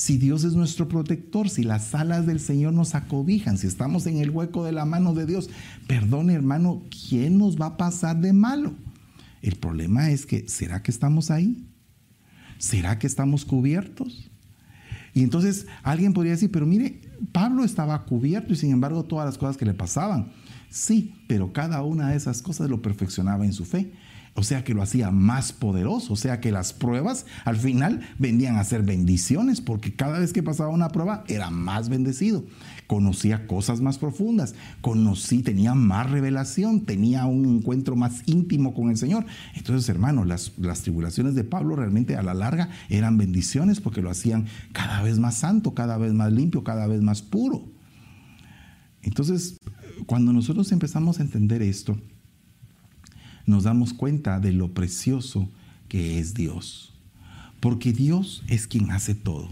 Si 0.00 0.16
Dios 0.16 0.44
es 0.44 0.54
nuestro 0.54 0.88
protector, 0.88 1.50
si 1.50 1.62
las 1.62 1.94
alas 1.94 2.24
del 2.24 2.40
Señor 2.40 2.72
nos 2.72 2.94
acobijan, 2.94 3.58
si 3.58 3.66
estamos 3.66 4.06
en 4.06 4.16
el 4.16 4.30
hueco 4.30 4.64
de 4.64 4.72
la 4.72 4.86
mano 4.86 5.12
de 5.12 5.26
Dios, 5.26 5.50
perdón 5.86 6.30
hermano, 6.30 6.84
¿quién 6.88 7.36
nos 7.36 7.60
va 7.60 7.66
a 7.66 7.76
pasar 7.76 8.18
de 8.18 8.32
malo? 8.32 8.72
El 9.42 9.56
problema 9.56 10.10
es 10.10 10.24
que, 10.24 10.48
¿será 10.48 10.82
que 10.82 10.90
estamos 10.90 11.30
ahí? 11.30 11.66
¿Será 12.56 12.98
que 12.98 13.06
estamos 13.06 13.44
cubiertos? 13.44 14.30
Y 15.12 15.22
entonces 15.22 15.66
alguien 15.82 16.14
podría 16.14 16.32
decir, 16.32 16.50
pero 16.50 16.64
mire, 16.64 17.02
Pablo 17.30 17.62
estaba 17.62 18.06
cubierto 18.06 18.54
y 18.54 18.56
sin 18.56 18.70
embargo 18.70 19.04
todas 19.04 19.26
las 19.26 19.36
cosas 19.36 19.58
que 19.58 19.66
le 19.66 19.74
pasaban. 19.74 20.32
Sí, 20.70 21.14
pero 21.26 21.52
cada 21.52 21.82
una 21.82 22.08
de 22.08 22.16
esas 22.16 22.40
cosas 22.40 22.70
lo 22.70 22.80
perfeccionaba 22.80 23.44
en 23.44 23.52
su 23.52 23.66
fe. 23.66 23.92
O 24.34 24.44
sea 24.44 24.62
que 24.64 24.74
lo 24.74 24.82
hacía 24.82 25.10
más 25.10 25.52
poderoso, 25.52 26.12
o 26.12 26.16
sea 26.16 26.40
que 26.40 26.52
las 26.52 26.72
pruebas 26.72 27.26
al 27.44 27.56
final 27.56 28.00
vendían 28.18 28.56
a 28.56 28.64
ser 28.64 28.82
bendiciones, 28.82 29.60
porque 29.60 29.94
cada 29.94 30.18
vez 30.18 30.32
que 30.32 30.42
pasaba 30.42 30.70
una 30.70 30.88
prueba 30.88 31.24
era 31.26 31.50
más 31.50 31.88
bendecido, 31.88 32.44
conocía 32.86 33.46
cosas 33.48 33.80
más 33.80 33.98
profundas, 33.98 34.54
conocí, 34.80 35.42
tenía 35.42 35.74
más 35.74 36.10
revelación, 36.10 36.82
tenía 36.86 37.26
un 37.26 37.44
encuentro 37.44 37.96
más 37.96 38.22
íntimo 38.26 38.72
con 38.72 38.90
el 38.90 38.96
Señor. 38.96 39.26
Entonces, 39.56 39.88
hermano, 39.88 40.24
las, 40.24 40.52
las 40.58 40.82
tribulaciones 40.82 41.34
de 41.34 41.44
Pablo 41.44 41.74
realmente 41.74 42.16
a 42.16 42.22
la 42.22 42.34
larga 42.34 42.70
eran 42.88 43.18
bendiciones 43.18 43.80
porque 43.80 44.00
lo 44.00 44.10
hacían 44.10 44.46
cada 44.72 45.02
vez 45.02 45.18
más 45.18 45.36
santo, 45.36 45.74
cada 45.74 45.98
vez 45.98 46.12
más 46.12 46.32
limpio, 46.32 46.62
cada 46.62 46.86
vez 46.86 47.02
más 47.02 47.20
puro. 47.22 47.64
Entonces, 49.02 49.58
cuando 50.06 50.32
nosotros 50.32 50.70
empezamos 50.72 51.18
a 51.18 51.22
entender 51.22 51.62
esto, 51.62 51.98
nos 53.50 53.64
damos 53.64 53.92
cuenta 53.92 54.40
de 54.40 54.52
lo 54.52 54.72
precioso 54.72 55.48
que 55.88 56.18
es 56.18 56.34
Dios. 56.34 56.92
Porque 57.60 57.92
Dios 57.92 58.42
es 58.48 58.66
quien 58.66 58.90
hace 58.90 59.14
todo. 59.14 59.50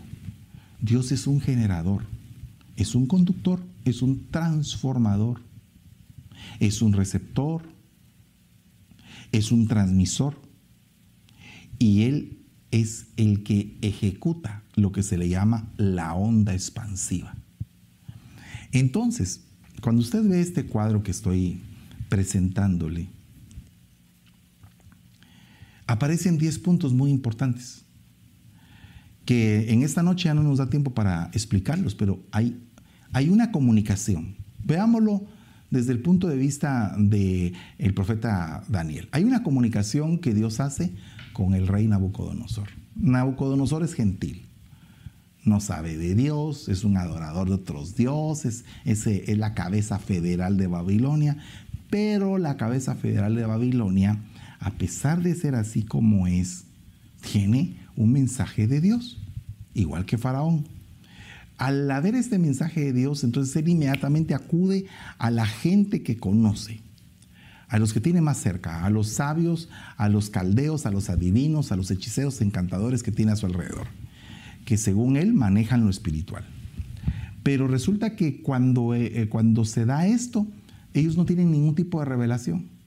Dios 0.81 1.13
es 1.13 1.27
un 1.27 1.41
generador, 1.41 2.05
es 2.77 2.95
un 2.95 3.07
conductor, 3.07 3.61
es 3.85 4.01
un 4.01 4.27
transformador, 4.31 5.41
es 6.61 6.81
un 6.81 6.93
receptor, 6.93 7.63
es 9.33 9.53
un 9.53 9.67
transmisor. 9.67 10.41
Y 11.79 12.05
Él 12.05 12.39
es 12.71 13.09
el 13.17 13.43
que 13.43 13.77
ejecuta 13.83 14.63
lo 14.75 14.93
que 14.93 15.03
se 15.03 15.19
le 15.19 15.29
llama 15.29 15.69
la 15.77 16.15
onda 16.15 16.55
expansiva. 16.55 17.35
Entonces, 18.73 19.43
cuando 19.81 20.03
usted 20.03 20.23
ve 20.23 20.41
este 20.41 20.67
cuadro 20.67 21.03
que 21.03 21.11
estoy 21.11 21.61
presentándole, 22.09 23.09
aparecen 25.89 26.39
10 26.39 26.61
puntos 26.61 26.93
muy 26.93 27.11
importantes 27.11 27.85
que 29.25 29.73
en 29.73 29.83
esta 29.83 30.03
noche 30.03 30.25
ya 30.27 30.35
no 30.35 30.43
nos 30.43 30.59
da 30.59 30.71
tiempo 30.71 30.95
para 30.95 31.31
explicarlos, 31.33 31.95
pero 31.95 32.23
hay, 32.31 32.63
hay 33.13 33.29
una 33.29 33.51
comunicación. 33.51 34.37
Veámoslo 34.65 35.27
desde 35.71 35.93
el 35.93 36.01
punto 36.01 36.29
de 36.29 36.37
vista 36.37 36.95
del 36.97 37.55
el 37.79 37.95
profeta 37.95 38.63
Daniel. 38.69 39.09
Hay 39.13 39.25
una 39.25 39.43
comunicación 39.43 40.19
que 40.19 40.33
Dios 40.33 40.61
hace 40.61 40.95
con 41.35 41.55
el 41.55 41.67
rey 41.67 41.87
Nabucodonosor. 41.89 42.69
Nabucodonosor 42.97 43.83
es 43.83 43.95
gentil, 43.95 44.47
no 45.45 45.61
sabe 45.61 45.97
de 45.97 46.15
Dios, 46.15 46.69
es 46.69 46.85
un 46.85 46.97
adorador 46.97 47.49
de 47.49 47.55
otros 47.55 47.97
dioses, 47.97 48.65
es, 48.85 49.07
es 49.07 49.39
la 49.39 49.55
cabeza 49.55 49.99
federal 49.99 50.57
de 50.57 50.69
Babilonia, 50.69 51.37
pero 51.91 52.39
la 52.39 52.57
cabeza 52.57 52.95
federal 52.95 53.35
de 53.35 53.47
Babilonia 53.47 54.23
a 54.61 54.71
pesar 54.73 55.23
de 55.23 55.35
ser 55.35 55.55
así 55.55 55.83
como 55.83 56.27
es, 56.27 56.65
tiene 57.21 57.77
un 57.97 58.13
mensaje 58.13 58.67
de 58.67 58.81
Dios, 58.81 59.19
igual 59.75 60.07
que 60.07 60.19
Faraón. 60.19 60.67
Al 61.57 61.91
haber 61.91 62.15
este 62.15 62.39
mensaje 62.39 62.81
de 62.81 62.93
Dios, 62.93 63.25
entonces 63.25 63.55
él 63.57 63.69
inmediatamente 63.69 64.35
acude 64.35 64.87
a 65.19 65.31
la 65.31 65.47
gente 65.47 66.03
que 66.03 66.17
conoce, 66.17 66.81
a 67.69 67.79
los 67.79 67.93
que 67.93 68.01
tiene 68.01 68.21
más 68.21 68.39
cerca, 68.39 68.85
a 68.85 68.91
los 68.91 69.09
sabios, 69.09 69.69
a 69.97 70.09
los 70.09 70.31
caldeos, 70.31 70.87
a 70.87 70.91
los 70.91 71.11
adivinos, 71.11 71.73
a 71.73 71.77
los 71.77 71.91
hechiceros, 71.91 72.41
encantadores 72.41 73.03
que 73.03 73.11
tiene 73.11 73.33
a 73.33 73.37
su 73.37 73.47
alrededor, 73.47 73.89
que 74.65 74.77
según 74.77 75.17
él 75.17 75.35
manejan 75.35 75.85
lo 75.85 75.91
espiritual. 75.91 76.45
Pero 77.43 77.67
resulta 77.67 78.15
que 78.15 78.41
cuando, 78.41 78.95
eh, 78.95 79.23
eh, 79.23 79.29
cuando 79.29 79.65
se 79.65 79.85
da 79.85 80.07
esto, 80.07 80.47
ellos 80.95 81.17
no 81.17 81.25
tienen 81.25 81.51
ningún 81.51 81.75
tipo 81.75 81.99
de 81.99 82.05
revelación. 82.05 82.78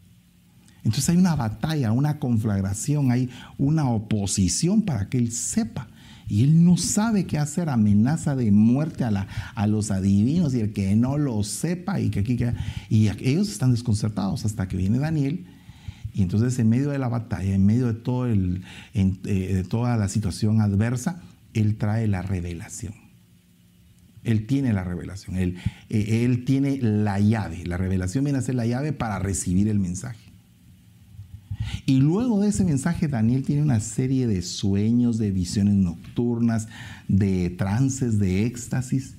Entonces 0.84 1.10
hay 1.10 1.18
una 1.18 1.36
batalla, 1.36 1.92
una 1.92 2.20
conflagración, 2.20 3.12
hay 3.12 3.30
una 3.58 3.90
oposición 3.90 4.82
para 4.82 5.10
que 5.10 5.18
él 5.18 5.32
sepa. 5.32 5.88
Y 6.28 6.44
él 6.44 6.64
no 6.64 6.78
sabe 6.78 7.26
qué 7.26 7.38
hacer, 7.38 7.68
amenaza 7.70 8.38
de 8.38 8.52
muerte 8.52 9.04
a, 9.04 9.68
los 9.68 9.92
adivinos 9.92 10.54
y 10.54 10.62
el 10.62 10.72
que 10.72 10.96
no 10.96 11.18
lo 11.18 11.44
sepa 11.44 12.00
y 12.00 12.10
que 12.10 12.22
aquí 12.22 12.40
Y 12.90 13.10
ellos 13.10 13.50
están 13.50 13.72
desconcertados 13.72 14.46
hasta 14.46 14.68
que 14.68 14.78
viene 14.78 14.98
Daniel. 14.98 15.46
Y 16.14 16.22
entonces 16.22 16.58
en 16.60 16.70
medio 16.70 16.90
de 16.90 17.00
la 17.00 17.10
batalla, 17.10 17.54
en 17.54 17.66
medio 17.66 17.92
de, 17.92 18.62
eh, 18.94 19.64
toda 19.70 19.98
la 19.98 20.08
situación 20.08 20.62
adversa, 20.62 21.22
él 21.54 21.76
trae 21.76 22.08
la 22.08 22.22
revelación. 22.22 22.94
Él 24.24 24.46
tiene 24.48 24.72
la 24.72 24.84
revelación, 24.84 25.36
él, 25.36 25.58
eh, 25.90 26.24
él 26.24 26.46
tiene 26.46 26.78
la 26.78 27.20
llave. 27.20 27.66
La 27.66 27.76
revelación 27.76 28.24
viene 28.24 28.40
a 28.40 28.42
ser 28.42 28.56
la 28.56 28.66
llave 28.66 28.94
para 28.94 29.20
recibir 29.20 29.68
el 29.68 29.80
mensaje. 29.80 30.31
Y 31.86 31.99
luego 31.99 32.39
de 32.39 32.49
ese 32.49 32.63
mensaje, 32.63 33.07
Daniel 33.07 33.43
tiene 33.43 33.61
una 33.61 33.80
serie 33.80 34.28
de 34.28 34.41
sueños, 34.41 35.17
de 35.17 35.32
visiones 35.32 35.76
nocturnas, 35.76 36.67
de 37.07 37.49
trances, 37.49 38.19
de 38.19 38.45
éxtasis. 38.45 39.15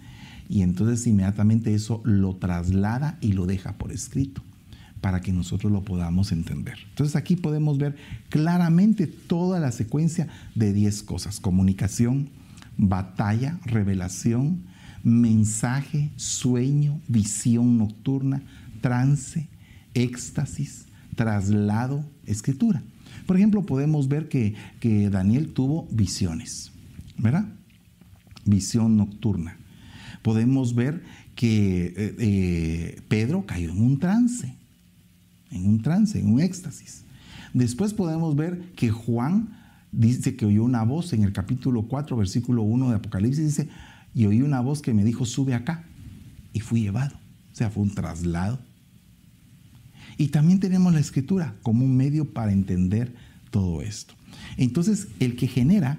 Y 0.48 0.62
entonces 0.62 1.07
inmediatamente 1.07 1.74
eso 1.74 2.03
lo 2.05 2.36
traslada 2.36 3.18
y 3.20 3.32
lo 3.32 3.46
deja 3.46 3.72
por 3.78 3.92
escrito 3.92 4.42
para 5.00 5.20
que 5.20 5.32
nosotros 5.32 5.72
lo 5.72 5.82
podamos 5.82 6.30
entender. 6.30 6.78
Entonces 6.90 7.16
aquí 7.16 7.36
podemos 7.36 7.76
ver 7.76 7.96
claramente 8.28 9.07
toda 9.07 9.59
la 9.59 9.72
secuencia 9.72 10.28
de 10.55 10.72
10 10.72 11.03
cosas. 11.03 11.40
Comunicación, 11.40 12.30
batalla, 12.76 13.59
revelación, 13.64 14.62
mensaje, 15.03 16.11
sueño, 16.16 17.00
visión 17.09 17.78
nocturna, 17.78 18.42
trance, 18.80 19.48
éxtasis, 19.94 20.86
traslado, 21.15 22.05
escritura. 22.27 22.83
Por 23.27 23.37
ejemplo, 23.37 23.65
podemos 23.65 24.09
ver 24.09 24.29
que, 24.29 24.55
Daniel 25.11 25.53
tuvo 25.53 25.87
visiones, 25.91 26.73
¿verdad? 27.19 27.47
Visión 28.45 28.97
nocturna. 28.97 29.57
Podemos 30.23 30.75
ver 30.75 31.03
que 31.35 31.87
eh, 31.87 32.17
eh, 32.19 33.01
Pedro 33.09 33.47
cayó 33.47 33.71
en 33.71 33.81
un 33.83 33.99
trance, 33.99 34.55
en 35.51 35.67
un 35.67 35.83
trance, 35.83 36.19
en 36.19 36.33
un 36.33 36.41
éxtasis. 36.41 37.05
Después 37.55 37.93
podemos 37.95 38.35
ver 38.35 38.73
que 38.77 38.91
Juan 38.91 39.59
dice 39.93 40.37
que 40.37 40.47
oyó 40.47 40.65
una 40.65 40.83
voz 40.85 41.13
en 41.13 41.23
el 41.23 41.33
capítulo 41.33 41.83
4, 41.83 42.17
versículo 42.17 42.63
1 42.63 42.91
de 42.91 42.97
Apocalipsis, 42.97 43.45
dice, 43.45 43.69
y 44.15 44.27
oí 44.27 44.43
una 44.43 44.61
voz 44.61 44.83
que 44.83 44.95
me 44.95 45.05
dijo, 45.05 45.25
sube 45.27 45.55
acá, 45.55 45.85
y 46.53 46.61
fui 46.61 46.83
llevado. 46.83 47.17
O 47.53 47.55
sea, 47.55 47.71
fue 47.71 47.83
un 47.83 47.95
traslado 47.95 48.59
y 50.17 50.29
también 50.29 50.61
tenemos 50.61 50.93
la 50.93 51.01
escritura 51.01 51.55
como 51.63 51.85
un 51.85 51.97
medio 51.97 52.33
para 52.33 52.53
entender 52.53 53.15
todo 53.51 53.83
esto. 53.83 54.15
Entonces, 54.57 55.09
el 55.21 55.37
que 55.37 55.47
genera 55.47 55.99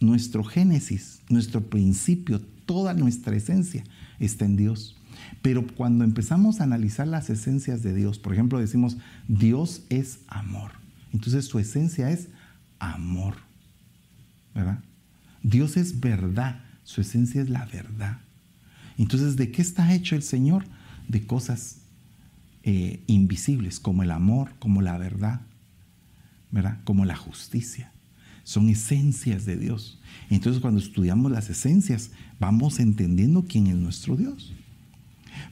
nuestro 0.00 0.44
génesis, 0.44 1.20
nuestro 1.28 1.62
principio, 1.68 2.40
toda 2.66 2.94
nuestra 2.94 3.36
esencia 3.36 3.84
está 4.18 4.44
en 4.44 4.56
Dios. 4.56 4.96
Pero 5.42 5.66
cuando 5.66 6.04
empezamos 6.04 6.60
a 6.60 6.64
analizar 6.64 7.06
las 7.06 7.30
esencias 7.30 7.82
de 7.82 7.94
Dios, 7.94 8.18
por 8.18 8.32
ejemplo, 8.32 8.58
decimos, 8.58 8.96
Dios 9.28 9.82
es 9.88 10.20
amor. 10.26 10.72
Entonces 11.12 11.44
su 11.44 11.58
esencia 11.58 12.10
es 12.10 12.28
amor. 12.78 13.36
¿Verdad? 14.54 14.82
Dios 15.42 15.76
es 15.76 16.00
verdad, 16.00 16.64
su 16.84 17.00
esencia 17.00 17.42
es 17.42 17.50
la 17.50 17.66
verdad. 17.66 18.20
Entonces, 18.96 19.36
¿de 19.36 19.50
qué 19.50 19.62
está 19.62 19.92
hecho 19.94 20.14
el 20.14 20.22
Señor? 20.22 20.64
De 21.08 21.26
cosas 21.26 21.78
eh, 22.66 23.02
invisibles, 23.06 23.78
como 23.78 24.02
el 24.02 24.10
amor, 24.10 24.54
como 24.58 24.80
la 24.80 24.96
verdad, 24.96 25.42
¿verdad? 26.50 26.78
Como 26.84 27.04
la 27.04 27.14
justicia. 27.14 27.92
Son 28.42 28.70
esencias 28.70 29.44
de 29.44 29.56
Dios. 29.56 30.00
Entonces, 30.30 30.62
cuando 30.62 30.80
estudiamos 30.80 31.30
las 31.30 31.50
esencias, 31.50 32.10
vamos 32.40 32.80
entendiendo 32.80 33.44
quién 33.46 33.66
es 33.66 33.76
nuestro 33.76 34.16
Dios. 34.16 34.54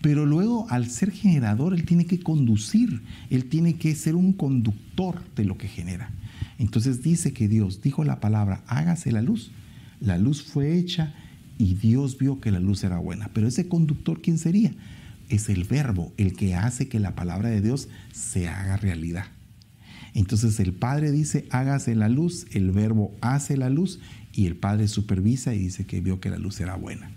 Pero 0.01 0.25
luego, 0.25 0.67
al 0.71 0.89
ser 0.89 1.11
generador, 1.11 1.75
Él 1.75 1.85
tiene 1.85 2.07
que 2.07 2.21
conducir, 2.21 3.03
Él 3.29 3.47
tiene 3.47 3.75
que 3.75 3.95
ser 3.95 4.15
un 4.15 4.33
conductor 4.33 5.23
de 5.37 5.45
lo 5.45 5.59
que 5.59 5.69
genera. 5.69 6.11
Entonces 6.59 7.03
dice 7.03 7.33
que 7.33 7.47
Dios 7.47 7.83
dijo 7.83 8.05
la 8.05 8.21
palabra, 8.21 8.63
hágase 8.67 9.13
la 9.13 9.21
luz. 9.21 9.51
La 10.01 10.17
luz 10.17 10.43
fue 10.43 10.79
hecha 10.79 11.15
y 11.59 11.75
Dios 11.75 12.17
vio 12.17 12.41
que 12.41 12.51
la 12.51 12.61
luz 12.61 12.85
era 12.85 12.99
buena. 12.99 13.29
Pero 13.35 13.49
ese 13.49 13.69
conductor, 13.69 14.23
¿quién 14.23 14.39
sería? 14.39 14.73
Es 15.33 15.49
el 15.49 15.65
verbo, 15.65 16.13
el 16.19 16.35
que 16.35 16.55
hace 16.55 16.89
que 16.89 17.01
la 17.01 17.15
palabra 17.15 17.49
de 17.49 17.63
Dios 17.63 17.89
se 18.13 18.49
haga 18.49 18.77
realidad. 18.77 19.25
Entonces 20.13 20.61
el 20.61 20.75
Padre 20.75 21.11
dice, 21.11 21.47
hágase 21.49 21.95
la 21.95 22.11
luz, 22.11 22.47
el 22.53 22.71
verbo 22.71 23.15
hace 23.23 23.57
la 23.57 23.71
luz 23.71 23.99
y 24.35 24.45
el 24.45 24.57
Padre 24.57 24.89
supervisa 24.89 25.55
y 25.55 25.59
dice 25.59 25.87
que 25.87 26.03
vio 26.03 26.21
que 26.21 26.29
la 26.29 26.37
luz 26.37 26.61
era 26.61 26.77
buena. 26.77 27.11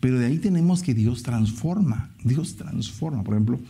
Pero 0.00 0.18
de 0.18 0.24
ahí 0.24 0.38
tenemos 0.38 0.82
que 0.82 0.94
Dios 0.94 1.22
transforma, 1.22 2.10
Dios 2.24 2.56
transforma. 2.56 3.22
Por 3.22 3.34
ejemplo, 3.34 3.60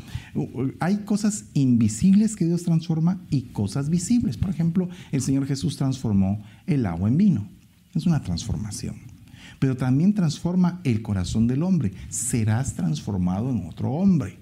hay 0.78 0.98
cosas 0.98 1.46
invisibles 1.52 2.36
que 2.36 2.46
Dios 2.46 2.62
transforma 2.62 3.20
y 3.28 3.42
cosas 3.42 3.90
visibles. 3.90 4.36
Por 4.36 4.50
ejemplo, 4.50 4.88
el 5.10 5.20
Señor 5.20 5.46
Jesús 5.46 5.76
transformó 5.76 6.44
el 6.68 6.86
agua 6.86 7.08
en 7.08 7.16
vino. 7.16 7.48
Es 7.92 8.06
una 8.06 8.22
transformación. 8.22 9.11
Pero 9.62 9.76
también 9.76 10.12
transforma 10.12 10.80
el 10.82 11.02
corazón 11.02 11.46
del 11.46 11.62
hombre. 11.62 11.92
Serás 12.08 12.74
transformado 12.74 13.48
en 13.48 13.64
otro 13.68 13.92
hombre. 13.92 14.36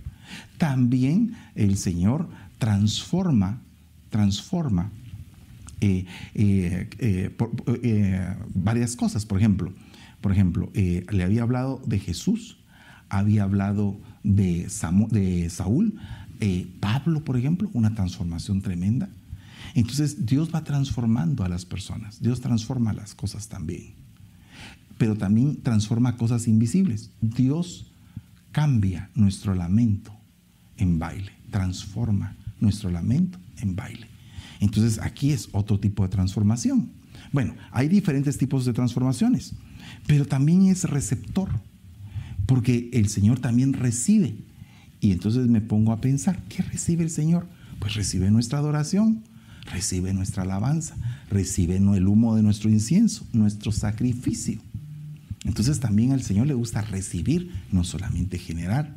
También 0.57 1.35
el 1.55 1.77
Señor 1.77 2.27
transforma, 2.57 3.61
transforma 4.09 4.91
eh, 5.83 6.07
eh, 6.35 6.89
eh, 6.99 8.35
varias 8.55 8.97
cosas. 8.97 9.27
Por 9.27 9.37
ejemplo, 9.37 9.75
por 10.23 10.33
ejemplo, 10.33 10.71
le 10.73 11.23
había 11.23 11.43
hablado 11.43 11.83
de 11.85 11.99
Jesús, 11.99 12.57
había 13.11 13.43
hablado 13.43 14.01
de, 14.25 14.69
de 15.11 15.51
Saúl, 15.51 16.01
Pablo, 16.81 17.25
por 17.25 17.37
ejemplo, 17.37 17.69
una 17.75 17.95
transformación 17.95 18.63
tremenda. 18.63 19.11
Entonces 19.75 20.25
Dios 20.25 20.49
va 20.55 20.65
transformando 20.65 21.45
a 21.45 21.51
las 21.51 21.67
personas, 21.67 22.23
Dios 22.23 22.41
transforma 22.41 22.95
las 22.95 23.15
cosas 23.15 23.49
también, 23.49 24.00
pero 25.01 25.17
también 25.17 25.63
transforma 25.63 26.19
cosas 26.19 26.47
invisibles. 26.47 27.11
Dios 27.23 27.91
cambia 28.53 29.09
nuestro 29.15 29.55
lamento 29.55 30.13
en 30.77 30.99
baile, 30.99 31.33
transforma 31.51 32.37
nuestro 32.61 32.91
lamento 32.91 33.39
en 33.63 33.75
baile. 33.75 34.09
Entonces 34.61 34.99
aquí 34.99 35.33
es 35.33 35.49
otro 35.53 35.81
tipo 35.81 36.03
de 36.03 36.11
transformación. 36.11 36.91
Bueno, 37.33 37.55
hay 37.71 37.89
diferentes 37.89 38.37
tipos 38.37 38.67
de 38.67 38.75
transformaciones 38.75 39.55
pero 40.07 40.27
también 40.27 40.67
es 40.67 40.85
receptor, 40.85 41.49
porque 42.47 42.91
el 42.93 43.09
Señor 43.09 43.39
también 43.39 43.73
recibe. 43.73 44.35
Y 45.01 45.13
entonces 45.13 45.47
me 45.47 45.61
pongo 45.61 45.93
a 45.93 46.01
pensar, 46.01 46.43
¿qué 46.49 46.63
recibe 46.63 47.05
el 47.05 47.11
Señor? 47.11 47.47
Pues 47.79 47.95
recibe 47.95 48.31
nuestra 48.31 48.59
adoración, 48.59 49.23
recibe 49.73 50.13
nuestra 50.13 50.43
alabanza, 50.43 50.97
recibe 51.31 51.77
el 51.77 52.07
humo 52.07 52.37
de 52.37 52.43
nuestro 52.43 52.69
incienso, 52.69 53.27
nuestro 53.33 53.73
sacrificio. 53.73 54.61
Entonces 55.45 55.81
también 55.81 56.13
al 56.13 56.23
Señor 56.23 56.47
le 56.47 56.55
gusta 56.55 56.83
recibir, 56.83 57.51
no 57.73 57.85
solamente 57.85 58.39
generar. 58.39 58.97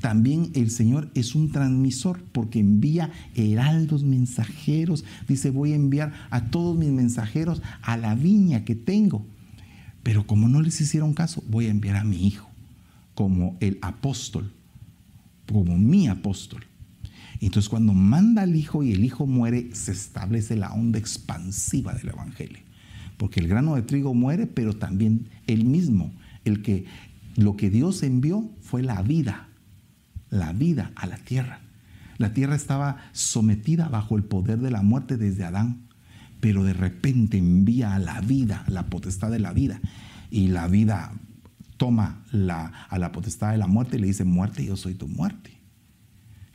También 0.00 0.50
el 0.54 0.70
Señor 0.70 1.10
es 1.14 1.34
un 1.34 1.50
transmisor 1.50 2.22
porque 2.32 2.60
envía 2.60 3.10
heraldos 3.34 4.02
mensajeros. 4.02 5.04
Dice, 5.28 5.50
voy 5.50 5.72
a 5.72 5.76
enviar 5.76 6.12
a 6.30 6.50
todos 6.50 6.76
mis 6.76 6.90
mensajeros 6.90 7.62
a 7.82 7.96
la 7.96 8.14
viña 8.14 8.64
que 8.64 8.74
tengo. 8.74 9.24
Pero 10.02 10.26
como 10.26 10.48
no 10.48 10.60
les 10.60 10.80
hicieron 10.80 11.14
caso, 11.14 11.42
voy 11.48 11.66
a 11.66 11.70
enviar 11.70 11.96
a 11.96 12.04
mi 12.04 12.26
hijo 12.26 12.48
como 13.14 13.56
el 13.60 13.78
apóstol, 13.80 14.52
como 15.50 15.78
mi 15.78 16.08
apóstol. 16.08 16.64
Entonces 17.40 17.68
cuando 17.68 17.92
manda 17.92 18.42
al 18.42 18.56
hijo 18.56 18.82
y 18.82 18.92
el 18.92 19.04
hijo 19.04 19.26
muere, 19.26 19.74
se 19.74 19.92
establece 19.92 20.56
la 20.56 20.72
onda 20.72 20.98
expansiva 20.98 21.94
del 21.94 22.08
evangelio. 22.08 22.63
Porque 23.16 23.40
el 23.40 23.48
grano 23.48 23.74
de 23.74 23.82
trigo 23.82 24.14
muere, 24.14 24.46
pero 24.46 24.74
también 24.74 25.28
él 25.46 25.64
mismo, 25.64 26.12
el 26.44 26.62
que 26.62 26.84
lo 27.36 27.56
que 27.56 27.70
Dios 27.70 28.02
envió 28.02 28.50
fue 28.60 28.82
la 28.82 29.02
vida, 29.02 29.48
la 30.30 30.52
vida 30.52 30.92
a 30.96 31.06
la 31.06 31.18
tierra. 31.18 31.60
La 32.18 32.32
tierra 32.32 32.54
estaba 32.54 32.98
sometida 33.12 33.88
bajo 33.88 34.16
el 34.16 34.24
poder 34.24 34.58
de 34.58 34.70
la 34.70 34.82
muerte 34.82 35.16
desde 35.16 35.44
Adán 35.44 35.84
pero 36.44 36.62
de 36.62 36.74
repente 36.74 37.38
envía 37.38 37.94
a 37.94 37.98
la 37.98 38.20
vida, 38.20 38.66
la 38.68 38.82
potestad 38.84 39.30
de 39.30 39.38
la 39.38 39.54
vida, 39.54 39.80
y 40.30 40.48
la 40.48 40.68
vida 40.68 41.14
toma 41.78 42.22
a 42.90 42.98
la 42.98 43.12
potestad 43.12 43.52
de 43.52 43.56
la 43.56 43.66
muerte 43.66 43.96
y 43.96 44.00
le 44.00 44.08
dice, 44.08 44.24
muerte, 44.24 44.62
yo 44.62 44.76
soy 44.76 44.92
tu 44.92 45.08
muerte. 45.08 45.58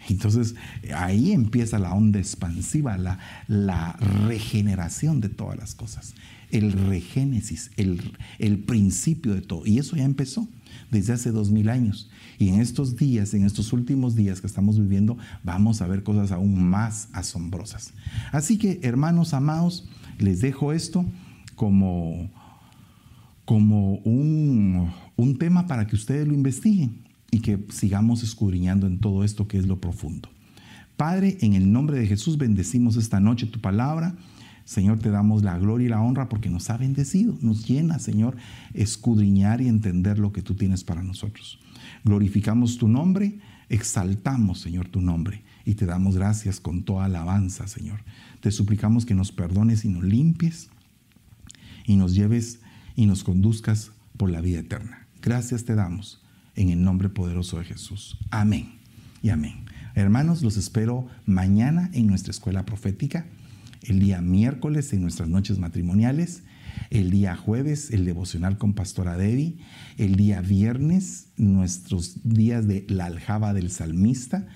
Entonces 0.07 0.53
ahí 0.95 1.32
empieza 1.32 1.80
la 1.80 1.95
onda 1.95 2.20
expansiva, 2.20 2.99
la, 2.99 3.18
la 3.47 3.93
regeneración 3.93 5.22
de 5.22 5.30
todas 5.30 5.57
las 5.57 5.74
cosas, 5.74 6.14
el 6.52 6.72
regénesis, 6.72 7.72
el, 7.78 8.02
el 8.39 8.60
principio 8.60 9.34
de 9.34 9.41
todo. 9.41 9.66
Y 9.66 9.80
eso 9.80 9.95
ya 9.95 10.04
empezó 10.04 10.47
desde 10.91 11.14
hace 11.14 11.32
dos 11.32 11.52
mil 11.52 11.70
años. 11.70 12.10
Y 12.38 12.50
en 12.50 12.62
estos 12.62 12.95
días, 12.95 13.34
en 13.34 13.45
estos 13.45 13.74
últimos 13.74 14.16
días 14.16 14.41
que 14.41 14.47
estamos 14.47 14.80
viviendo, 14.80 15.18
vamos 15.43 15.82
a 15.82 15.88
ver 15.88 16.04
cosas 16.04 16.32
aún 16.32 16.64
más 16.64 17.10
asombrosas. 17.14 17.93
Así 18.32 18.58
que, 18.58 18.80
hermanos 18.84 19.34
amados, 19.34 19.88
les 20.18 20.41
dejo 20.41 20.74
esto 20.74 21.06
como, 21.56 22.32
como 23.45 23.95
un, 24.00 24.91
un 25.16 25.38
tema 25.38 25.68
para 25.68 25.88
que 25.88 25.95
ustedes 25.95 26.28
lo 26.28 26.34
investiguen 26.34 27.04
y 27.32 27.41
que 27.41 27.66
sigamos 27.70 28.24
escudriñando 28.24 28.88
en 28.88 29.00
todo 29.00 29.24
esto 29.24 29.47
que 29.47 29.58
es 29.58 29.68
lo 29.68 29.80
profundo. 29.80 30.30
Padre, 30.97 31.38
en 31.41 31.54
el 31.54 31.72
nombre 31.72 31.97
de 31.97 32.08
Jesús 32.08 32.38
bendecimos 32.38 32.97
esta 32.97 33.20
noche 33.20 33.45
tu 33.45 33.62
palabra 33.62 34.16
Señor, 34.70 34.99
te 34.99 35.09
damos 35.09 35.41
la 35.41 35.57
gloria 35.57 35.88
y 35.88 35.89
la 35.89 35.99
honra 35.99 36.30
porque 36.30 36.51
nos 36.51 36.70
ha 36.70 36.78
bendecido, 36.78 37.36
nos 37.41 37.67
llena, 37.67 37.97
Señor, 37.97 38.38
escudriñar 38.76 39.61
y 39.61 39.67
entender 39.67 40.20
lo 40.20 40.32
que 40.32 40.43
tú 40.43 40.53
tienes 40.53 40.84
para 40.84 41.01
nosotros. 41.01 41.59
Glorificamos 42.03 42.78
tu 42.78 42.88
nombre, 42.88 43.39
exaltamos, 43.70 44.61
Señor, 44.61 44.88
tu 44.88 45.01
nombre 45.01 45.41
y 45.65 45.74
te 45.74 45.88
damos 45.88 46.17
gracias 46.17 46.59
con 46.59 46.84
toda 46.84 47.05
alabanza, 47.05 47.67
Señor. 47.67 48.01
Te 48.41 48.51
suplicamos 48.51 49.07
que 49.07 49.15
nos 49.15 49.32
perdones 49.32 49.86
y 49.86 49.89
nos 49.89 50.03
limpies 50.03 50.70
y 51.88 51.95
nos 51.95 52.13
lleves 52.13 52.59
y 52.95 53.07
nos 53.07 53.24
conduzcas 53.24 53.91
por 54.17 54.30
la 54.30 54.39
vida 54.39 54.59
eterna. 54.59 55.07
Gracias 55.24 55.65
te 55.65 55.74
damos 55.74 56.22
en 56.53 56.70
el 56.70 56.84
nombre 56.84 57.09
poderoso 57.09 57.57
de 57.57 57.65
Jesús. 57.65 58.20
Amén 58.30 58.74
y 59.24 59.30
amén. 59.30 59.65
Hermanos, 59.95 60.43
los 60.43 60.57
espero 60.57 61.07
mañana 61.26 61.89
en 61.91 62.05
nuestra 62.05 62.30
escuela 62.30 62.67
profética 62.67 63.26
el 63.84 63.99
día 63.99 64.21
miércoles 64.21 64.93
en 64.93 65.01
nuestras 65.01 65.30
noches 65.30 65.59
matrimoniales, 65.59 66.43
el 66.89 67.11
día 67.11 67.36
jueves 67.36 67.91
el 67.91 68.05
devocional 68.05 68.57
con 68.57 68.73
Pastora 68.73 69.17
Debbie, 69.17 69.57
el 69.97 70.15
día 70.15 70.41
viernes 70.41 71.27
nuestros 71.38 72.17
días 72.23 72.67
de 72.67 72.86
la 72.89 73.05
aljaba 73.05 73.53
del 73.53 73.71
salmista, 73.71 74.47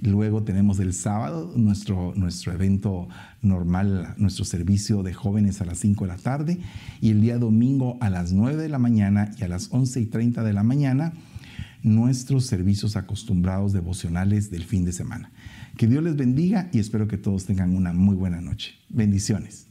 luego 0.00 0.42
tenemos 0.42 0.78
el 0.78 0.92
sábado 0.92 1.52
nuestro, 1.56 2.12
nuestro 2.16 2.52
evento 2.52 3.08
normal, 3.42 4.14
nuestro 4.18 4.44
servicio 4.44 5.02
de 5.02 5.14
jóvenes 5.14 5.60
a 5.60 5.64
las 5.64 5.78
5 5.78 6.04
de 6.04 6.08
la 6.08 6.18
tarde 6.18 6.58
y 7.00 7.10
el 7.10 7.20
día 7.20 7.38
domingo 7.38 7.96
a 8.00 8.10
las 8.10 8.32
9 8.32 8.62
de 8.62 8.68
la 8.68 8.78
mañana 8.78 9.30
y 9.38 9.44
a 9.44 9.48
las 9.48 9.68
11 9.70 10.00
y 10.00 10.06
30 10.06 10.42
de 10.42 10.52
la 10.52 10.62
mañana 10.62 11.12
nuestros 11.82 12.46
servicios 12.46 12.96
acostumbrados 12.96 13.72
devocionales 13.72 14.50
del 14.50 14.64
fin 14.64 14.84
de 14.84 14.92
semana. 14.92 15.30
Que 15.76 15.86
Dios 15.86 16.02
les 16.02 16.16
bendiga 16.16 16.70
y 16.72 16.78
espero 16.78 17.06
que 17.06 17.18
todos 17.18 17.44
tengan 17.44 17.76
una 17.76 17.92
muy 17.92 18.16
buena 18.16 18.40
noche. 18.40 18.74
Bendiciones. 18.88 19.65